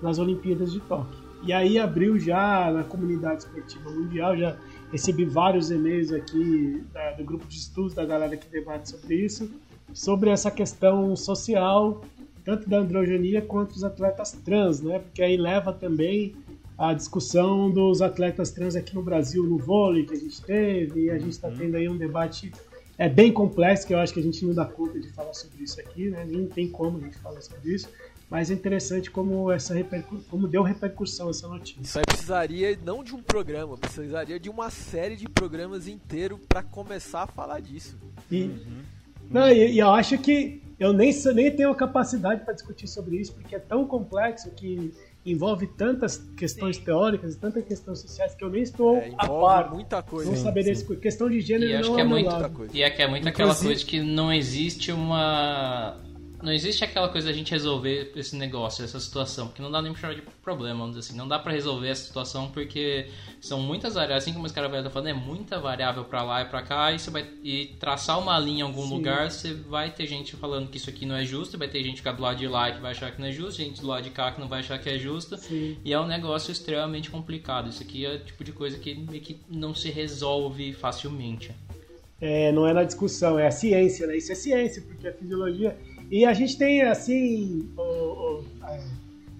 nas 0.06 0.20
Olimpíadas 0.20 0.72
de 0.72 0.80
Tóquio. 0.82 1.20
E 1.44 1.52
aí 1.52 1.78
abriu 1.78 2.18
já 2.20 2.72
na 2.72 2.84
comunidade 2.84 3.44
esportiva 3.44 3.90
mundial, 3.90 4.38
já 4.38 4.56
recebi 4.92 5.26
vários 5.26 5.70
e-mails 5.72 6.12
aqui 6.12 6.84
da- 6.94 7.12
do 7.14 7.24
grupo 7.24 7.46
de 7.48 7.58
estudos 7.58 7.94
da 7.94 8.06
galera 8.06 8.38
que 8.38 8.48
debate 8.48 8.90
sobre 8.90 9.16
isso, 9.16 9.50
sobre 9.94 10.30
essa 10.30 10.50
questão 10.50 11.16
social, 11.16 12.02
tanto 12.44 12.70
da 12.70 12.78
androgenia 12.78 13.42
quanto 13.42 13.74
dos 13.74 13.84
atletas 13.84 14.32
trans, 14.32 14.80
né? 14.82 15.00
Porque 15.00 15.22
aí 15.22 15.36
leva 15.38 15.74
também 15.74 16.36
a 16.78 16.94
discussão 16.94 17.72
dos 17.72 18.02
atletas 18.02 18.52
trans 18.52 18.76
aqui 18.76 18.94
no 18.96 19.02
Brasil, 19.02 19.44
no 19.44 19.58
vôlei 19.58 20.06
que 20.06 20.14
a 20.14 20.18
gente 20.18 20.42
teve, 20.44 21.06
e 21.06 21.10
a 21.10 21.18
gente 21.18 21.32
está 21.32 21.50
tendo 21.50 21.76
aí 21.76 21.90
um 21.90 21.98
debate 21.98 22.52
é 22.98 23.10
bem 23.10 23.32
complexo, 23.32 23.86
que 23.86 23.94
eu 23.94 24.00
acho 24.00 24.14
que 24.14 24.22
a 24.22 24.24
gente 24.24 24.46
não 24.46 24.54
dá 24.54 24.64
conta 24.66 24.98
de 25.00 25.10
falar 25.10 25.34
sobre 25.34 25.64
isso 25.64 25.80
aqui, 25.82 26.10
né? 26.10 26.26
Nem 26.26 26.48
tem 26.48 26.70
como 26.70 26.98
a 26.98 27.02
gente 27.02 27.18
falar 27.18 27.42
sobre 27.42 27.74
isso, 27.74 27.90
mas 28.36 28.52
é 28.52 28.54
interessante 28.54 29.10
como 29.10 29.50
essa 29.50 29.74
repercu- 29.74 30.20
como 30.30 30.46
deu 30.46 30.62
repercussão 30.62 31.30
essa 31.30 31.48
notícia. 31.48 31.80
Isso 31.82 31.98
aí 31.98 32.04
precisaria 32.06 32.78
não 32.84 33.02
de 33.02 33.16
um 33.16 33.22
programa, 33.24 33.78
precisaria 33.78 34.38
de 34.38 34.50
uma 34.50 34.70
série 34.70 35.16
de 35.16 35.30
programas 35.30 35.88
inteiro 35.88 36.38
pra 36.50 36.62
começar 36.62 37.24
a 37.24 37.28
falar 37.28 37.62
disso. 37.62 37.98
E, 38.30 38.52
não, 39.32 39.48
e, 39.48 39.72
e 39.76 39.80
eu 39.80 39.90
acho 39.92 40.18
que 40.18 40.62
eu 40.78 40.92
nem, 40.92 41.14
nem 41.34 41.50
tenho 41.50 41.74
capacidade 41.76 42.44
para 42.44 42.54
discutir 42.54 42.90
sobre 42.90 43.16
isso, 43.16 43.34
porque 43.36 43.56
é 43.56 43.60
tão 43.60 43.88
complexo 43.88 44.52
que 44.52 44.94
envolve 45.26 45.66
tantas 45.68 46.18
questões 46.36 46.78
teóricas 46.78 47.36
e 47.36 47.38
tantas 47.40 47.64
questões 47.64 48.00
sociais 48.00 48.36
que 48.36 48.44
eu 48.44 48.50
nem 48.50 48.64
estou 48.64 48.98
É, 48.98 49.14
a 49.18 49.30
par. 49.30 49.72
muita 49.74 50.04
coisa. 50.04 50.30
Não 50.30 50.36
Sim, 50.38 50.44
saber 50.44 50.64
sim. 50.64 50.70
desse 50.72 50.96
questão 50.98 51.30
de 51.30 51.40
gênero 51.40 51.72
E 51.72 51.76
acho 51.78 51.88
não 51.90 51.96
que 51.96 52.02
é 52.02 52.04
meu 52.04 52.14
muito- 52.16 52.28
lado. 52.28 52.40
Muita 52.42 52.56
coisa. 52.58 52.78
E 52.78 52.84
é 52.84 52.90
que 52.90 53.02
é 53.02 53.08
muito 53.08 53.28
aquela 53.30 53.52
Inclusive- 53.52 53.74
coisa 53.76 53.86
que 53.86 54.02
não 54.04 54.32
existe 54.34 54.92
uma 54.92 55.98
não 56.42 56.52
existe 56.52 56.84
aquela 56.84 57.10
coisa 57.10 57.28
da 57.28 57.34
gente 57.34 57.52
resolver 57.52 58.12
esse 58.16 58.36
negócio, 58.36 58.84
essa 58.84 59.00
situação, 59.00 59.48
porque 59.48 59.62
não 59.62 59.72
dá 59.72 59.82
nem 59.82 59.92
pra 59.92 60.02
chamar 60.02 60.16
de 60.16 60.22
problema, 60.44 60.80
vamos 60.80 60.96
dizer 60.96 61.08
assim. 61.08 61.18
Não 61.18 61.28
dá 61.28 61.40
pra 61.40 61.52
resolver 61.52 61.88
essa 61.88 62.04
situação 62.04 62.50
porque 62.50 63.08
são 63.42 63.60
muitas 63.60 63.96
variáveis, 63.96 64.24
assim 64.24 64.34
como 64.34 64.46
os 64.46 64.52
caras 64.52 64.84
tá 64.84 64.90
falando, 64.90 65.08
é 65.08 65.14
muita 65.14 65.60
variável 65.60 66.06
pra 66.06 66.24
lá 66.24 66.42
e 66.42 66.46
pra 66.46 66.62
cá, 66.62 66.92
e 66.92 67.00
você 67.00 67.10
vai 67.10 67.28
e 67.44 67.76
traçar 67.80 68.20
uma 68.20 68.38
linha 68.40 68.60
em 68.60 68.62
algum 68.62 68.88
Sim. 68.88 68.94
lugar, 68.94 69.32
você 69.32 69.54
vai 69.54 69.92
ter 69.92 70.06
gente 70.08 70.36
falando 70.36 70.70
que 70.70 70.78
isso 70.78 70.90
aqui 70.90 71.06
não 71.06 71.16
é 71.16 71.26
justo, 71.26 71.58
vai 71.58 71.68
ter 71.68 71.84
gente 71.84 72.02
que 72.02 72.12
do 72.12 72.22
lado 72.22 72.38
de 72.38 72.48
lá 72.48 72.72
que 72.72 72.80
vai 72.80 72.92
achar 72.92 73.12
que 73.12 73.20
não 73.20 73.28
é 73.28 73.32
justo, 73.32 73.62
gente 73.62 73.82
do 73.82 73.88
lado 73.88 74.04
de 74.04 74.10
cá 74.12 74.32
que 74.32 74.40
não 74.40 74.48
vai 74.48 74.60
achar 74.60 74.78
que 74.78 74.90
é 74.90 74.98
justo. 74.98 75.38
Sim. 75.38 75.78
E 75.84 75.92
é 75.92 76.00
um 76.00 76.08
negócio 76.08 76.52
extremamente 76.52 77.10
complicado. 77.10 77.70
Isso 77.70 77.82
aqui 77.82 78.06
é 78.06 78.14
o 78.14 78.20
tipo 78.20 78.44
de 78.44 78.52
coisa 78.52 78.78
que 78.78 78.94
meio 78.96 79.22
que 79.22 79.40
não 79.50 79.74
se 79.74 79.90
resolve 79.90 80.74
facilmente. 80.74 81.52
É, 82.22 82.52
não 82.52 82.66
é 82.66 82.74
na 82.74 82.84
discussão, 82.84 83.38
é 83.38 83.48
a 83.48 83.52
ciência, 83.52 84.08
né? 84.08 84.18
Isso 84.18 84.32
é 84.32 84.36
ciência, 84.36 84.82
porque 84.82 85.08
é 85.08 85.12
fisiologia. 85.12 85.78
E 86.12 86.26
a 86.26 86.34
gente 86.34 86.58
tem, 86.58 86.82
assim, 86.84 87.70
o- 87.78 87.82
o- 87.82 88.44
é, 88.68 88.80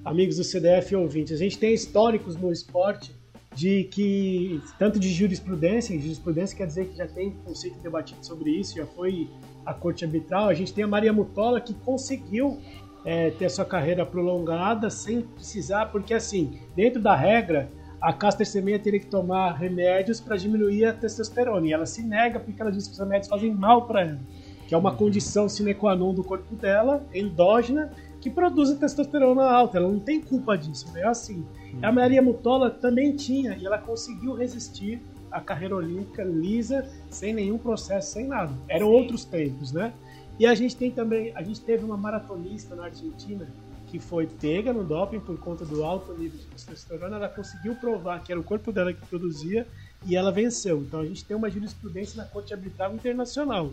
amigos 0.04 0.38
do 0.38 0.44
CDF 0.44 0.96
ouvintes, 0.96 1.34
a 1.34 1.38
gente 1.38 1.58
tem 1.58 1.74
históricos 1.74 2.36
no 2.36 2.52
esporte 2.52 3.12
de 3.56 3.86
que, 3.86 4.62
tanto 4.78 5.00
de 5.00 5.10
jurisprudência, 5.10 5.98
jurisprudência 6.00 6.58
quer 6.58 6.68
dizer 6.68 6.88
que 6.88 6.98
já 6.98 7.08
tem 7.08 7.32
conceito 7.46 7.78
debatido 7.80 8.26
sobre 8.26 8.50
isso, 8.52 8.76
já 8.76 8.86
foi 8.86 9.30
a 9.66 9.74
corte 9.74 10.04
arbitral, 10.04 10.50
a 10.50 10.54
gente 10.54 10.74
tem 10.74 10.84
a 10.84 10.88
Maria 10.88 11.14
Mutola 11.14 11.62
que 11.62 11.74
conseguiu 11.74 12.60
é, 13.08 13.30
ter 13.30 13.50
sua 13.50 13.64
carreira 13.64 14.04
prolongada 14.04 14.90
sem 14.90 15.22
precisar, 15.22 15.86
porque 15.92 16.12
assim, 16.14 16.58
dentro 16.76 17.00
da 17.00 17.16
regra, 17.16 17.70
a 18.02 18.12
Caster 18.12 18.48
Semenya 18.48 18.80
teria 18.80 19.00
que 19.00 19.06
tomar 19.06 19.52
remédios 19.54 20.20
para 20.20 20.36
diminuir 20.36 20.86
a 20.86 20.94
testosterona. 20.94 21.66
E 21.68 21.72
ela 21.72 21.86
se 21.86 22.02
nega 22.02 22.40
porque 22.40 22.60
ela 22.60 22.72
diz 22.72 22.88
que 22.88 22.94
os 22.94 23.00
remédios 23.00 23.30
fazem 23.30 23.54
mal 23.54 23.86
para 23.88 24.02
ela. 24.02 24.20
Que 24.68 24.74
é 24.74 24.78
uma 24.78 24.96
condição 24.96 25.48
sine 25.48 25.74
qua 25.74 25.96
non 25.96 26.14
do 26.14 26.24
corpo 26.24 26.56
dela, 26.56 27.06
endógena, 27.14 27.92
que 28.20 28.30
produz 28.30 28.72
a 28.72 28.76
testosterona 28.76 29.44
alta. 29.44 29.78
Ela 29.78 29.88
não 29.88 30.00
tem 30.00 30.20
culpa 30.20 30.58
disso, 30.58 30.88
é 30.96 31.04
assim. 31.04 31.46
A 31.82 31.92
Maria 31.92 32.22
Mutola 32.22 32.72
também 32.72 33.16
tinha, 33.16 33.56
e 33.56 33.66
ela 33.66 33.78
conseguiu 33.78 34.34
resistir 34.34 35.00
à 35.32 35.40
carreira 35.40 35.76
olímpica 35.76 36.24
lisa, 36.24 36.90
sem 37.10 37.34
nenhum 37.34 37.58
processo, 37.58 38.14
sem 38.14 38.26
nada. 38.26 38.52
Eram 38.68 38.90
outros 38.90 39.26
tempos, 39.26 39.72
né? 39.72 39.94
E 40.40 40.46
a 40.46 40.56
gente 40.56 40.76
tem 40.76 40.92
também, 40.92 41.32
a 41.36 41.44
gente 41.44 41.62
teve 41.62 41.86
uma 41.86 41.96
maratonista 41.96 42.76
na 42.76 42.86
Argentina 42.86 43.48
que 43.88 44.00
foi 44.00 44.28
pega 44.28 44.74
no 44.74 44.84
doping 44.84 45.20
por 45.20 45.38
conta 45.40 45.64
do 45.64 45.84
alto 45.84 46.12
nível 46.14 46.38
de 46.38 46.46
testosterona, 46.48 47.16
ela 47.16 47.30
conseguiu 47.30 47.76
provar 47.76 48.22
que 48.22 48.32
era 48.32 48.42
o 48.42 48.44
corpo 48.44 48.72
dela 48.72 48.92
que 48.92 49.06
produzia 49.06 49.66
e 50.06 50.16
ela 50.16 50.32
venceu. 50.32 50.80
Então 50.80 51.00
a 51.00 51.06
gente 51.06 51.24
tem 51.24 51.38
uma 51.38 51.50
jurisprudência 51.50 52.18
na 52.18 52.28
Corte 52.28 52.54
Arbitral 52.54 52.94
Internacional. 52.94 53.72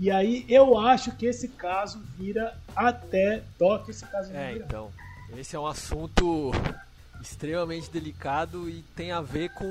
E 0.00 0.10
aí 0.10 0.44
eu 0.48 0.78
acho 0.78 1.12
que 1.12 1.26
esse 1.26 1.48
caso 1.48 2.00
vira 2.18 2.56
até 2.74 3.42
toque 3.58 3.90
esse 3.90 4.04
caso 4.06 4.30
É, 4.30 4.34
vai 4.34 4.52
virar. 4.54 4.66
então. 4.66 4.92
Esse 5.36 5.56
é 5.56 5.58
um 5.60 5.66
assunto 5.66 6.50
extremamente 7.20 7.88
delicado 7.90 8.68
e 8.68 8.82
tem 8.96 9.12
a 9.12 9.20
ver 9.20 9.50
com, 9.50 9.64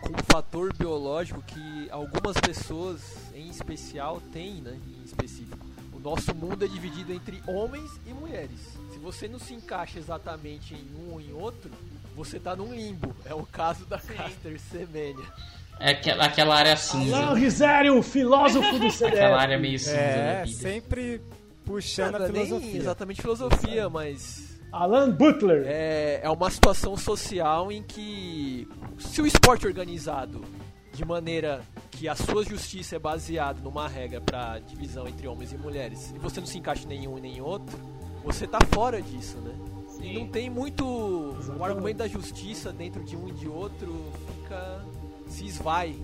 com 0.00 0.10
um 0.12 0.22
fator 0.30 0.74
biológico 0.76 1.40
que 1.42 1.88
algumas 1.90 2.36
pessoas, 2.38 3.00
em 3.34 3.48
especial, 3.48 4.20
têm, 4.32 4.54
né? 4.60 4.78
Em 5.00 5.04
específico. 5.04 5.64
O 5.92 5.98
nosso 6.00 6.34
mundo 6.34 6.64
é 6.64 6.68
dividido 6.68 7.12
entre 7.12 7.40
homens 7.46 7.90
e 8.06 8.12
mulheres. 8.12 8.58
Se 8.92 8.98
você 8.98 9.28
não 9.28 9.38
se 9.38 9.54
encaixa 9.54 9.98
exatamente 9.98 10.74
em 10.74 10.88
um 10.96 11.12
ou 11.12 11.20
em 11.20 11.32
outro, 11.32 11.70
você 12.16 12.40
tá 12.40 12.56
num 12.56 12.74
limbo. 12.74 13.14
É 13.24 13.32
o 13.32 13.46
caso 13.46 13.84
da 13.86 13.98
Caster 13.98 14.60
Semenya. 14.60 15.24
É 15.82 15.90
aquela, 15.90 16.24
aquela 16.24 16.54
área 16.56 16.76
cinza. 16.76 17.16
Alain 17.16 17.40
Risério, 17.40 17.98
o 17.98 18.02
filósofo 18.02 18.78
do 18.78 18.90
CDF. 18.90 19.14
Aquela 19.16 19.40
área 19.40 19.58
meio 19.58 19.78
cinza 19.78 19.96
É, 19.96 20.44
sempre 20.46 21.20
puxando 21.64 22.18
Não 22.18 22.26
a 22.26 22.28
nem 22.28 22.44
filosofia. 22.46 22.78
exatamente 22.80 23.20
filosofia, 23.20 23.88
mas 23.88 24.60
Alan 24.72 25.10
Butler. 25.10 25.64
é, 25.66 26.20
é 26.22 26.30
uma 26.30 26.50
situação 26.50 26.96
social 26.96 27.70
em 27.72 27.82
que 27.82 28.68
se 28.98 29.20
o 29.20 29.26
esporte 29.26 29.64
é 29.64 29.68
organizado 29.68 30.42
de 30.92 31.04
maneira 31.04 31.60
que 31.90 32.08
a 32.08 32.14
sua 32.14 32.44
justiça 32.44 32.96
é 32.96 32.98
baseada 32.98 33.60
numa 33.62 33.88
regra 33.88 34.20
para 34.20 34.58
divisão 34.60 35.06
entre 35.08 35.26
homens 35.26 35.52
e 35.52 35.56
mulheres 35.58 36.12
e 36.14 36.18
você 36.18 36.38
não 36.40 36.46
se 36.46 36.58
encaixa 36.58 36.84
em 36.84 36.88
nenhum 36.88 37.16
e 37.18 37.20
nem 37.20 37.40
outro, 37.40 37.78
você 38.24 38.46
tá 38.46 38.58
fora 38.72 39.00
disso, 39.02 39.38
né? 39.38 39.52
E 40.00 40.18
não 40.18 40.26
tem 40.26 40.50
muito 40.50 40.84
o 40.84 41.36
Exatamente. 41.38 41.64
argumento 41.64 41.96
da 41.98 42.08
justiça 42.08 42.72
dentro 42.72 43.04
de 43.04 43.16
um 43.16 43.28
e 43.28 43.32
de 43.32 43.48
outro 43.48 44.12
fica 44.42 44.84
se 45.32 45.46
esvai. 45.46 45.96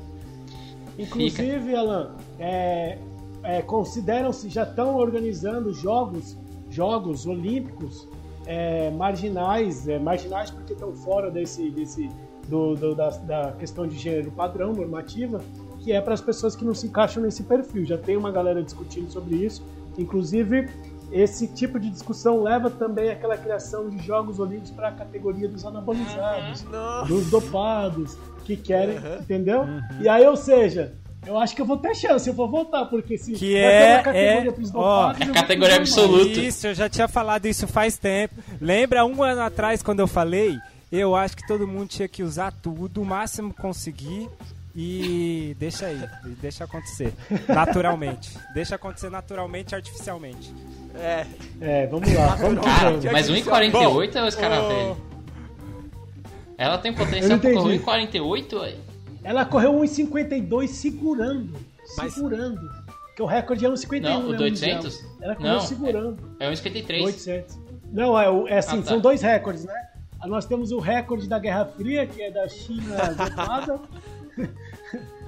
Inclusive, 0.99 1.75
Alan, 1.77 2.17
é, 2.39 2.99
é, 3.43 3.63
consideram-se, 3.63 4.49
já 4.49 4.65
estão 4.65 4.97
organizando 4.97 5.73
jogos, 5.73 6.37
jogos 6.69 7.27
olímpicos 7.27 8.09
é, 8.47 8.91
marginais, 8.91 9.87
é, 9.87 9.99
marginais 9.99 10.51
porque 10.51 10.73
estão 10.73 10.93
fora 10.93 11.31
desse, 11.31 11.71
desse 11.71 12.11
do, 12.49 12.75
do- 12.75 12.95
da, 12.95 13.11
da 13.11 13.53
questão 13.53 13.87
de 13.87 13.97
gênero 13.97 14.31
padrão, 14.33 14.73
normativa, 14.73 15.41
que 15.81 15.93
é 15.93 16.01
para 16.01 16.15
as 16.15 16.21
pessoas 16.21 16.57
que 16.57 16.65
não 16.65 16.75
se 16.75 16.87
encaixam 16.87 17.23
nesse 17.23 17.43
perfil. 17.45 17.85
Já 17.85 17.97
tem 17.99 18.17
uma 18.17 18.33
galera 18.33 18.63
discutindo 18.63 19.11
sobre 19.11 19.37
isso. 19.37 19.63
Inclusive, 19.97 20.69
esse 21.13 21.47
tipo 21.49 21.79
de 21.81 21.89
discussão 21.91 22.43
leva 22.43 22.69
também 22.71 23.11
àquela 23.11 23.37
criação 23.37 23.89
de 23.89 24.05
jogos 24.05 24.39
olímpicos 24.39 24.71
para 24.71 24.89
a 24.89 24.93
categoria 24.93 25.49
dos 25.49 25.65
anabolizados 25.65 26.65
Não. 26.65 27.07
dos 27.07 27.31
dopados 27.31 28.17
que 28.45 28.57
querem, 28.57 28.97
Uhum. 28.99 29.17
entendeu? 29.21 29.65
E 30.01 30.09
aí, 30.09 30.27
ou 30.27 30.37
seja, 30.37 30.93
eu 31.27 31.39
acho 31.39 31.55
que 31.55 31.61
eu 31.63 31.67
vou 31.67 31.77
ter 31.77 31.95
chance, 31.95 32.29
eu 32.29 32.35
vou 32.35 32.49
voltar, 32.49 32.85
porque 32.87 33.17
se 33.19 33.33
Que 33.33 33.55
vai 33.55 33.63
é- 33.63 33.81
ter 33.87 33.95
uma 33.95 34.03
categoria 34.03 34.51
é- 34.51 34.53
pros 34.53 34.71
ó, 34.71 34.73
dopados, 34.73 35.21
é 35.21 35.23
eu 35.23 35.27
vou 35.27 35.35
categoria 35.35 35.77
absoluta. 35.77 36.41
Isso, 36.41 36.67
eu 36.67 36.75
já 36.75 36.89
tinha 36.89 37.09
falado 37.09 37.47
isso 37.47 37.67
faz 37.67 37.99
tempo. 37.99 38.35
Lembra 38.61 39.05
um 39.05 39.23
ano 39.23 39.41
atrás 39.43 39.83
quando 39.83 40.01
eu 40.01 40.07
falei? 40.07 40.59
Eu 40.91 41.15
acho 41.15 41.37
que 41.37 41.47
todo 41.47 41.67
mundo 41.69 41.89
tinha 41.89 42.09
que 42.09 42.23
usar 42.23 42.51
tudo, 42.51 43.03
o 43.03 43.05
máximo 43.05 43.53
conseguir 43.53 44.27
e 44.75 45.55
deixa 45.59 45.87
aí, 45.87 46.01
deixa 46.41 46.65
acontecer 46.65 47.13
naturalmente. 47.47 48.31
Deixa 48.55 48.77
acontecer 48.77 49.11
naturalmente, 49.11 49.75
artificialmente. 49.75 50.55
É, 50.99 51.27
É, 51.61 51.87
vamos 51.87 52.13
lá, 52.13 52.35
vamos 52.37 52.65
Cara, 52.65 52.91
vamos. 52.91 53.05
mas 53.07 53.31
1,48 53.31 54.17
é 54.17 54.23
os 54.27 54.35
caras 54.35 54.67
velho. 54.67 54.97
Ela 56.57 56.79
tem 56.79 56.93
potencial 56.93 57.39
pra 57.39 57.53
correr 57.53 57.75
entendi. 57.77 57.85
1,48, 57.85 58.53
ué. 58.61 58.75
Ela 59.23 59.45
correu 59.45 59.73
1,52 59.75 60.69
segurando, 60.69 61.53
Mas- 61.97 62.15
segurando. 62.15 62.61
Porque 63.07 63.23
o 63.23 63.27
recorde 63.27 63.65
é 63.65 63.69
1,51, 63.69 64.01
Não, 64.21 64.29
o 64.29 64.33
né, 64.33 64.37
do 64.39 64.43
800? 64.45 64.95
mundial. 65.03 65.17
Ela 65.23 65.35
correu 65.37 65.53
Não, 65.53 65.61
segurando. 65.61 66.37
É 66.41 66.51
1,53. 66.51 67.05
800. 67.05 67.59
Não, 67.93 68.19
é, 68.21 68.29
o- 68.31 68.47
é 68.49 68.59
assim, 68.59 68.79
Ah, 68.79 68.83
tá. 68.83 68.89
são 68.89 69.01
dois 69.01 69.23
recordes, 69.23 69.65
né? 69.65 69.75
Nós 70.27 70.47
temos 70.47 70.73
o 70.73 70.79
recorde 70.81 71.29
da 71.29 71.39
Guerra 71.39 71.65
Fria, 71.65 72.07
que 72.07 72.21
é 72.23 72.31
da 72.31 72.49
China 72.49 72.97
dopada. 73.15 73.81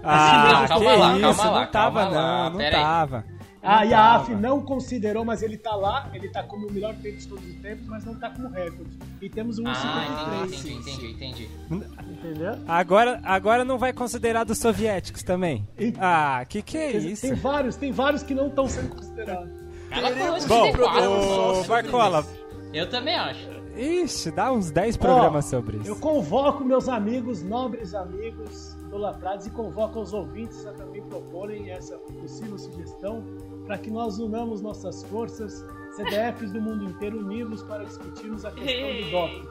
Ah, 0.02 0.60
não, 0.62 0.68
calma 0.68 0.90
que 0.92 0.96
lá, 0.96 1.12
isso, 1.12 1.20
calma 1.20 1.44
lá, 1.50 1.60
não 1.60 1.70
tava 1.70 2.00
calma 2.00 2.08
lá, 2.08 2.44
não, 2.44 2.50
não 2.52 2.56
pera 2.56 2.76
aí. 2.78 3.22
Ah, 3.62 3.84
e 3.84 3.92
a. 3.92 4.14
AF 4.16 4.34
não 4.34 4.62
considerou, 4.62 5.24
mas 5.24 5.42
ele 5.42 5.58
tá 5.58 5.74
lá, 5.76 6.08
ele 6.14 6.28
tá 6.30 6.42
como 6.42 6.66
o 6.66 6.72
melhor 6.72 6.94
tempo 6.96 7.18
de 7.18 7.28
todos 7.28 7.44
os 7.46 7.54
tempos, 7.56 7.86
mas 7.86 8.04
não 8.04 8.14
tá 8.14 8.30
como 8.30 8.48
recorde. 8.48 8.98
E 9.20 9.28
temos 9.28 9.58
um 9.58 9.66
Ah, 9.66 10.46
1,53, 10.46 10.46
entendi, 10.46 10.72
entendi, 10.72 11.06
entendi, 11.12 11.48
entendi. 11.70 12.10
entendeu? 12.10 12.54
Agora, 12.66 13.20
agora 13.22 13.64
não 13.64 13.76
vai 13.78 13.92
considerar 13.92 14.44
dos 14.44 14.58
soviéticos 14.58 15.22
também. 15.22 15.68
E- 15.78 15.92
Ah, 16.00 16.44
que 16.48 16.62
que 16.62 16.78
é 16.78 16.92
Quer 16.92 16.98
dizer, 17.00 17.10
isso? 17.12 17.22
Tem 17.22 17.34
vários, 17.34 17.76
tem 17.76 17.92
vários 17.92 18.22
que 18.22 18.34
não 18.34 18.46
estão 18.48 18.66
sendo 18.66 18.88
considerados. 18.94 19.50
Ela 19.90 20.10
correu 20.10 20.32
Bom, 20.32 20.38
54. 20.66 21.10
ô, 21.10 21.64
Marcola, 21.68 22.26
Eu 22.72 22.88
também 22.88 23.14
acho. 23.16 23.50
ixi, 23.76 24.30
dá 24.30 24.52
uns 24.52 24.70
10 24.70 24.96
programas 24.96 25.46
Ó, 25.46 25.50
sobre 25.58 25.78
isso. 25.78 25.88
Eu 25.88 25.96
convoco 25.96 26.64
meus 26.64 26.88
amigos, 26.88 27.42
nobres 27.42 27.92
amigos 27.94 28.74
idolatrados, 28.86 29.46
e 29.46 29.50
convoco 29.50 30.00
os 30.00 30.12
ouvintes 30.12 30.64
a 30.66 30.72
também 30.72 31.02
proporem 31.02 31.70
essa 31.70 31.96
possível 31.98 32.56
sugestão 32.58 33.22
para 33.70 33.78
que 33.78 33.88
nós 33.88 34.18
unamos 34.18 34.60
nossas 34.60 35.04
forças, 35.04 35.64
CDFs 35.92 36.50
do 36.50 36.60
mundo 36.60 36.86
inteiro 36.86 37.20
unidos 37.20 37.62
para 37.62 37.84
discutirmos 37.84 38.44
a 38.44 38.50
questão 38.50 38.96
do 38.96 39.10
doping. 39.12 39.48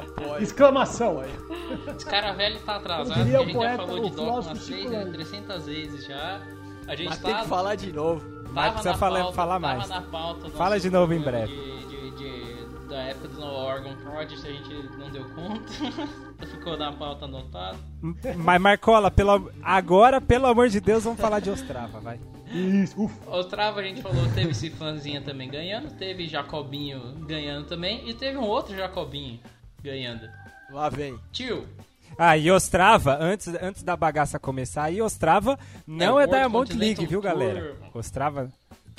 Apoio. 0.00 0.42
Exclamação! 0.42 1.22
Esse 1.94 2.06
cara 2.06 2.32
velho 2.32 2.58
tá 2.60 2.76
atrasado, 2.76 3.20
a 3.20 3.22
o 3.22 3.44
gente 3.44 3.52
poeta, 3.52 3.76
já 3.82 3.86
falou 3.86 4.08
de 4.08 4.16
doping 4.16 4.30
umas 4.30 4.46
Chico 4.64 4.88
3, 4.88 4.90
Lang. 4.92 5.12
300 5.12 5.66
vezes 5.66 6.06
já. 6.06 6.40
A 6.86 6.96
gente 6.96 7.08
Mas 7.10 7.18
tá, 7.18 7.28
tem 7.28 7.36
que 7.42 7.48
falar 7.48 7.74
de 7.74 7.92
novo. 7.92 8.24
Mas 8.44 8.54
tava 8.54 8.70
precisa 8.72 8.92
na 8.92 8.98
falar- 8.98 9.20
pauta, 9.20 9.34
falar 9.36 9.58
mais. 9.60 9.88
pauta 10.10 10.48
Fala 10.48 10.80
de 10.80 10.88
novo 10.90 11.12
em 11.12 11.20
breve. 11.20 11.52
de- 11.54 11.86
de- 11.86 12.10
de- 12.16 12.88
da 12.88 12.96
época 13.02 13.28
do 13.28 13.42
Oregon 13.44 13.94
Project, 13.96 14.48
a 14.48 14.50
gente 14.52 14.74
não 14.96 15.10
deu 15.10 15.26
conta. 15.34 15.70
Ficou 16.50 16.78
na 16.78 16.92
pauta 16.94 17.26
anotada. 17.26 17.76
Mas 18.38 18.58
Marcola, 18.58 19.10
pelo, 19.10 19.50
agora, 19.62 20.18
pelo 20.18 20.46
amor 20.46 20.70
de 20.70 20.80
Deus, 20.80 21.04
vamos 21.04 21.20
falar 21.20 21.40
de 21.40 21.50
Ostrava, 21.50 22.00
vai. 22.00 22.18
Isso, 22.52 23.02
ufa. 23.02 23.30
Ostrava, 23.30 23.80
a 23.80 23.82
gente 23.82 24.00
falou, 24.02 24.26
teve 24.34 24.54
Cifanzinha 24.54 25.20
também 25.20 25.48
ganhando, 25.48 25.90
teve 25.96 26.26
Jacobinho 26.28 27.14
ganhando 27.26 27.66
também, 27.66 28.08
e 28.08 28.14
teve 28.14 28.38
um 28.38 28.44
outro 28.44 28.74
Jacobinho 28.74 29.38
ganhando. 29.82 30.28
Lá 30.70 30.88
vem. 30.88 31.18
Tio, 31.32 31.66
Ah, 32.16 32.36
e 32.36 32.50
Ostrava, 32.50 33.16
antes, 33.20 33.48
antes 33.62 33.82
da 33.82 33.96
bagaça 33.96 34.38
começar, 34.38 34.90
e 34.90 35.00
Ostrava 35.00 35.58
não 35.86 36.18
É 36.18 36.24
é, 36.24 36.26
Diamond 36.26 36.72
League, 36.74 37.06
viu, 37.06 37.20
Tour, 37.20 37.30
galera? 37.30 37.60
mano. 37.60 37.90
Ostrava 37.94 38.50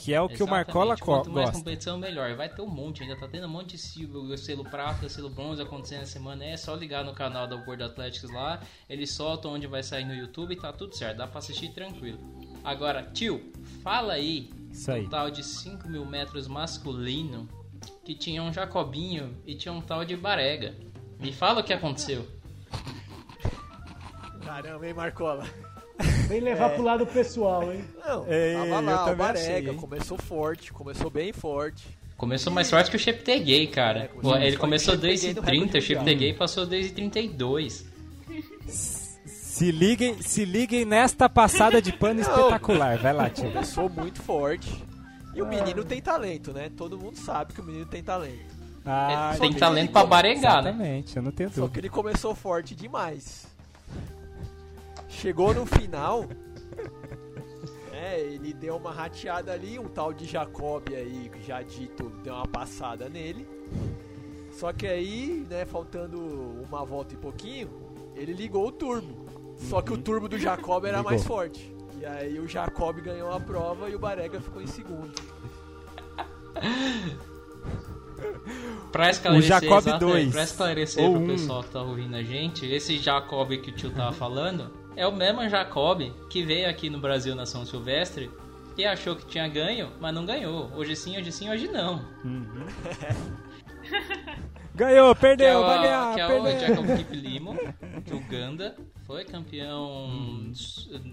Que 0.01 0.13
é 0.13 0.21
o 0.21 0.27
que 0.29 0.35
o 0.35 0.45
Exatamente. 0.45 0.49
Marcola 0.67 0.97
co- 0.97 1.05
Quanto 1.05 1.29
mais 1.29 1.45
gosta. 1.47 1.57
competição, 1.59 1.97
melhor. 1.97 2.33
Vai 2.35 2.47
ter 2.47 2.61
um 2.61 2.67
monte, 2.69 3.03
ainda 3.03 3.17
tá 3.17 3.27
tendo 3.27 3.45
um 3.47 3.49
monte 3.49 3.71
de 3.71 3.77
selo, 3.77 4.37
selo 4.37 4.63
prata, 4.63 5.09
selo 5.09 5.29
bronze 5.29 5.61
acontecendo 5.61 6.03
essa 6.03 6.13
semana. 6.13 6.45
É 6.45 6.55
só 6.55 6.73
ligar 6.73 7.03
no 7.03 7.13
canal 7.13 7.45
da 7.45 7.57
World 7.57 7.83
Athletics 7.83 8.31
lá, 8.31 8.61
eles 8.89 9.11
soltam 9.11 9.51
onde 9.51 9.67
vai 9.67 9.83
sair 9.83 10.05
no 10.05 10.13
YouTube 10.15 10.53
e 10.53 10.55
tá 10.55 10.71
tudo 10.71 10.95
certo, 10.95 11.17
dá 11.17 11.27
pra 11.27 11.39
assistir 11.39 11.73
tranquilo. 11.73 12.17
Agora, 12.63 13.03
tio, 13.13 13.51
fala 13.83 14.13
aí, 14.13 14.49
Isso 14.71 14.89
aí. 14.89 15.05
um 15.05 15.09
tal 15.09 15.29
de 15.29 15.43
5 15.43 15.89
mil 15.89 16.05
metros 16.05 16.47
masculino, 16.47 17.49
que 18.05 18.15
tinha 18.15 18.41
um 18.41 18.53
Jacobinho 18.53 19.35
e 19.45 19.53
tinha 19.53 19.73
um 19.73 19.81
tal 19.81 20.05
de 20.05 20.15
Barega. 20.15 20.75
Me 21.19 21.33
fala 21.33 21.59
o 21.59 21.63
que 21.63 21.73
aconteceu. 21.73 22.25
Caramba, 24.45 24.87
hein, 24.87 24.93
Marcola? 24.93 25.45
Vem 26.29 26.41
levar 26.41 26.69
pro 26.69 26.83
lado 26.83 27.07
pessoal, 27.07 27.73
hein? 27.73 27.83
Não, 28.05 28.23
Ei, 28.31 28.53
tava 28.53 28.65
eu 28.67 28.81
lá, 28.81 29.05
o 29.33 29.37
hein? 29.71 29.75
começou 29.75 30.15
forte, 30.15 30.71
começou 30.71 31.09
bem 31.09 31.33
forte. 31.33 31.87
Começou 32.15 32.53
mais 32.53 32.69
forte 32.69 32.91
que 32.91 32.95
o 32.97 32.99
Cheptegei, 32.99 33.65
cara. 33.65 34.01
É, 34.01 34.07
começou 34.07 34.31
mais 34.31 34.43
Ele 34.43 34.57
começou 34.57 34.93
que 34.95 35.07
o 35.07 35.17
Cheptegei 35.17 35.33
no 35.33 35.41
2,30, 35.41 35.45
o 35.47 35.51
recorde 35.55 35.81
Cheptegei 35.81 36.33
passou 36.33 36.67
2,32. 36.67 37.85
Se 39.25 39.71
liguem, 39.71 40.21
se 40.21 40.45
liguem 40.45 40.85
nesta 40.85 41.27
passada 41.27 41.81
de 41.81 41.91
pano 41.91 42.21
espetacular. 42.21 42.99
Vai 42.99 43.13
lá, 43.13 43.29
tio. 43.29 43.51
Começou 43.51 43.89
muito 43.89 44.21
forte. 44.21 44.69
E 45.33 45.41
o 45.41 45.47
menino 45.47 45.83
tem 45.83 45.99
talento, 45.99 46.53
né? 46.53 46.69
Todo 46.77 46.95
mundo 46.95 47.17
sabe 47.17 47.53
que 47.53 47.61
o 47.61 47.63
menino 47.63 47.87
tem 47.87 48.03
talento. 48.03 48.59
Ah, 48.85 49.35
Tem 49.39 49.51
talento 49.53 49.91
pra 49.91 50.05
baregar, 50.05 50.63
né? 50.63 50.69
Exatamente, 50.69 51.17
eu 51.17 51.23
não 51.23 51.31
tenho 51.31 51.49
Só 51.49 51.55
que 51.55 51.59
dúvida. 51.61 51.79
ele 51.79 51.89
começou 51.89 52.33
forte 52.35 52.73
demais. 52.75 53.45
Chegou 55.09 55.53
no 55.53 55.65
final. 55.65 56.25
É, 57.91 58.21
ele 58.21 58.53
deu 58.53 58.77
uma 58.77 58.93
rateada 58.93 59.51
ali, 59.51 59.77
um 59.77 59.87
tal 59.89 60.13
de 60.13 60.25
Jacob 60.25 60.83
aí, 60.89 61.29
que 61.33 61.45
já 61.45 61.61
dito, 61.61 62.09
deu 62.23 62.33
uma 62.33 62.47
passada 62.47 63.09
nele. 63.09 63.45
Só 64.51 64.71
que 64.71 64.87
aí, 64.87 65.45
né, 65.49 65.65
faltando 65.65 66.17
uma 66.69 66.85
volta 66.85 67.13
e 67.13 67.17
pouquinho, 67.17 67.69
ele 68.15 68.31
ligou 68.33 68.67
o 68.67 68.71
turbo. 68.71 69.25
Só 69.57 69.81
que 69.81 69.91
o 69.91 69.97
turbo 69.97 70.29
do 70.29 70.37
Jacob 70.37 70.85
era 70.85 70.97
Ligou. 70.97 71.11
mais 71.11 71.25
forte. 71.25 71.75
E 71.99 72.05
aí 72.05 72.39
o 72.39 72.47
Jacob 72.47 73.01
ganhou 73.01 73.31
a 73.33 73.39
prova 73.39 73.89
e 73.89 73.95
o 73.95 73.99
Barega 73.99 74.39
ficou 74.39 74.61
em 74.61 74.67
segundo. 74.67 75.11
Pra 78.91 79.09
esclarecer, 79.09 79.47
Jacob 79.47 79.79
exato, 79.79 80.05
dois. 80.05 80.31
pra 80.31 80.43
esclarecer 80.43 81.03
Ou 81.03 81.13
pro 81.13 81.21
um. 81.21 81.27
pessoal 81.27 81.63
que 81.63 81.69
tá 81.69 81.81
ouvindo 81.81 82.15
a 82.15 82.23
gente, 82.23 82.65
esse 82.65 82.97
Jacob 82.97 83.49
que 83.61 83.69
o 83.69 83.73
tio 83.73 83.91
tava 83.91 84.13
falando 84.13 84.71
é 84.95 85.05
o 85.07 85.11
mesmo 85.11 85.47
Jacob 85.49 86.01
que 86.29 86.43
veio 86.43 86.69
aqui 86.69 86.89
no 86.89 86.99
Brasil 86.99 87.35
na 87.35 87.45
São 87.45 87.65
Silvestre 87.65 88.29
e 88.77 88.85
achou 88.85 89.15
que 89.15 89.25
tinha 89.25 89.47
ganho, 89.47 89.91
mas 89.99 90.13
não 90.13 90.25
ganhou. 90.25 90.71
Hoje 90.75 90.95
sim, 90.95 91.17
hoje 91.17 91.31
sim, 91.31 91.49
hoje 91.49 91.67
não. 91.67 92.05
Ganhou, 94.75 95.13
Que 95.13 95.19
é 95.25 95.29
perdeu, 95.29 95.59
o, 95.59 95.65
vai 95.65 95.81
ganhar, 95.81 96.13
que 96.13 96.21
é 96.21 96.25
o 96.25 96.43
perdeu. 96.43 96.59
Jacob 96.67 96.97
Kiplimo, 96.97 97.57
de 98.05 98.13
Uganda. 98.13 98.75
Foi 99.09 99.25
campeão 99.25 100.51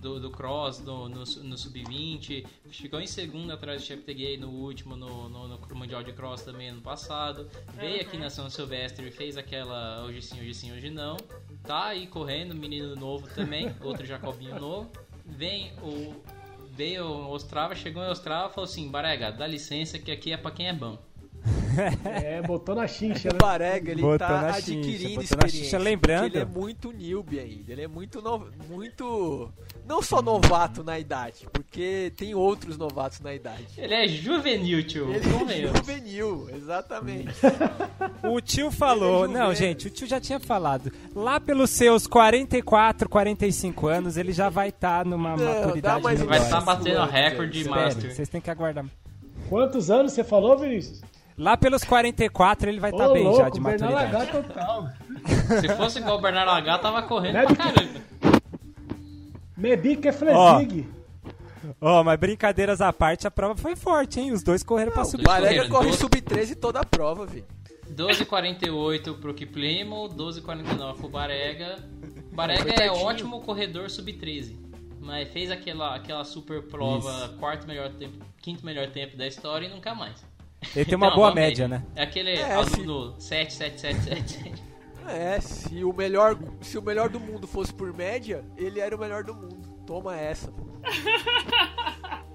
do, 0.03 0.21
do 0.21 0.31
cross 0.31 0.81
no, 0.81 1.09
no, 1.09 1.21
no 1.21 1.57
sub-20. 1.57 2.45
Ficou 2.69 3.01
em 3.01 3.07
segundo 3.07 3.51
atrás 3.51 3.81
do 3.81 3.87
Cheptegei 3.87 4.37
no 4.37 4.51
último, 4.51 4.95
no, 4.95 5.31
no, 5.31 5.49
no 5.49 5.75
Mundial 5.75 6.03
de 6.03 6.13
Cross 6.13 6.43
também 6.43 6.69
ano 6.69 6.83
passado. 6.83 7.49
Veio 7.73 8.03
aqui 8.03 8.19
na 8.19 8.29
São 8.29 8.51
Silvestre 8.51 9.09
e 9.09 9.11
fez 9.11 9.39
aquela 9.39 10.05
hoje 10.05 10.21
sim, 10.21 10.39
hoje 10.39 10.53
sim, 10.53 10.73
hoje 10.73 10.91
não. 10.91 11.17
Tá 11.63 11.87
aí 11.87 12.07
correndo, 12.07 12.55
menino 12.55 12.95
novo 12.95 13.27
também, 13.35 13.75
outro 13.81 14.05
Jacobinho 14.05 14.61
novo. 14.61 14.91
Vem 15.25 15.73
o. 15.83 16.23
Veio 16.73 17.07
o 17.07 17.31
Ostrava, 17.31 17.75
chegou 17.75 18.05
em 18.05 18.11
Ostrava 18.11 18.51
e 18.51 18.55
falou 18.55 18.69
assim: 18.69 18.91
Barega, 18.91 19.33
dá 19.33 19.47
licença 19.47 19.99
que 19.99 20.11
aqui 20.11 20.33
é 20.33 20.37
pra 20.37 20.51
quem 20.51 20.69
é 20.69 20.73
bom. 20.75 20.99
É, 22.23 22.41
botou 22.43 22.75
na 22.75 22.87
chincha, 22.87 23.29
O 23.31 23.33
né? 23.33 23.39
Barega, 23.39 23.91
ele 23.93 24.03
Botou 24.03 24.19
tá 24.19 24.43
na 24.43 24.49
adquirindo 24.55 25.17
na 25.17 25.23
experiência. 25.23 25.79
lembrando- 25.79 26.27
Ele 26.27 26.39
é 26.39 26.45
muito 26.45 26.93
newbie 26.93 27.39
ainda. 27.39 27.73
Ele 27.73 27.83
é 27.83 27.89
muito, 27.89 28.21
no- 28.23 28.47
muito... 28.69 29.51
Não 29.87 30.03
só 30.03 30.21
novato 30.21 30.83
na 30.83 30.99
idade, 30.99 31.47
porque 31.53 32.13
tem 32.17 32.35
outros 32.35 32.77
novatos 32.77 33.21
na 33.21 33.33
idade. 33.35 33.67
Ele 33.79 33.95
é 33.95 34.09
juvenil, 34.09 34.85
tio. 34.85 35.13
Ele 35.15 35.19
é 35.65 35.69
juvenil, 35.77 36.49
exatamente. 36.57 37.29
O 38.25 38.41
tio 38.41 38.71
falou, 38.73 39.27
é 39.27 39.29
não, 39.29 39.55
gente, 39.55 39.87
o 39.87 39.91
tio 39.91 40.07
já 40.07 40.21
tinha 40.21 40.41
falado. 40.41 40.91
Lá 41.15 41.39
pelos 41.39 41.71
seus 41.71 42.07
44, 42.07 43.09
45 43.09 43.87
anos, 43.87 44.17
ele 44.17 44.33
já 44.33 44.49
vai 44.49 44.71
estar 44.71 45.05
numa 45.05 45.37
Não, 45.37 45.45
maturidade. 45.45 46.03
Vai 46.03 46.15
estar 46.15 46.61
Nossa, 46.61 46.61
batendo 46.61 47.05
recorde. 47.05 47.61
Espere, 47.61 47.77
master. 47.85 48.13
vocês 48.15 48.29
têm 48.29 48.41
que 48.41 48.51
aguardar. 48.51 48.85
Quantos 49.49 49.91
anos 49.91 50.13
você 50.13 50.25
falou, 50.25 50.59
Vinícius? 50.59 51.01
Lá 51.39 51.57
pelos 51.57 51.85
44 51.85 52.69
ele 52.71 52.81
vai 52.81 52.91
estar 52.91 53.09
Ô, 53.09 53.13
bem 53.13 53.25
louco, 53.25 53.39
já 53.39 53.49
de 53.51 53.61
maturidade. 53.61 53.93
Lagar 54.13 54.31
total. 54.31 54.89
Se 55.61 55.69
fosse 55.77 55.99
igual 55.99 56.19
o 56.19 56.21
Bernardo 56.21 56.51
H, 56.51 56.79
tava 56.79 57.03
correndo 57.03 57.35
Deve 57.35 57.55
pra 57.55 57.67
que- 57.67 57.73
caramba. 57.75 58.01
Mebica 59.57 60.09
é 60.09 60.13
Flesig. 60.13 60.89
Ó, 61.81 62.03
mas 62.05 62.19
brincadeiras 62.19 62.81
à 62.81 62.93
parte, 62.93 63.27
a 63.27 63.31
prova 63.31 63.57
foi 63.57 63.75
forte, 63.75 64.21
hein? 64.21 64.33
Os 64.33 64.43
dois 64.43 64.63
correram 64.63 64.93
pra 64.93 65.03
O 65.03 65.05
subir. 65.05 65.25
Barega 65.25 65.49
correram, 65.55 65.71
corre 65.71 65.87
doze. 65.89 65.99
sub-13 65.99 66.55
toda 66.55 66.81
a 66.81 66.85
prova, 66.85 67.27
velho. 67.27 67.45
12,48 67.91 69.15
pro 69.21 69.35
Kiplimo, 69.35 70.09
12,49 70.09 70.97
pro 70.99 71.09
Barega. 71.09 71.77
Barega 72.33 72.63
Foi 72.63 72.71
é 72.71 72.75
pertinho. 72.77 73.05
ótimo 73.05 73.41
corredor 73.41 73.91
sub-13. 73.91 74.57
Mas 75.01 75.29
fez 75.33 75.51
aquela, 75.51 75.95
aquela 75.95 76.25
super 76.25 76.63
prova, 76.63 77.11
Isso. 77.11 77.33
quarto 77.39 77.67
melhor 77.67 77.91
tempo, 77.91 78.17
quinto 78.43 78.65
melhor 78.65 78.89
tempo 78.89 79.17
da 79.17 79.27
história 79.27 79.67
e 79.67 79.71
nunca 79.71 79.95
mais. 79.95 80.25
Ele 80.75 80.85
tem 80.85 80.97
uma 80.97 81.15
boa 81.15 81.35
média, 81.35 81.69
né? 81.69 81.85
É 81.95 82.03
aquele 82.03 82.31
É, 82.33 82.53
aluno 82.55 83.15
7, 83.21 83.53
7, 83.53 83.81
7, 83.81 84.01
7. 84.03 84.53
É, 85.09 85.41
se 85.41 85.85
o 85.85 85.93
melhor, 85.93 86.37
se 86.61 86.77
o 86.77 86.83
melhor 86.83 87.09
do 87.09 87.21
mundo 87.21 87.47
fosse 87.47 87.73
por 87.73 87.93
média, 87.95 88.45
ele 88.57 88.81
era 88.81 88.95
o 88.97 88.99
melhor 88.99 89.23
do 89.23 89.35
mundo. 89.35 89.69
Toma 89.87 90.17
essa. 90.19 90.53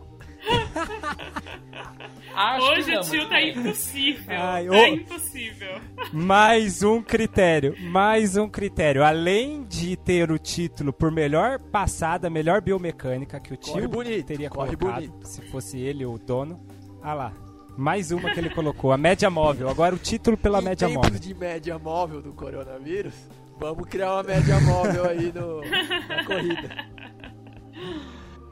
Acho 2.33 2.65
Hoje 2.71 2.95
o 2.95 3.01
tio 3.01 3.29
tá 3.29 3.41
impossível. 3.41 4.35
Ai, 4.39 4.65
tá 4.65 4.71
ô. 4.73 4.85
impossível. 4.85 5.81
Mais 6.13 6.81
um 6.81 7.01
critério, 7.01 7.75
mais 7.81 8.37
um 8.37 8.47
critério. 8.49 9.03
Além 9.03 9.63
de 9.63 9.95
ter 9.97 10.31
o 10.31 10.39
título 10.39 10.93
por 10.93 11.11
melhor 11.11 11.59
passada, 11.59 12.29
melhor 12.29 12.61
biomecânica 12.61 13.39
que 13.39 13.53
o 13.53 13.57
Corre 13.57 13.81
tio 13.81 13.89
bonito, 13.89 14.25
teria 14.25 14.49
corre 14.49 14.75
colocado, 14.77 15.07
bonito. 15.07 15.27
se 15.27 15.41
fosse 15.51 15.77
ele 15.79 16.05
o 16.05 16.17
dono. 16.17 16.65
Ah 17.03 17.13
lá, 17.13 17.33
mais 17.77 18.11
uma 18.11 18.31
que 18.31 18.39
ele 18.39 18.49
colocou, 18.49 18.91
a 18.91 18.97
média 18.97 19.29
móvel. 19.29 19.69
Agora 19.69 19.95
o 19.95 19.97
título 19.99 20.37
pela 20.37 20.59
em 20.61 20.65
média 20.65 20.87
móvel. 20.89 21.19
de 21.19 21.33
média 21.33 21.77
móvel 21.79 22.21
do 22.21 22.33
coronavírus, 22.33 23.13
vamos 23.59 23.87
criar 23.87 24.13
uma 24.13 24.23
média 24.23 24.59
móvel 24.61 25.05
aí 25.05 25.31
no, 25.31 25.61
na 25.61 26.23
corrida. 26.25 26.85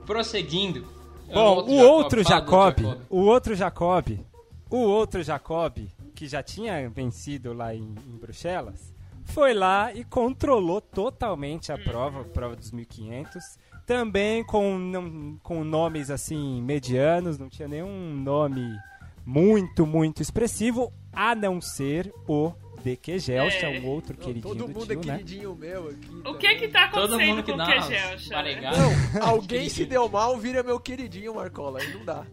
Prosseguindo. 0.06 0.86
Bom, 1.32 1.64
o 1.68 1.76
outro 1.78 2.24
Jacob, 2.24 2.76
o 3.10 3.20
outro 3.20 3.54
Jacob, 3.56 4.18
o 4.70 4.78
outro 4.78 5.22
Jacob, 5.22 5.78
que 6.16 6.28
já 6.28 6.42
tinha 6.42 6.90
vencido 6.90 7.54
lá 7.54 7.76
em, 7.76 7.94
em 8.08 8.18
Bruxelas, 8.18 8.92
foi 9.26 9.54
lá 9.54 9.94
e 9.94 10.04
controlou 10.04 10.82
totalmente 10.82 11.72
a 11.72 11.78
prova, 11.78 12.22
a 12.22 12.24
prova 12.24 12.56
dos 12.56 12.72
1500, 12.72 13.60
também 13.86 14.44
com, 14.44 14.80
não- 14.80 15.38
com 15.44 15.64
nomes 15.64 16.10
assim 16.10 16.60
medianos, 16.64 17.38
não 17.38 17.48
tinha 17.48 17.68
nenhum 17.68 18.16
nome 18.16 18.76
muito, 19.30 19.86
muito 19.86 20.22
expressivo, 20.24 20.92
a 21.14 21.36
não 21.36 21.62
ser 21.62 22.12
o 22.28 22.52
DQ 22.84 23.20
Gelcha, 23.20 23.68
É. 23.68 23.80
um 23.80 23.86
outro 23.88 24.16
Não, 24.18 24.26
queridinho 24.26 24.56
todo 24.56 24.68
do 24.68 24.74
mundo 24.74 24.86
tio, 24.88 24.94
é 24.94 24.96
né? 24.96 25.02
queridinho 25.18 25.56
meu 25.56 25.90
aqui. 25.90 26.10
O 26.16 26.22
também. 26.24 26.38
que 26.40 26.56
que 26.56 26.68
tá 26.70 26.88
Todo 26.88 27.14
acontecendo 27.14 27.30
mundo 27.36 27.44
que 27.44 27.52
com 27.54 27.62
o 27.62 27.66
Kegelcha? 27.66 28.30
baregadas. 28.34 28.80
Não, 28.80 29.22
alguém 29.30 29.70
se 29.70 29.86
deu 29.86 30.10
mal, 30.10 30.36
vira 30.38 30.64
meu 30.64 30.80
queridinho, 30.80 31.36
Marcola. 31.36 31.80
Aí 31.80 31.94
não 31.94 32.04
dá. 32.04 32.26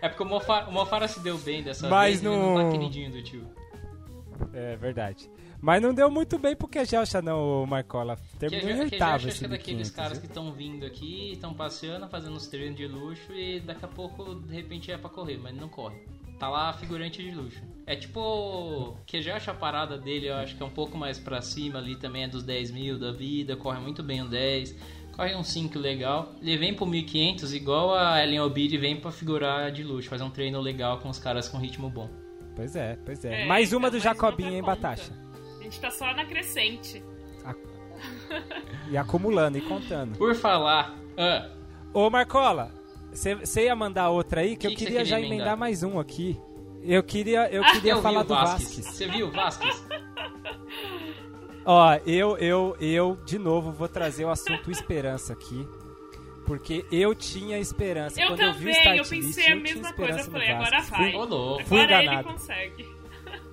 É 0.00 0.08
porque 0.08 0.22
o 0.22 0.26
Mofara, 0.26 0.68
o 0.68 0.72
Mofara 0.72 1.06
se 1.06 1.20
deu 1.20 1.36
bem 1.38 1.62
dessa 1.62 1.88
Mas 1.88 2.20
vez, 2.20 2.24
ele 2.24 2.30
não 2.42 2.54
não- 2.54 2.64
tá 2.64 2.70
queridinho 2.78 3.10
do 3.10 3.22
tio. 3.22 3.44
É 4.54 4.76
verdade. 4.76 5.30
Mas 5.62 5.80
não 5.80 5.94
deu 5.94 6.10
muito 6.10 6.40
bem 6.40 6.56
pro 6.56 6.66
Kegelcha 6.66 7.22
não, 7.22 7.62
o 7.62 7.66
Marcola. 7.66 8.18
Terminou 8.36 8.68
em 8.68 8.80
oitavo 8.80 9.28
acho 9.28 9.38
que 9.38 9.44
é 9.44 9.48
daqueles 9.48 9.88
1500, 9.88 9.90
caras 9.90 10.12
viu? 10.12 10.20
que 10.22 10.26
estão 10.26 10.52
vindo 10.52 10.84
aqui, 10.84 11.30
estão 11.32 11.54
passeando, 11.54 12.08
fazendo 12.08 12.34
uns 12.34 12.48
treinos 12.48 12.76
de 12.76 12.88
luxo 12.88 13.32
e 13.32 13.60
daqui 13.60 13.84
a 13.84 13.88
pouco, 13.88 14.34
de 14.34 14.52
repente, 14.52 14.90
é 14.90 14.98
pra 14.98 15.08
correr, 15.08 15.38
mas 15.38 15.54
não 15.54 15.68
corre. 15.68 15.96
Tá 16.36 16.48
lá 16.48 16.72
figurante 16.72 17.22
de 17.22 17.30
luxo. 17.30 17.62
É 17.86 17.94
tipo. 17.94 18.96
Que 19.06 19.22
já 19.22 19.36
acho 19.36 19.52
a 19.52 19.54
parada 19.54 19.96
dele, 19.96 20.28
eu 20.28 20.34
acho 20.34 20.56
que 20.56 20.62
é 20.64 20.66
um 20.66 20.70
pouco 20.70 20.98
mais 20.98 21.16
pra 21.16 21.40
cima 21.40 21.78
ali 21.78 21.94
também, 21.94 22.24
é 22.24 22.28
dos 22.28 22.42
10 22.42 22.72
mil 22.72 22.98
da 22.98 23.12
vida, 23.12 23.56
corre 23.56 23.78
muito 23.78 24.02
bem 24.02 24.20
um 24.20 24.28
10, 24.28 24.74
corre 25.12 25.36
um 25.36 25.44
5 25.44 25.78
legal. 25.78 26.32
Ele 26.42 26.56
vem 26.56 26.74
pro 26.74 26.84
1500 26.84 27.54
igual 27.54 27.94
a 27.94 28.20
Ellen 28.20 28.40
Obiri 28.40 28.76
vem 28.76 28.96
pra 28.96 29.12
figurar 29.12 29.70
de 29.70 29.84
luxo, 29.84 30.08
fazer 30.08 30.24
um 30.24 30.30
treino 30.30 30.60
legal 30.60 30.98
com 30.98 31.08
os 31.08 31.20
caras 31.20 31.48
com 31.48 31.58
ritmo 31.58 31.88
bom. 31.88 32.10
Pois 32.56 32.74
é, 32.74 32.98
pois 33.04 33.24
é. 33.24 33.42
É, 33.42 33.46
mais 33.46 33.72
uma 33.72 33.86
então, 33.86 34.00
do 34.00 34.02
mais 34.02 34.02
Jacobinho, 34.02 34.54
hein, 34.54 34.64
pra 34.64 34.74
Batasha? 34.74 35.12
A 35.12 35.31
gente 35.72 35.80
tá 35.80 35.90
só 35.90 36.14
na 36.14 36.24
crescente. 36.24 37.02
E 38.90 38.96
acumulando 38.96 39.56
e 39.58 39.60
contando. 39.62 40.16
Por 40.18 40.34
falar. 40.34 40.96
Ah, 41.16 41.50
Ô, 41.94 42.08
Marcola, 42.10 42.72
Você 43.12 43.64
ia 43.64 43.76
mandar 43.76 44.08
outra 44.10 44.40
aí, 44.40 44.50
que, 44.56 44.56
Que 44.56 44.66
eu 44.66 44.70
que 44.70 44.78
você 44.78 44.84
queria 44.86 45.04
já 45.04 45.16
queria 45.16 45.28
emendar 45.28 45.46
emendar? 45.48 45.56
mais 45.58 45.82
um 45.82 45.98
aqui. 45.98 46.38
Eu 46.82 47.02
queria, 47.02 47.48
eu 47.52 47.62
Ah, 47.62 47.72
queria 47.72 47.92
Eu 47.92 48.02
falar 48.02 48.22
do 48.22 48.34
Vasquez. 48.34 48.62
Vasquez. 48.76 48.86
Você 48.86 49.06
viu 49.08 49.28
o 49.28 49.30
Vasquez? 49.30 49.84
Ó, 51.64 51.94
eu, 52.06 52.36
eu, 52.38 52.76
eu, 52.80 53.16
de 53.24 53.38
novo, 53.38 53.70
vou 53.70 53.88
trazer 53.88 54.24
o 54.24 54.30
assunto 54.30 54.70
esperança 54.70 55.32
aqui. 55.32 55.66
Porque 56.44 56.84
eu 56.90 57.14
tinha 57.14 57.56
esperança. 57.58 58.20
Eu 58.20 58.28
Quando 58.28 58.40
eu 58.40 58.52
vi 58.54 58.70
o 58.70 58.72
também, 58.74 58.80
start 58.80 58.96
eu 58.98 59.04
pensei 59.04 59.44
list, 59.44 59.50
a 59.52 59.54
mesma 59.56 59.92
coisa. 59.92 60.10
esperança 60.20 60.28
Eu 60.28 60.32
falei, 60.32 60.48
agora 60.50 60.80
vai. 60.80 61.12
Fui 61.64 61.80
Agora 61.80 61.98
ele 62.02 62.06
enganado. 62.08 62.28
consegue. 62.28 62.88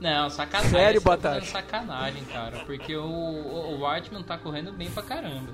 Não, 0.02 0.30
sacanagem. 0.30 0.72
Sério, 0.72 1.02
Você 1.02 1.04
tá 1.06 1.10
Batata? 1.12 1.36
fazendo 1.42 1.52
sacanagem, 1.52 2.24
cara. 2.26 2.60
Porque 2.66 2.96
o, 2.96 3.04
o, 3.04 3.86
Whiteman 3.88 4.24
tá 4.24 4.38
correndo 4.38 4.72
bem 4.72 4.90
pra 4.90 5.04
caramba. 5.04 5.52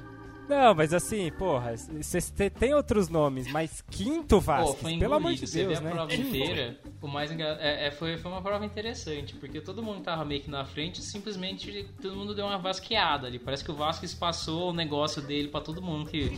Não, 0.48 0.76
mas 0.76 0.94
assim, 0.94 1.32
porra, 1.32 1.76
vocês 1.76 2.30
te- 2.30 2.52
tem 2.52 2.72
outros 2.72 3.10
nomes, 3.10 3.52
mas 3.52 3.84
quinto 3.90 4.40
Vasquez, 4.40 4.80
foi 4.80 4.98
pelo 5.00 5.16
amor 5.16 5.34
de. 5.34 5.48
Você 5.48 5.66
Deus, 5.66 5.80
vê 5.80 5.84
né? 5.86 5.90
a 5.90 5.94
prova 5.96 6.12
Quinto. 6.12 6.28
inteira. 6.28 6.80
O 7.02 7.08
mais 7.08 7.32
engra... 7.32 7.58
é, 7.60 7.88
é, 7.88 7.92
foi, 7.92 8.16
foi 8.18 8.32
uma 8.32 8.44
prova 8.44 8.64
interessante, 8.64 9.34
porque 9.34 9.60
todo 9.60 9.82
mundo 9.82 10.02
tava 10.04 10.24
meio 10.24 10.42
que 10.42 10.52
na 10.52 10.64
frente, 10.64 11.02
simplesmente 11.02 11.90
todo 12.00 12.16
mundo 12.16 12.36
deu 12.36 12.46
uma 12.46 12.60
vasqueada 12.60 13.26
ali. 13.26 13.40
Parece 13.40 13.64
que 13.66 13.72
o 13.72 13.76
Vasquez 13.76 14.14
passou 14.14 14.70
o 14.70 14.74
negócio 14.74 15.20
dele 15.20 15.48
pra 15.48 15.62
todo 15.62 15.82
mundo 15.82 16.08
que 16.12 16.38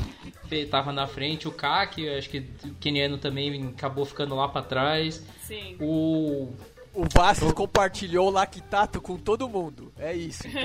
tava 0.72 0.94
na 0.94 1.06
frente. 1.06 1.46
O 1.46 1.52
Kaki, 1.52 2.08
acho 2.08 2.30
que 2.30 2.46
o 2.64 2.76
Keniano 2.76 3.18
também 3.18 3.68
acabou 3.76 4.06
ficando 4.06 4.34
lá 4.36 4.48
pra 4.48 4.62
trás. 4.62 5.22
Sim. 5.42 5.76
O 5.82 6.54
O 6.98 7.06
Vasquez 7.14 7.52
compartilhou 7.54 8.28
o 8.28 8.32
lactato 8.32 9.00
com 9.00 9.18
todo 9.18 9.48
mundo. 9.48 9.94
É 10.00 10.16
isso, 10.16 10.48
então. 10.48 10.62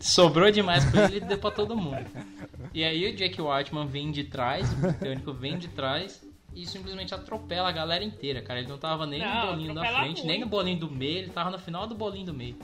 Sobrou 0.00 0.50
demais 0.50 0.84
pra 0.90 1.04
ele 1.04 1.18
e 1.18 1.20
deu 1.20 1.38
pra 1.38 1.52
todo 1.52 1.76
mundo. 1.76 2.04
E 2.74 2.82
aí 2.82 3.12
o 3.12 3.14
Jack 3.16 3.40
Whiteman 3.40 3.86
vem 3.86 4.10
de 4.10 4.24
trás, 4.24 4.72
o 4.72 4.74
britânico 4.76 5.32
vem 5.32 5.56
de 5.56 5.68
trás 5.68 6.20
e 6.54 6.66
simplesmente 6.66 7.14
atropela 7.14 7.68
a 7.68 7.72
galera 7.72 8.02
inteira, 8.02 8.42
cara. 8.42 8.58
Ele 8.58 8.68
não 8.68 8.76
tava 8.76 9.06
nem 9.06 9.20
Não, 9.20 9.40
no 9.40 9.46
bolinho 9.52 9.74
da 9.74 9.84
frente, 10.00 10.26
nem 10.26 10.40
no 10.40 10.46
muito. 10.46 10.50
bolinho 10.50 10.78
do 10.80 10.90
meio, 10.90 11.18
ele 11.18 11.30
tava 11.30 11.50
no 11.50 11.58
final 11.60 11.86
do 11.86 11.94
bolinho 11.94 12.26
do 12.26 12.34
meio. 12.34 12.56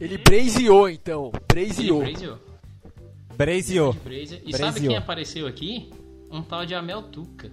Ele 0.00 0.18
brazeou, 0.18 0.88
então. 0.88 1.30
Ele 1.32 1.42
Brazeou. 1.48 2.00
brazeou. 2.00 2.38
Braziou. 3.36 3.92
Braziou. 3.92 3.94
E 4.44 4.50
Braziou. 4.50 4.58
sabe 4.58 4.80
quem 4.88 4.96
apareceu 4.96 5.46
aqui? 5.46 5.90
Um 6.30 6.42
tal 6.42 6.66
de 6.66 6.74
Amel 6.74 7.02
Tuca. 7.04 7.52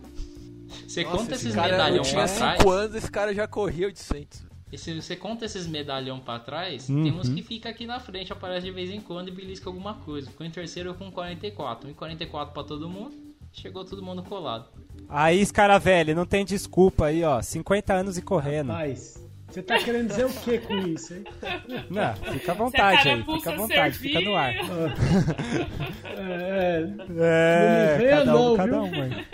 Você 0.88 1.04
Nossa, 1.04 1.18
conta 1.18 1.36
esse 1.36 1.46
esses 1.46 1.56
cara, 1.56 1.68
eu 1.68 1.72
medalhão 1.74 2.04
tinha 2.04 2.24
pra 2.26 2.34
trás. 2.34 2.58
5 2.60 2.70
anos, 2.72 2.96
esse 2.96 3.12
cara 3.12 3.34
já 3.34 3.48
corria 3.48 3.86
800. 3.88 4.50
E 4.72 4.78
se 4.78 4.94
você 5.02 5.16
conta 5.16 5.46
esses 5.46 5.68
medalhão 5.68 6.20
pra 6.20 6.40
trás, 6.40 6.88
Uhum. 6.90 7.04
tem 7.04 7.12
uns 7.12 7.28
que 7.30 7.42
fica 7.44 7.70
aqui 7.70 7.86
na 7.86 8.00
frente, 8.00 8.32
aparece 8.32 8.66
de 8.66 8.72
vez 8.72 8.90
em 8.90 9.02
quando 9.02 9.28
e 9.28 9.32
belisca 9.32 9.70
alguma 9.70 9.96
coisa. 9.96 10.30
Ficou 10.32 10.46
em 10.46 10.52
terceiro 10.52 10.94
com 10.94 11.12
44. 11.12 11.90
1,44 11.90 12.54
pra 12.54 12.64
todo 12.64 12.88
mundo. 12.90 13.12
Chegou 13.52 13.84
todo 13.84 14.02
mundo 14.02 14.24
colado. 14.24 14.68
Aí, 15.10 15.46
Scaravelli, 15.46 16.14
não 16.14 16.26
tem 16.26 16.46
desculpa 16.46 17.08
aí, 17.08 17.22
ó. 17.24 17.42
50 17.42 17.94
anos 17.94 18.18
e 18.18 18.22
correndo. 18.22 18.70
Rapaz, 18.72 19.22
você 19.50 19.62
tá 19.62 19.78
querendo 19.78 20.08
dizer 20.08 20.26
o 20.26 20.30
que 20.30 20.58
com 20.60 20.78
isso, 20.88 21.14
hein? 21.16 21.26
Não, 21.92 22.16
fica 22.32 22.54
à 22.54 22.56
vontade 22.56 23.10
aí, 23.10 23.22
fica 23.22 23.52
à 23.52 23.56
vontade, 23.58 23.98
servir, 23.98 24.08
fica 24.08 24.22
no 24.22 24.34
ar. 24.38 24.54
É, 26.18 26.84
É, 27.20 27.98
venha 27.98 28.10
cada 28.20 28.36
um, 28.36 28.48
não, 28.50 28.56
cada 28.58 28.82
um, 28.84 28.92
mãe. 28.92 29.26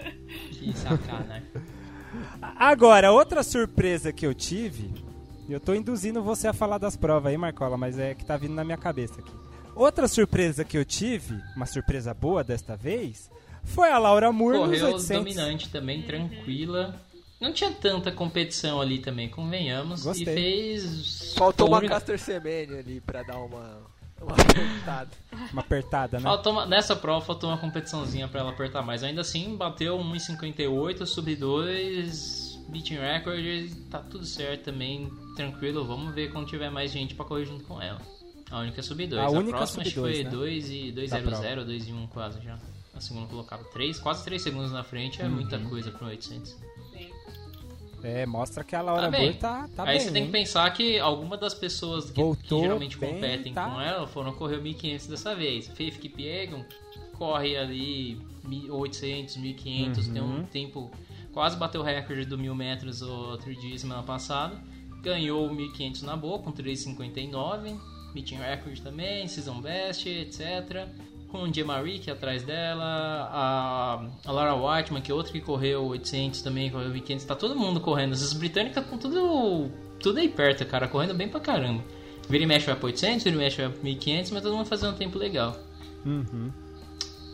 Que 0.51 0.73
sacanagem. 0.77 1.43
Agora, 2.55 3.11
outra 3.11 3.43
surpresa 3.43 4.11
que 4.11 4.25
eu 4.25 4.33
tive, 4.33 4.91
eu 5.53 5.59
tô 5.59 5.73
induzindo 5.73 6.21
você 6.21 6.47
a 6.47 6.53
falar 6.53 6.77
das 6.77 6.95
provas 6.95 7.31
aí, 7.31 7.37
Marcola, 7.37 7.77
mas 7.77 7.97
é 7.99 8.13
que 8.13 8.25
tá 8.25 8.35
vindo 8.37 8.53
na 8.53 8.63
minha 8.63 8.77
cabeça 8.77 9.19
aqui. 9.21 9.31
Outra 9.75 10.07
surpresa 10.07 10.63
que 10.65 10.77
eu 10.77 10.83
tive, 10.83 11.39
uma 11.55 11.65
surpresa 11.65 12.13
boa 12.13 12.43
desta 12.43 12.75
vez, 12.75 13.29
foi 13.63 13.91
a 13.91 13.97
Laura 13.97 14.31
Moore 14.31 14.57
nos 14.57 14.67
Correu 14.69 14.87
800. 14.95 15.17
dominante 15.23 15.69
também, 15.69 16.01
tranquila. 16.01 16.99
Não 17.39 17.53
tinha 17.53 17.71
tanta 17.71 18.11
competição 18.11 18.81
ali 18.81 18.97
também, 18.99 19.29
convenhamos. 19.29 20.03
Gostei. 20.03 20.23
E 20.23 20.35
fez. 20.79 21.33
Faltou 21.37 21.67
uma 21.67 21.81
Caster 21.81 22.17
Semene 22.17 22.79
ali 22.79 22.99
pra 22.99 23.21
dar 23.21 23.37
uma, 23.37 23.77
uma 24.19 24.33
apertada. 24.41 25.09
Uma 25.53 25.61
apertada, 25.61 26.17
né? 26.17 26.23
Faltou 26.23 26.53
uma- 26.53 26.65
nessa 26.65 26.95
prova 26.95 27.23
faltou 27.23 27.49
uma 27.51 27.59
competiçãozinha 27.59 28.27
pra 28.27 28.39
ela 28.41 28.49
apertar 28.49 28.81
mais. 28.81 29.03
Ainda 29.03 29.21
assim, 29.21 29.55
bateu 29.55 29.99
1,58, 29.99 31.05
sub 31.05 31.35
2, 31.35 32.46
beating 32.70 32.95
record, 32.97 33.72
tá 33.89 33.99
tudo 33.99 34.26
certo 34.26 34.65
também, 34.65 35.09
tranquilo. 35.36 35.86
Vamos 35.86 36.13
ver 36.13 36.32
quando 36.32 36.47
tiver 36.47 36.70
mais 36.70 36.91
gente 36.91 37.15
pra 37.15 37.26
correr 37.26 37.45
junto 37.45 37.63
com 37.65 37.82
ela. 37.82 38.01
A 38.49 38.59
única 38.59 38.82
sub 38.82 39.05
2. 39.05 39.22
A 39.22 39.26
A, 39.26 39.30
única 39.30 39.57
próxima 39.57 39.82
acho 39.84 39.91
que 39.91 39.99
sub-2, 39.99 40.13
foi 40.13 40.24
né? 40.24 40.30
2 40.30 40.70
e 40.70 40.91
2 40.91 41.09
Da 41.09 41.18
0 41.18 41.30
prova. 41.30 41.43
0 41.43 41.65
2 41.65 41.88
e 41.88 41.91
1 41.93 42.07
quase 42.07 42.41
já. 42.41 42.57
A 42.95 42.99
segunda 43.01 43.28
colocada 43.28 43.63
3, 43.65 43.99
quase 43.99 44.24
3 44.24 44.41
segundos 44.41 44.72
na 44.72 44.84
frente, 44.84 45.22
é 45.22 45.26
Uhum. 45.26 45.32
muita 45.32 45.59
coisa 45.59 45.91
pro 45.91 46.07
800. 46.07 46.51
Sim. 46.93 47.09
É, 48.03 48.26
mostra 48.26 48.63
que 48.63 48.76
a 48.76 48.82
Laura 48.82 49.03
Tá 49.03 49.09
bem. 49.11 49.22
Moore 49.26 49.38
tá, 49.38 49.70
tá 49.76 49.84
Aí 49.84 49.97
bem. 49.97 49.99
você 50.07 50.11
tem 50.11 50.26
que 50.28 50.32
pensar 50.32 50.72
que 50.72 50.97
alguma 50.99 51.36
das 51.36 51.53
pessoas 51.53 52.05
que, 52.05 52.13
que 52.13 52.22
Voltou 52.22 52.61
geralmente 52.61 52.97
bem, 52.97 53.13
competem 53.15 53.53
tá. 53.53 53.70
com 53.70 53.82
ela 53.82 54.07
foram 54.07 54.34
correr 54.34 54.57
o 54.57 54.61
1500 54.61 55.07
dessa 55.07 55.36
vez. 55.36 55.68
Faith 55.68 55.97
Kipiegon 55.99 56.63
corre 57.18 57.57
ali 57.57 58.20
1800, 58.45 59.38
1500, 59.38 60.07
tem 60.07 60.22
Uhum. 60.22 60.39
um 60.39 60.43
tempo 60.45 60.91
quase 61.38 61.55
bateu 61.55 61.81
o 61.81 61.83
recorde 61.83 62.25
do 62.25 62.35
1000 62.35 62.55
metros 62.55 63.03
outro 63.03 63.53
dia 63.53 63.77
semana 63.77 64.01
passada. 64.01 64.55
Ganhou 65.03 65.45
o 65.45 65.53
1500 65.53 66.01
na 66.01 66.17
boa 66.17 66.39
com 66.39 66.51
3,59, 66.51 67.77
beating 68.11 68.38
record 68.38 68.79
também, 68.79 69.27
season 69.27 69.61
best, 69.61 70.09
etc. 70.09 70.88
Com 71.27 71.43
o 71.43 71.65
Marie 71.67 71.99
que 71.99 72.09
é 72.09 72.13
atrás 72.13 72.41
dela, 72.41 73.29
a, 73.31 74.07
a 74.25 74.31
Lara 74.31 74.55
Whiteman, 74.55 74.99
que 74.99 75.11
é 75.11 75.13
outra 75.13 75.31
que 75.31 75.39
correu 75.39 75.85
800 75.85 76.41
também, 76.41 76.71
correu 76.71 76.89
1500, 76.89 77.25
tá 77.25 77.35
todo 77.35 77.55
mundo 77.55 77.79
correndo. 77.81 78.13
Essas 78.13 78.33
britânicas 78.33 78.83
estão 78.83 78.97
tudo, 78.97 79.69
tudo 79.99 80.17
aí 80.17 80.29
perto, 80.29 80.65
cara, 80.65 80.88
correndo 80.88 81.13
bem 81.13 81.29
pra 81.29 81.39
caramba. 81.39 81.83
Vira 82.27 82.45
e 82.45 82.47
mexe 82.47 82.65
vai 82.65 82.75
pra 82.75 82.88
800, 82.88 83.23
vira 83.23 83.35
e 83.35 83.39
mexe 83.39 83.61
vai 83.61 83.69
pra 83.69 83.83
1500, 83.83 84.31
mas 84.31 84.41
todo 84.41 84.55
mundo 84.55 84.65
fazendo 84.65 84.95
um 84.95 84.97
tempo 84.97 85.19
legal. 85.19 85.55
Uhum. 86.03 86.51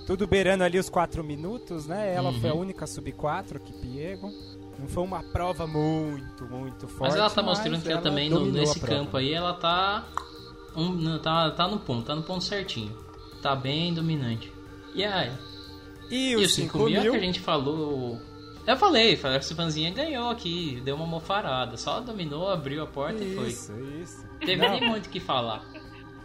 Tudo 0.06 0.28
beirando 0.28 0.64
ali 0.64 0.78
os 0.78 0.89
4 0.89 1.24
minutos, 1.24 1.88
né? 1.88 2.14
Ela 2.14 2.30
Uhum. 2.32 2.39
foi 2.41 2.49
a 2.49 2.54
única 2.54 2.86
sub-4 2.86 3.60
que 3.60 3.72
Piego. 3.74 4.32
Não 4.80 4.88
foi 4.88 5.04
uma 5.04 5.22
prova 5.24 5.66
muito, 5.68 6.45
muito 6.45 6.88
forte. 6.88 7.12
Mas 7.12 7.16
ela 7.16 7.30
tá 7.30 7.41
mostrando 7.43 7.82
que 7.82 7.88
ela 7.88 7.93
ela 7.99 8.01
também, 8.01 8.30
no- 8.30 8.45
nesse 8.51 8.80
campo 8.80 9.16
aí, 9.18 9.32
ela 9.34 9.54
tá, 9.54 10.06
um, 10.76 10.89
não, 10.89 11.20
tá. 11.20 11.51
Tá 11.51 11.68
no 11.68 11.80
ponto, 11.80 12.06
tá 12.06 12.16
no 12.16 12.24
ponto 12.24 12.43
certinho. 12.43 12.91
Tá 13.41 13.56
bem 13.56 13.93
dominante. 13.93 14.51
E 14.95 15.04
aí? 15.04 15.32
E 16.10 16.32
E 16.32 16.36
os 16.36 16.47
os 16.47 16.54
5 16.56 16.78
5 16.80 16.89
mil 16.89 17.01
mil, 17.01 17.12
que 17.12 17.18
a 17.18 17.22
gente 17.22 17.39
falou. 17.39 18.20
Eu 18.66 18.78
falei, 18.78 19.16
falei, 19.16 19.38
a 19.38 19.41
Sivanzinha 19.41 19.91
ganhou 19.91 20.30
aqui, 20.30 20.82
deu 20.84 20.95
uma 20.95 21.06
mofarada. 21.06 21.78
Só 21.78 21.99
dominou, 21.99 22.49
abriu 22.49 22.82
a 22.84 22.88
porta 22.88 23.24
e 23.24 23.36
foi. 23.36 23.49
Isso, 23.49 23.74
isso. 24.01 24.26
Teve 24.39 24.68
nem 24.68 24.82
muito 24.89 25.06
o 25.08 25.10
que 25.10 25.20
falar. 25.20 25.64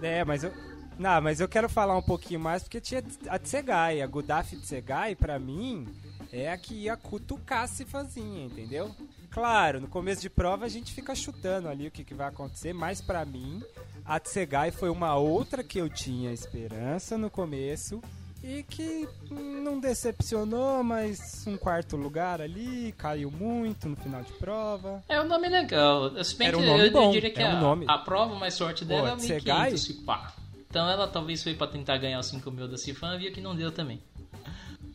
É, 0.01 0.25
mas 0.25 0.43
eu. 0.45 0.53
Não, 0.99 1.21
mas 1.21 1.41
eu 1.41 1.49
quero 1.49 1.69
falar 1.69 1.97
um 1.97 2.03
pouquinho 2.03 2.41
mais 2.41 2.63
porque 2.63 2.81
tinha 2.81 3.03
a 3.29 3.39
Tsegai. 3.39 4.03
A 4.03 4.07
Gudaf 4.07 4.57
Tsegai, 4.57 5.15
pra 5.15 5.39
mim, 5.39 5.87
é 6.33 6.51
a 6.51 6.59
que 6.59 6.75
ia 6.75 6.97
cutucar 6.97 7.63
a 7.63 7.67
Cifanzinha, 7.67 8.47
entendeu? 8.47 8.95
Claro, 9.31 9.81
no 9.81 9.89
começo 9.89 10.21
de 10.21 10.29
prova 10.31 10.65
a 10.65 10.69
gente 10.69 10.93
fica 10.93 11.15
chutando 11.15 11.69
ali 11.69 11.87
o 11.87 11.91
que, 11.91 12.03
que 12.03 12.15
vai 12.15 12.29
acontecer, 12.29 12.73
mas 12.73 13.01
pra 13.01 13.25
mim, 13.25 13.63
a 14.05 14.19
Tsegai 14.19 14.71
foi 14.71 14.91
uma 14.91 15.15
outra 15.17 15.63
que 15.63 15.79
eu 15.79 15.89
tinha 15.89 16.33
esperança 16.33 17.17
no 17.17 17.31
começo 17.31 18.03
e 18.43 18.63
que 18.63 19.09
não 19.31 19.79
decepcionou, 19.81 20.83
mas 20.83 21.45
um 21.47 21.57
quarto 21.57 21.97
lugar 21.97 22.41
ali, 22.41 22.93
caiu 22.97 23.31
muito 23.31 23.89
no 23.89 23.97
final 23.97 24.23
de 24.23 24.33
prova. 24.33 25.03
É 25.09 25.21
um 25.21 25.27
nome 25.27 25.49
legal. 25.49 26.25
Se 26.25 26.37
bem 26.37 26.49
Era 26.49 26.57
que 26.57 26.63
um 26.63 26.67
nome 26.67 26.81
eu, 26.81 26.87
eu 26.87 26.93
bom, 26.93 27.11
diria 27.11 27.31
que 27.31 27.43
é 27.43 27.49
um 27.49 27.57
a, 27.57 27.61
nome. 27.61 27.85
a 27.89 27.99
prova 27.99 28.35
mais 28.37 28.55
sorte 28.55 28.85
dela 28.85 29.03
Pô, 29.03 29.09
é 29.09 29.13
o 29.15 29.17
Tsegai? 29.17 29.71
1500, 29.73 29.83
se 29.83 29.95
pá. 30.05 30.33
Então 30.71 30.89
ela 30.89 31.09
talvez 31.09 31.43
foi 31.43 31.55
pra 31.55 31.67
tentar 31.67 31.97
ganhar 31.99 32.19
os 32.21 32.27
5 32.27 32.51
mil 32.51 32.69
da 32.69 32.77
Cifan, 32.77 33.17
viu 33.19 33.33
que 33.33 33.41
não 33.41 33.55
deu 33.57 33.73
também. 33.73 34.01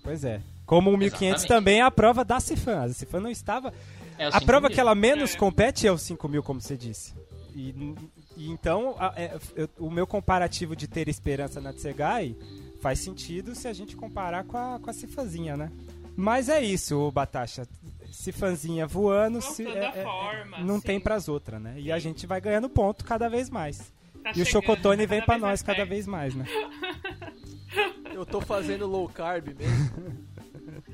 Pois 0.04 0.24
é. 0.24 0.42
Como 0.66 0.92
o 0.92 0.98
1500 0.98 1.44
Exatamente. 1.44 1.48
também 1.48 1.80
é 1.80 1.82
a 1.84 1.92
prova 1.92 2.24
da 2.24 2.40
Cifan. 2.40 2.84
A 2.84 2.90
Cifan 2.90 3.20
não 3.22 3.30
estava. 3.30 3.74
É 4.18 4.26
A 4.28 4.32
5 4.34 4.46
prova 4.46 4.68
mil. 4.68 4.76
que 4.76 4.80
ela 4.80 4.94
menos 4.96 5.34
É. 5.34 5.38
compete 5.38 5.88
é 5.88 5.92
o 5.92 5.98
5 5.98 6.28
mil, 6.30 6.44
como 6.44 6.62
você 6.62 6.78
disse. 6.78 7.14
E, 7.56 7.96
e 8.38 8.50
então, 8.50 8.96
a- 9.00 9.14
é, 9.16 9.38
eu- 9.56 9.70
o 9.80 9.90
meu 9.90 10.06
comparativo 10.08 10.76
de 10.76 10.88
ter 10.88 11.08
esperança 11.08 11.60
na 11.62 11.74
Tsegai 11.74 12.36
faz 12.82 13.00
sentido 13.00 13.56
se 13.56 13.68
a 13.68 13.74
gente 13.74 13.96
comparar 13.96 14.44
com 14.44 14.58
a, 14.58 14.80
com 14.80 14.90
a 14.90 14.94
Cifanzinha, 14.94 15.56
né? 15.58 15.72
Mas 16.16 16.50
é 16.50 16.62
isso, 16.62 17.12
Batasha. 17.12 17.68
Cifanzinha 18.12 18.86
voando, 18.86 19.42
se, 19.42 19.66
é- 19.68 19.86
é- 20.00 20.04
forma, 20.04 20.60
não 20.60 20.76
sim. 20.80 20.86
tem 20.86 21.00
pras 21.00 21.28
outras, 21.28 21.60
né? 21.62 21.76
E 21.78 21.92
a 21.92 21.98
gente 21.98 22.28
vai 22.28 22.40
ganhando 22.40 22.70
ponto 22.70 23.04
cada 23.04 23.28
vez 23.28 23.50
mais. 23.50 23.92
Tá 24.24 24.30
e 24.30 24.42
o 24.42 24.46
chegando, 24.46 24.52
Chocotone 24.52 25.06
vem 25.06 25.24
mais 25.28 25.42
nós 25.42 25.62
cada 25.62 25.84
vez 25.86 26.08
mais, 26.08 26.34
né? 26.36 26.46
Eu 28.14 28.26
tô 28.26 28.40
fazendo 28.40 28.86
low 28.88 29.10
carb 29.10 29.48
mesmo. 29.58 30.24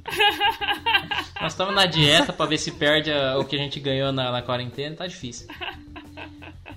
Nós 1.42 1.54
estamos 1.54 1.76
na 1.76 1.86
dieta 1.86 2.32
pra 2.34 2.46
ver 2.46 2.58
se 2.58 2.72
perde 2.72 3.12
a- 3.12 3.38
o 3.38 3.46
que 3.46 3.56
a 3.56 3.60
gente 3.60 3.80
ganhou 3.80 4.12
na, 4.12 4.32
na 4.32 4.42
quarentena, 4.42 4.96
tá 4.96 5.08
difícil. 5.08 5.48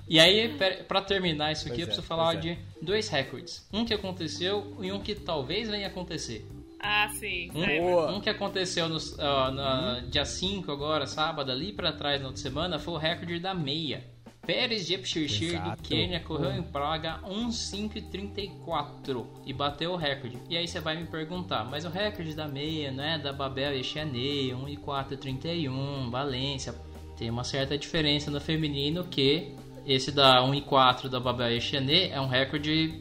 E 0.08 0.18
aí, 0.20 0.56
pra 0.86 1.00
terminar 1.00 1.52
isso 1.52 1.68
aqui, 1.68 1.76
Pois 1.76 1.78
eu 1.78 1.84
é, 1.84 1.86
preciso 1.86 2.06
falar 2.06 2.32
pois 2.32 2.38
é. 2.38 2.40
de 2.40 2.58
dois 2.84 3.08
recordes. 3.08 3.66
Um 3.72 3.84
que 3.84 3.94
aconteceu 3.94 4.76
e 4.80 4.92
um 4.92 5.00
que 5.00 5.14
talvez 5.14 5.68
venha 5.70 5.86
acontecer. 5.86 6.46
Ah, 6.80 7.08
sim. 7.18 7.50
Um, 7.54 7.64
é. 7.64 7.80
Boa. 7.80 8.12
um 8.12 8.20
que 8.20 8.28
aconteceu 8.28 8.88
no 8.88 8.98
ó, 9.20 9.50
na- 9.50 10.00
dia 10.10 10.24
5 10.24 10.70
agora, 10.72 11.06
sábado, 11.06 11.50
ali 11.50 11.72
pra 11.72 11.92
trás, 11.92 12.20
na 12.20 12.26
outra 12.28 12.42
semana, 12.42 12.78
foi 12.78 12.94
o 12.94 12.98
recorde 12.98 13.38
da 13.38 13.54
meia. 13.54 14.04
Pérez 14.44 14.86
Jepchirchir 14.86 15.52
do 15.52 15.66
Exato. 15.66 15.82
Quênia 15.84 16.18
correu 16.18 16.50
em 16.52 16.62
Praga 16.62 17.20
1,534 17.24 19.24
e 19.46 19.52
bateu 19.52 19.92
o 19.92 19.96
recorde. 19.96 20.36
E 20.50 20.56
aí 20.56 20.66
você 20.66 20.80
vai 20.80 20.96
me 20.96 21.06
perguntar, 21.06 21.64
mas 21.64 21.84
o 21.84 21.88
recorde 21.88 22.34
da 22.34 22.48
meia, 22.48 22.90
né, 22.90 23.18
da 23.18 23.32
Babel 23.32 23.72
Echene, 23.74 24.52
1,431, 24.52 26.10
Valência, 26.10 26.74
tem 27.16 27.30
uma 27.30 27.44
certa 27.44 27.78
diferença 27.78 28.32
no 28.32 28.40
feminino 28.40 29.04
que 29.04 29.54
esse 29.86 30.10
da 30.10 30.42
1,4 30.42 31.08
da 31.08 31.20
Babel 31.20 31.56
Echene 31.56 32.08
é 32.08 32.20
um 32.20 32.26
recorde 32.26 33.00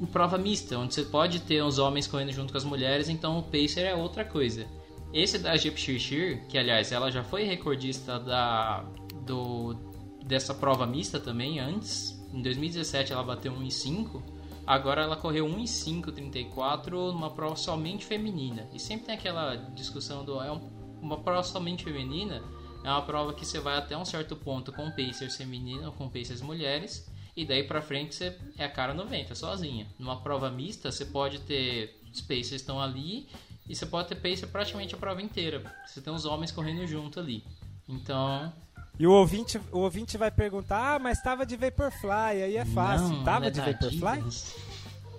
em 0.00 0.06
prova 0.06 0.36
mista, 0.38 0.76
onde 0.76 0.94
você 0.94 1.04
pode 1.04 1.42
ter 1.42 1.62
os 1.62 1.78
homens 1.78 2.08
correndo 2.08 2.32
junto 2.32 2.52
com 2.52 2.58
as 2.58 2.64
mulheres, 2.64 3.08
então 3.08 3.38
o 3.38 3.44
pacer 3.44 3.82
é 3.82 3.94
outra 3.94 4.24
coisa. 4.24 4.66
Esse 5.12 5.38
da 5.38 5.56
Jepchirchir, 5.56 6.42
que 6.48 6.58
aliás 6.58 6.90
ela 6.90 7.10
já 7.10 7.22
foi 7.22 7.44
recordista 7.44 8.18
da 8.18 8.84
do 9.26 9.89
dessa 10.30 10.54
prova 10.54 10.86
mista 10.86 11.18
também 11.18 11.58
antes, 11.58 12.16
em 12.32 12.40
2017 12.40 13.12
ela 13.12 13.24
bateu 13.24 13.52
1,5, 13.52 14.22
agora 14.64 15.02
ela 15.02 15.16
correu 15.16 15.48
1,534 15.48 17.12
numa 17.12 17.30
prova 17.30 17.56
somente 17.56 18.06
feminina. 18.06 18.68
E 18.72 18.78
sempre 18.78 19.06
tem 19.06 19.16
aquela 19.16 19.56
discussão 19.56 20.24
do 20.24 20.40
é 20.40 20.52
um- 20.52 20.70
uma 21.02 21.18
prova 21.18 21.42
somente 21.42 21.82
feminina, 21.82 22.44
é 22.84 22.88
uma 22.88 23.02
prova 23.02 23.34
que 23.34 23.44
você 23.44 23.58
vai 23.58 23.76
até 23.76 23.96
um 23.96 24.04
certo 24.04 24.36
ponto 24.36 24.72
com 24.72 24.88
pacers 24.92 25.36
feminino, 25.36 25.90
com 25.92 26.08
pacers 26.08 26.40
mulheres, 26.40 27.10
e 27.36 27.44
daí 27.44 27.64
pra 27.64 27.82
frente 27.82 28.14
você 28.14 28.38
é 28.56 28.64
a 28.64 28.70
cara 28.70 28.94
no 28.94 29.06
vento, 29.06 29.32
é 29.32 29.34
sozinha. 29.34 29.88
Numa 29.98 30.20
prova 30.20 30.48
mista, 30.48 30.92
você 30.92 31.04
pode 31.04 31.40
ter 31.40 31.98
os 32.12 32.20
pacers 32.20 32.52
estão 32.52 32.80
ali 32.80 33.28
e 33.68 33.74
você 33.74 33.84
pode 33.84 34.08
ter 34.08 34.14
pacer 34.14 34.46
praticamente 34.46 34.94
a 34.94 34.98
prova 34.98 35.20
inteira. 35.20 35.74
Você 35.86 36.00
tem 36.00 36.12
os 36.12 36.24
homens 36.24 36.52
correndo 36.52 36.86
junto 36.86 37.18
ali. 37.18 37.44
Então, 37.88 38.52
E 39.00 39.06
o 39.06 39.12
ouvinte, 39.12 39.58
o 39.72 39.78
ouvinte 39.78 40.18
vai 40.18 40.30
perguntar, 40.30 40.96
ah, 40.96 40.98
mas 40.98 41.22
tava 41.22 41.46
de 41.46 41.56
Vaporfly, 41.56 42.42
aí 42.42 42.56
é 42.58 42.66
fácil. 42.66 43.08
não, 43.08 43.24
tava 43.24 43.40
não 43.40 43.46
é 43.46 43.50
de 43.50 43.58
Vaporfly? 43.58 44.22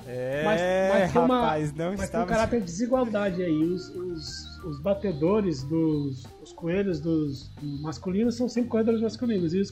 É, 0.06 0.44
Mas, 0.44 0.62
mas 0.92 1.12
tem 1.12 1.22
uma, 1.22 1.42
rapaz, 1.42 1.74
não 1.74 1.86
mas 1.90 1.96
tem 1.98 2.06
estava... 2.06 2.24
um 2.24 2.28
caráter 2.28 2.60
de 2.60 2.66
desigualdade 2.66 3.42
aí. 3.42 3.64
Os, 3.64 3.90
os, 3.90 4.64
os 4.66 4.80
batedores 4.80 5.64
dos 5.64 6.28
os 6.44 6.54
coelhos 6.54 7.00
dos 7.00 7.52
masculinos 7.82 8.36
são 8.36 8.48
sempre 8.48 8.70
corredores 8.70 9.02
masculinos. 9.02 9.52
E 9.54 9.60
os, 9.60 9.72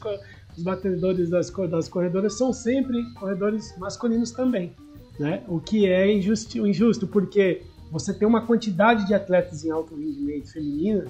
os 0.57 0.63
batedores 0.63 1.29
das, 1.29 1.51
das 1.51 1.87
corredoras 1.87 2.35
são 2.35 2.51
sempre 2.51 3.03
corredores 3.13 3.77
masculinos 3.77 4.31
também. 4.31 4.73
Né? 5.19 5.43
O 5.47 5.59
que 5.59 5.87
é 5.87 6.11
injusto, 6.11 6.65
injusto, 6.65 7.05
porque 7.05 7.61
você 7.91 8.11
tem 8.13 8.27
uma 8.27 8.45
quantidade 8.45 9.05
de 9.05 9.13
atletas 9.13 9.63
em 9.65 9.69
alto 9.71 9.95
rendimento 9.95 10.51
feminino, 10.51 11.05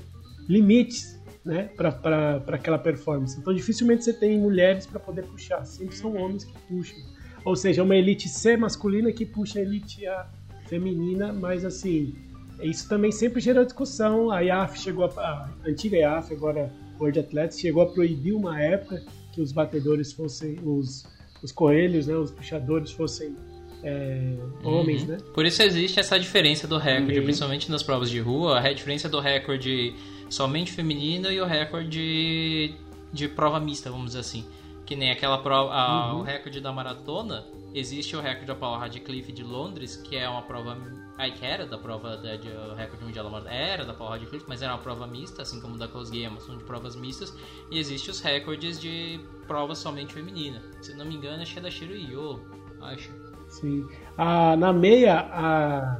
limites 0.47 1.18
né, 1.43 1.69
para 1.75 2.41
aquela 2.47 2.77
performance. 2.77 3.39
Então, 3.39 3.53
dificilmente 3.53 4.03
você 4.03 4.13
tem 4.13 4.37
mulheres 4.37 4.85
para 4.85 4.99
poder 4.99 5.23
puxar, 5.23 5.63
sempre 5.65 5.95
são 5.95 6.15
homens 6.15 6.43
que 6.45 6.53
puxam. 6.67 6.97
Ou 7.45 7.55
seja, 7.55 7.81
uma 7.83 7.95
elite 7.95 8.27
C 8.27 8.57
masculina 8.57 9.11
que 9.11 9.25
puxa 9.25 9.59
a 9.59 9.61
elite 9.61 10.05
A 10.05 10.27
feminina, 10.67 11.31
mas 11.33 11.63
assim, 11.65 12.13
isso 12.61 12.87
também 12.89 13.11
sempre 13.11 13.39
gerou 13.41 13.63
discussão. 13.63 14.29
A 14.29 14.41
IAF 14.41 14.77
chegou 14.77 15.05
a, 15.05 15.09
a 15.21 15.49
antiga 15.65 15.97
IAF, 15.97 16.33
agora 16.33 16.71
World 16.99 17.17
Athletics, 17.19 17.59
chegou 17.59 17.81
a 17.81 17.87
proibir 17.87 18.33
uma 18.33 18.61
época 18.61 19.01
que 19.33 19.41
os 19.41 19.51
batedores 19.53 20.11
fossem 20.11 20.59
os, 20.63 21.07
os 21.41 21.51
coelhos, 21.51 22.07
né, 22.07 22.15
os 22.15 22.29
puxadores 22.31 22.91
fossem 22.91 23.35
é, 23.81 24.35
homens, 24.61 25.03
Uhum. 25.03 25.07
né? 25.07 25.17
Por 25.33 25.45
isso 25.45 25.63
existe 25.63 25.99
essa 26.01 26.19
diferença 26.19 26.67
do 26.67 26.77
recorde, 26.77 27.17
Uhum. 27.19 27.23
principalmente 27.23 27.71
nas 27.71 27.81
provas 27.81 28.09
de 28.09 28.19
rua, 28.19 28.59
a 28.59 28.73
diferença 28.73 29.07
do 29.07 29.21
recorde 29.21 29.93
somente 30.29 30.71
feminino 30.71 31.31
e 31.31 31.39
o 31.41 31.45
recorde 31.45 32.75
de 33.11 33.27
prova 33.27 33.59
mista, 33.59 33.89
vamos 33.89 34.07
dizer 34.07 34.19
assim. 34.19 34.45
Que 34.85 34.95
nem 34.95 35.11
aquela 35.11 35.37
prova, 35.39 35.71
a- 35.73 36.13
Uhum. 36.13 36.19
o 36.21 36.23
recorde 36.23 36.59
da 36.59 36.71
maratona, 36.71 37.45
existe 37.73 38.15
o 38.15 38.21
recorde 38.21 38.47
da 38.47 38.55
Paula 38.55 38.79
Radcliffe 38.79 39.31
de 39.31 39.43
Londres, 39.43 39.95
que 39.95 40.15
é 40.15 40.27
uma 40.27 40.41
prova, 40.41 40.75
aí 41.17 41.31
que 41.31 41.45
era 41.45 41.65
da 41.67 41.77
prova 41.77 42.17
da 42.17 42.35
de, 42.35 42.47
o 42.47 42.73
recorde 42.73 43.03
mundial 43.05 43.23
da 43.25 43.29
maratona, 43.31 43.53
era 43.55 43.85
da 43.85 43.93
Paula 43.93 44.17
Radcliffe, 44.17 44.45
mas 44.47 44.61
era 44.63 44.73
uma 44.73 44.79
prova 44.81 45.05
mista, 45.05 45.43
assim 45.43 45.61
como 45.61 45.77
da 45.77 45.85
é 45.85 46.27
uma 46.27 46.39
são 46.39 46.57
de 46.57 46.63
provas 46.63 46.95
mistas, 46.95 47.31
e 47.71 47.77
existe 47.77 48.09
os 48.09 48.19
recordes 48.19 48.79
de 48.81 49.19
prova 49.47 49.75
somente 49.75 50.13
feminina. 50.13 50.59
Se 50.81 50.95
não 50.95 51.05
me 51.05 51.15
engano, 51.15 51.41
acho 51.43 51.53
que 51.53 51.59
é 51.59 51.61
da 51.61 51.69
Shiro 51.69 51.95
Yo, 51.95 52.39
acho. 52.81 53.11
Sim. 53.47 53.87
A, 54.17 54.55
na 54.55 54.73
meia, 54.73 55.19
a 55.31 55.97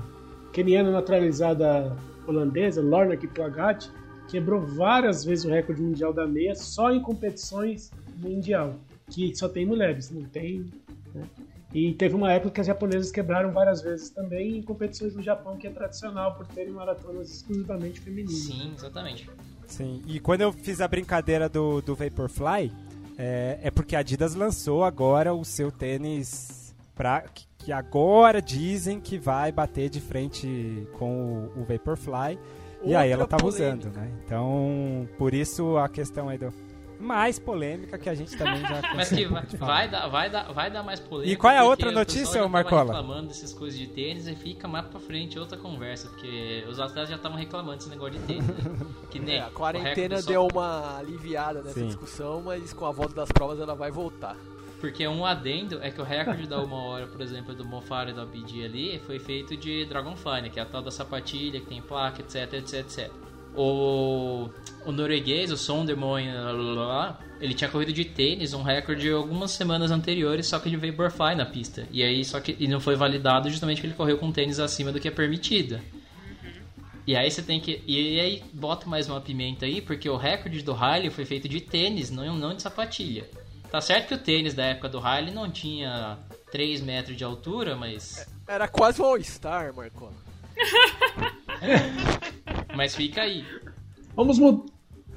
keniana 0.52 0.90
naturalizada 0.92 1.96
holandesa, 2.28 2.82
Lorna 2.82 3.16
Kiplagat, 3.18 3.88
quebrou 4.30 4.62
várias 4.62 5.26
vezes 5.26 5.46
o 5.46 5.50
recorde 5.50 5.82
mundial 5.82 6.14
da 6.14 6.28
meia 6.28 6.56
só 6.56 6.92
em 6.92 7.02
competições 7.02 7.92
mundial, 8.18 8.76
que 9.10 9.36
só 9.36 9.50
tem 9.50 9.66
mulheres, 9.66 10.12
não 10.12 10.24
tem. 10.24 10.66
né? 11.14 11.24
E 11.74 11.94
teve 11.94 12.16
uma 12.16 12.32
época 12.32 12.52
que 12.52 12.62
as 12.62 12.68
japonesas 12.68 13.12
quebraram 13.12 13.52
várias 13.52 13.82
vezes 13.82 14.10
também 14.10 14.58
em 14.58 14.62
competições 14.64 15.16
no 15.16 15.22
Japão, 15.22 15.56
que 15.56 15.68
é 15.68 15.70
tradicional 15.70 16.36
por 16.36 16.48
terem 16.48 16.74
maratonas 16.74 17.30
exclusivamente 17.30 18.00
femininas. 18.00 18.40
Sim, 18.40 18.74
exatamente. 18.76 19.30
Sim, 19.68 20.02
e 20.08 20.20
quando 20.20 20.42
eu 20.42 20.52
fiz 20.52 20.82
a 20.82 20.88
brincadeira 20.88 21.48
do, 21.48 21.80
do 21.82 21.94
Vaporfly, 21.94 22.72
é, 23.18 23.60
é 23.62 23.70
porque 23.70 23.96
a 23.96 24.00
Adidas 24.00 24.34
lançou 24.34 24.84
agora 24.84 25.32
o 25.32 25.46
seu 25.46 25.72
tênis 25.72 26.74
pra, 26.96 27.24
que, 27.60 27.72
agora 27.72 28.42
dizem 28.42 29.00
que 29.00 29.20
vai 29.20 29.52
bater 29.52 29.90
de 29.90 30.02
frente 30.02 30.88
com 30.98 31.52
o, 31.56 31.62
o 31.62 31.66
Vaporfly. 31.66 32.40
E 32.84 32.96
aí 32.96 33.12
ela 33.12 33.28
tava 33.28 33.44
polêmica. 33.44 33.88
usando, 33.88 33.96
né? 33.96 34.12
Então, 34.26 35.08
por 35.18 35.34
isso 35.34 35.78
a 35.78 35.88
questão 35.90 36.30
aí 36.30 36.38
do. 36.38 36.54
Mais 37.00 37.40
polêmica 37.40 37.98
que 37.98 38.10
a 38.10 38.14
gente 38.14 38.36
também 38.38 38.60
já 38.60 38.82
Mas 38.94 39.08
que 39.08 39.26
vai, 39.26 39.46
vai, 39.58 39.90
dar, 39.90 40.08
vai, 40.10 40.30
dar, 40.30 40.52
vai 40.52 40.70
dar 40.70 40.84
mais 40.84 41.00
polêmica. 41.00 41.32
E 41.32 41.38
qual 41.38 41.54
é 41.54 41.58
a 41.58 41.64
outra 41.64 41.94
notícia, 41.94 42.46
Marcola? 42.46 42.92
reclamando 42.94 43.30
dessas 43.30 43.54
coisas 43.54 43.80
de 43.80 43.88
tênis 43.88 44.28
e 44.28 44.36
fica 44.36 44.68
mais 44.68 44.86
pra 44.88 45.00
frente 45.00 45.40
outra 45.40 45.58
conversa, 45.58 46.10
porque 46.10 46.66
os 46.70 46.78
atletas 46.78 47.10
já 47.10 47.16
estavam 47.16 47.38
reclamando 47.38 47.78
desse 47.78 47.90
negócio 47.90 48.20
de 48.20 48.26
tênis. 48.26 48.46
né? 48.46 48.86
Que 49.10 49.18
nem 49.18 49.36
É, 49.40 49.42
a 49.44 49.50
quarentena 49.50 50.22
deu 50.22 50.46
uma 50.52 50.98
aliviada 50.98 51.62
nessa 51.62 51.80
Sim. 51.80 51.88
discussão, 51.88 52.42
mas 52.44 52.74
com 52.74 52.86
a 52.86 52.92
volta 52.92 53.14
das 53.16 53.32
provas 53.32 53.62
ela 53.62 53.76
vai 53.76 53.92
voltar. 53.92 54.36
Porque 54.80 55.06
um 55.08 55.26
adendo 55.26 55.80
é 55.82 55.92
que 55.92 56.00
o 56.00 56.04
recorde 56.04 56.48
da 56.48 56.62
uma 56.62 56.78
hora, 56.78 57.08
por 57.08 57.22
exemplo, 57.22 57.54
do 57.54 57.66
Mofara 57.66 58.12
e 58.12 58.14
do 58.14 58.22
ABD 58.22 58.64
ali, 58.64 59.00
foi 59.06 59.20
feito 59.20 59.58
de 59.58 59.86
Dragonfly? 59.86 60.50
Que 60.50 60.60
é 60.60 60.64
a 60.64 60.66
tal 60.66 60.82
da 60.82 60.92
sapatilha, 60.92 61.60
que 61.60 61.68
tem 61.68 61.82
placa, 61.82 62.22
etc, 62.22 62.54
etc, 62.54 62.74
etc. 62.80 63.12
O, 63.56 64.50
o 64.86 64.92
norueguês, 64.92 65.52
o 65.52 65.58
Sondermoen, 65.58 66.28
ele 67.42 67.54
tinha 67.54 67.70
corrido 67.70 67.92
de 67.92 68.06
tênis, 68.06 68.54
um 68.54 68.62
recorde 68.62 69.12
algumas 69.12 69.52
semanas 69.52 69.92
anteriores, 69.92 70.48
só 70.48 70.60
que 70.60 70.70
ele 70.70 70.78
veio 70.78 70.96
Vaporfly 70.96 71.36
na 71.36 71.46
pista. 71.46 71.88
E 71.92 72.04
aí, 72.04 72.24
só 72.24 72.40
que 72.40 72.56
e 72.60 72.68
não 72.68 72.80
foi 72.80 72.96
validado 72.96 73.50
justamente 73.50 73.78
porque 73.78 73.88
ele 73.88 73.96
correu 73.96 74.18
com 74.18 74.32
tênis 74.32 74.60
acima 74.60 74.92
do 74.92 75.00
que 75.00 75.08
é 75.08 75.12
permitido. 75.12 75.80
E 77.08 77.16
aí 77.16 77.30
você 77.32 77.42
tem 77.42 77.60
que. 77.60 77.82
E 77.88 78.20
aí 78.20 78.44
bota 78.54 78.88
mais 78.88 79.10
uma 79.10 79.20
pimenta 79.20 79.66
aí, 79.66 79.82
porque 79.82 80.08
o 80.08 80.16
recorde 80.16 80.62
do 80.62 80.74
Riley 80.74 81.10
foi 81.10 81.26
feito 81.26 81.50
de 81.50 81.60
tênis, 81.60 82.12
não, 82.12 82.38
não 82.38 82.54
de 82.54 82.62
sapatilha. 82.62 83.28
Tá 83.72 83.80
certo 83.82 84.08
que 84.08 84.14
o 84.16 84.18
tênis 84.18 84.54
da 84.54 84.66
época 84.66 84.90
do 84.90 85.00
Riley 85.00 85.32
não 85.34 85.50
tinha 85.50 86.18
3 86.52 86.82
metros 86.82 87.16
de 87.16 87.24
altura, 87.24 87.76
mas. 87.76 88.28
Era 88.48 88.68
quase 88.68 89.02
um 89.02 89.06
All-Star, 89.06 89.74
Marcola. 89.74 90.14
Mas 92.76 92.96
fica 92.96 93.22
aí. 93.22 93.46
Vamos 94.16 94.40
mudar. 94.40 94.66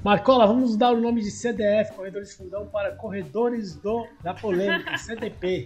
Marcola, 0.03 0.45
vamos 0.45 0.75
dar 0.75 0.91
o 0.91 0.99
nome 0.99 1.21
de 1.21 1.31
CDF, 1.31 1.93
Corredores 1.93 2.35
Fundão, 2.35 2.67
para 2.67 2.91
Corredores 2.91 3.75
do 3.75 4.05
da 4.21 4.33
Polêmica, 4.33 4.97
CDP. 4.99 5.65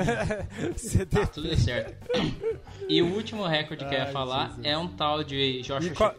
CD. 0.76 1.06
Tá 1.06 1.26
tudo 1.26 1.56
certo. 1.56 1.94
E 2.86 3.00
o 3.00 3.14
último 3.14 3.46
recorde 3.46 3.86
que 3.86 3.94
eu 3.94 3.98
ia 3.98 4.06
falar 4.08 4.48
Jesus. 4.48 4.66
é 4.66 4.76
um 4.76 4.86
tal 4.88 5.24
de 5.24 5.62
Joshua 5.62 5.94
qual- 5.94 6.14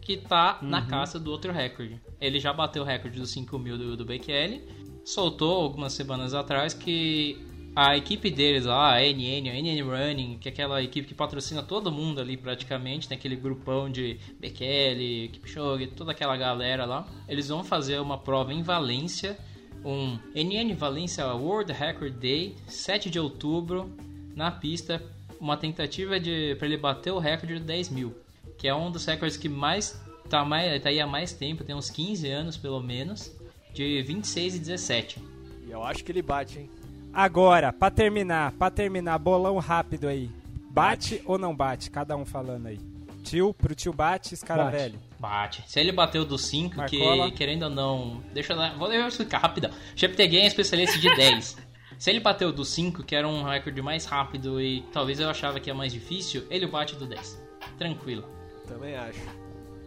que 0.00 0.16
tá 0.16 0.58
na 0.60 0.86
caça 0.86 1.20
do 1.20 1.30
outro 1.30 1.52
recorde. 1.52 2.00
Ele 2.20 2.40
já 2.40 2.52
bateu 2.52 2.82
o 2.82 2.86
recorde 2.86 3.20
dos 3.20 3.30
5 3.30 3.56
mil 3.56 3.78
do, 3.78 3.96
do 3.96 4.04
Bekele, 4.04 4.66
soltou 5.10 5.62
algumas 5.62 5.92
semanas 5.92 6.34
atrás 6.34 6.72
que 6.72 7.36
a 7.74 7.96
equipe 7.96 8.30
deles 8.30 8.64
lá, 8.64 8.94
a 8.94 9.00
NN, 9.00 9.48
a 9.48 9.54
NN 9.54 9.82
Running, 9.82 10.38
que 10.38 10.48
é 10.48 10.52
aquela 10.52 10.82
equipe 10.82 11.08
que 11.08 11.14
patrocina 11.14 11.62
todo 11.62 11.90
mundo 11.90 12.20
ali 12.20 12.36
praticamente, 12.36 13.08
tem 13.08 13.18
aquele 13.18 13.36
grupão 13.36 13.90
de 13.90 14.18
Bekele, 14.38 15.28
Kipchoge, 15.32 15.88
toda 15.88 16.12
aquela 16.12 16.36
galera 16.36 16.84
lá, 16.84 17.08
eles 17.28 17.48
vão 17.48 17.64
fazer 17.64 18.00
uma 18.00 18.18
prova 18.18 18.52
em 18.52 18.62
Valência, 18.62 19.36
um 19.84 20.18
NN 20.34 20.74
Valência 20.74 21.26
World 21.34 21.72
Record 21.72 22.14
Day, 22.14 22.54
7 22.66 23.10
de 23.10 23.18
outubro, 23.18 23.90
na 24.34 24.50
pista, 24.50 25.02
uma 25.40 25.56
tentativa 25.56 26.20
de 26.20 26.54
para 26.56 26.66
ele 26.66 26.76
bater 26.76 27.12
o 27.12 27.18
recorde 27.18 27.54
de 27.54 27.60
10 27.60 27.88
mil, 27.90 28.14
que 28.58 28.68
é 28.68 28.74
um 28.74 28.90
dos 28.90 29.04
recordes 29.06 29.36
que 29.36 29.48
mais 29.48 30.00
tá, 30.28 30.44
mais 30.44 30.80
tá 30.82 30.88
aí 30.88 31.00
há 31.00 31.06
mais 31.06 31.32
tempo, 31.32 31.64
tem 31.64 31.74
uns 31.74 31.90
15 31.90 32.28
anos 32.28 32.56
pelo 32.56 32.80
menos, 32.80 33.39
de 33.72 34.02
26 34.02 34.54
e 34.56 34.58
17. 34.58 35.22
E 35.66 35.70
eu 35.70 35.82
acho 35.82 36.04
que 36.04 36.12
ele 36.12 36.22
bate, 36.22 36.58
hein? 36.58 36.70
Agora, 37.12 37.72
pra 37.72 37.90
terminar, 37.90 38.52
pra 38.52 38.70
terminar, 38.70 39.18
bolão 39.18 39.58
rápido 39.58 40.08
aí. 40.08 40.30
Bate 40.70 41.20
ou 41.24 41.36
não 41.38 41.54
bate? 41.54 41.90
Cada 41.90 42.16
um 42.16 42.24
falando 42.24 42.66
aí. 42.66 42.78
Tio, 43.24 43.52
pro 43.52 43.74
tio 43.74 43.92
bate, 43.92 44.36
Scaravelli. 44.36 44.98
Bate. 45.18 45.62
Se 45.66 45.78
ele 45.78 45.92
bateu 45.92 46.24
do 46.24 46.38
5, 46.38 46.76
Marcola. 46.76 47.30
que 47.30 47.36
querendo 47.36 47.64
ou 47.64 47.70
não. 47.70 48.22
Deixa 48.32 48.52
eu. 48.52 48.78
Vou 48.78 48.88
deixa 48.88 49.04
eu 49.04 49.08
explicar 49.08 49.38
rapidão. 49.38 49.70
Cheptegei 49.94 50.40
é 50.40 50.46
especialista 50.46 50.98
de 50.98 51.14
10. 51.14 51.56
Se 51.98 52.10
ele 52.10 52.20
bateu 52.20 52.50
do 52.50 52.64
5, 52.64 53.02
que 53.02 53.14
era 53.14 53.28
um 53.28 53.42
recorde 53.42 53.82
mais 53.82 54.06
rápido 54.06 54.60
e 54.60 54.82
talvez 54.92 55.20
eu 55.20 55.28
achava 55.28 55.60
que 55.60 55.68
é 55.68 55.74
mais 55.74 55.92
difícil, 55.92 56.46
ele 56.48 56.66
bate 56.66 56.96
do 56.96 57.04
10. 57.06 57.42
Tranquilo. 57.76 58.24
Também 58.66 58.94
acho. 58.96 59.20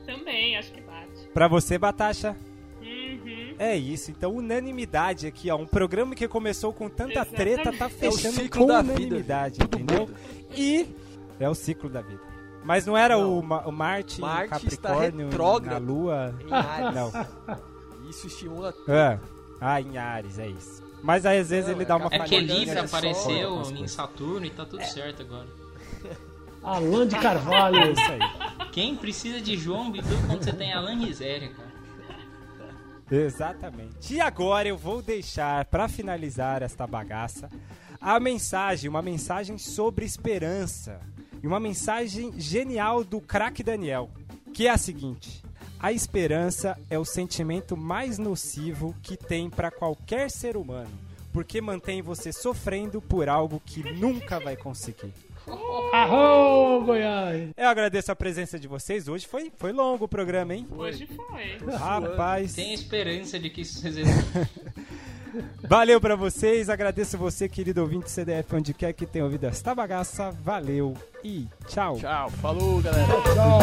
Também, 0.05 0.55
acho 0.57 0.71
que 0.71 0.81
bate. 0.81 1.27
Pra 1.33 1.47
você, 1.47 1.77
Batasha? 1.77 2.35
É 3.65 3.77
isso, 3.77 4.11
então 4.11 4.35
unanimidade 4.35 5.25
aqui, 5.27 5.49
ó. 5.49 5.55
Um 5.55 5.65
programa 5.65 6.13
que 6.15 6.27
começou 6.27 6.73
com 6.73 6.89
tanta 6.89 7.11
Exatamente. 7.13 7.35
treta 7.37 7.71
tá 7.71 7.87
fechando 7.89 8.35
ciclo 8.35 8.61
com 8.61 8.67
da 8.67 8.81
vida. 8.81 8.93
unanimidade, 8.95 9.59
entendeu? 9.63 10.09
E 10.55 10.87
é 11.39 11.47
o 11.49 11.55
ciclo 11.55 11.89
da 11.89 12.01
vida. 12.01 12.21
Mas 12.65 12.85
não 12.85 12.97
era 12.97 13.15
Não. 13.17 13.39
o, 13.39 13.43
Ma- 13.43 13.61
o 13.67 13.71
Marte, 13.71 14.19
Marte 14.21 14.67
está 14.67 14.89
Capricórnio, 14.89 15.29
na. 15.29 15.77
Lua? 15.77 16.33
Em 16.47 16.53
Ares. 16.53 16.95
Não. 16.95 17.11
Isso 18.09 18.27
estimula 18.27 18.73
Ah, 18.87 19.17
ah, 19.61 19.81
em 19.81 19.97
Ares, 19.97 20.37
é 20.39 20.47
isso. 20.49 20.83
Mas 21.01 21.25
aí 21.25 21.39
às 21.39 21.49
vezes 21.49 21.65
Não, 21.67 21.73
ele 21.75 21.83
é 21.83 21.85
dá 21.87 21.95
uma 21.97 22.07
É 22.07 22.17
porque 22.17 22.35
falhadinha, 22.35 22.59
Libra 22.59 22.85
apareceu 22.85 23.61
em. 23.75 23.87
Saturno 23.87 24.45
e 24.45 24.49
tá 24.49 24.65
tudo 24.65 24.83
certo 24.85 25.21
agora. 25.21 25.47
Alan 26.63 27.07
de 27.07 27.15
É 27.15 27.19
Carvalho. 27.19 27.91
isso 27.91 28.01
aí. 28.11 28.19
Quem 28.71 28.95
precisa 28.95 29.41
de 29.41 29.57
João 29.57 29.91
Bidu 29.91 30.15
quando 30.27 30.43
você 30.43 30.53
tem 30.53 30.71
Alan 30.73 30.95
Rizéria, 30.99 31.49
cara? 31.49 31.72
Exatamente. 33.15 34.13
E 34.13 34.19
agora 34.19 34.67
eu 34.67 34.77
vou 34.77 35.01
deixar, 35.01 35.65
pra 35.65 35.87
finalizar 35.87 36.63
esta 36.63 36.87
bagaça, 36.87 37.49
a 38.01 38.19
mensagem, 38.19 38.89
uma 38.89 39.01
mensagem 39.01 39.57
sobre 39.57 40.05
esperança. 40.05 40.99
E 41.41 41.47
uma 41.47 41.59
mensagem 41.59 42.33
genial 42.39 43.03
do 43.03 43.19
craque 43.19 43.61
Daniel, 43.63 44.09
que 44.53 44.65
é 44.65 44.71
a 44.71 44.77
seguinte: 44.77 45.43
a 45.77 45.91
esperança 45.91 46.79
é 46.89 46.97
o 46.97 47.03
sentimento 47.03 47.75
mais 47.75 48.17
nocivo 48.17 48.95
que 49.01 49.17
tem 49.17 49.49
pra 49.49 49.69
qualquer 49.69 50.31
ser 50.31 50.55
humano, 50.55 50.91
porque 51.33 51.59
mantém 51.59 52.01
você 52.01 52.31
sofrendo 52.31 53.01
por 53.01 53.27
algo 53.27 53.61
que 53.65 53.83
nunca 53.91 54.39
vai 54.39 54.55
conseguir. 54.55 55.13
Arrô, 55.93 56.81
Goiás! 56.81 57.49
Eu 57.55 57.67
agradeço 57.67 58.11
a 58.11 58.15
presença 58.15 58.59
de 58.59 58.67
vocês. 58.67 59.07
Hoje 59.07 59.27
foi, 59.27 59.51
foi 59.57 59.71
longo 59.71 60.05
o 60.05 60.07
programa, 60.07 60.53
hein? 60.53 60.67
Hoje 60.71 61.07
foi. 61.07 61.57
Rapaz. 61.77 62.53
Tem 62.53 62.73
esperança 62.73 63.39
de 63.39 63.49
que 63.49 63.61
isso 63.61 63.79
seja. 63.79 64.01
Valeu 65.67 65.99
pra 65.99 66.15
vocês, 66.15 66.69
agradeço 66.69 67.17
você, 67.17 67.49
querido 67.49 67.81
ouvinte 67.81 68.11
CDF, 68.11 68.55
onde 68.55 68.71
quer 68.73 68.93
que 68.93 69.05
tenha 69.05 69.25
ouvido 69.25 69.45
esta 69.45 69.73
bagaça. 69.73 70.29
Valeu 70.31 70.95
e 71.23 71.47
tchau. 71.67 71.97
Tchau. 71.97 72.29
Falou, 72.29 72.81
galera. 72.81 73.07
Tchau! 73.33 73.59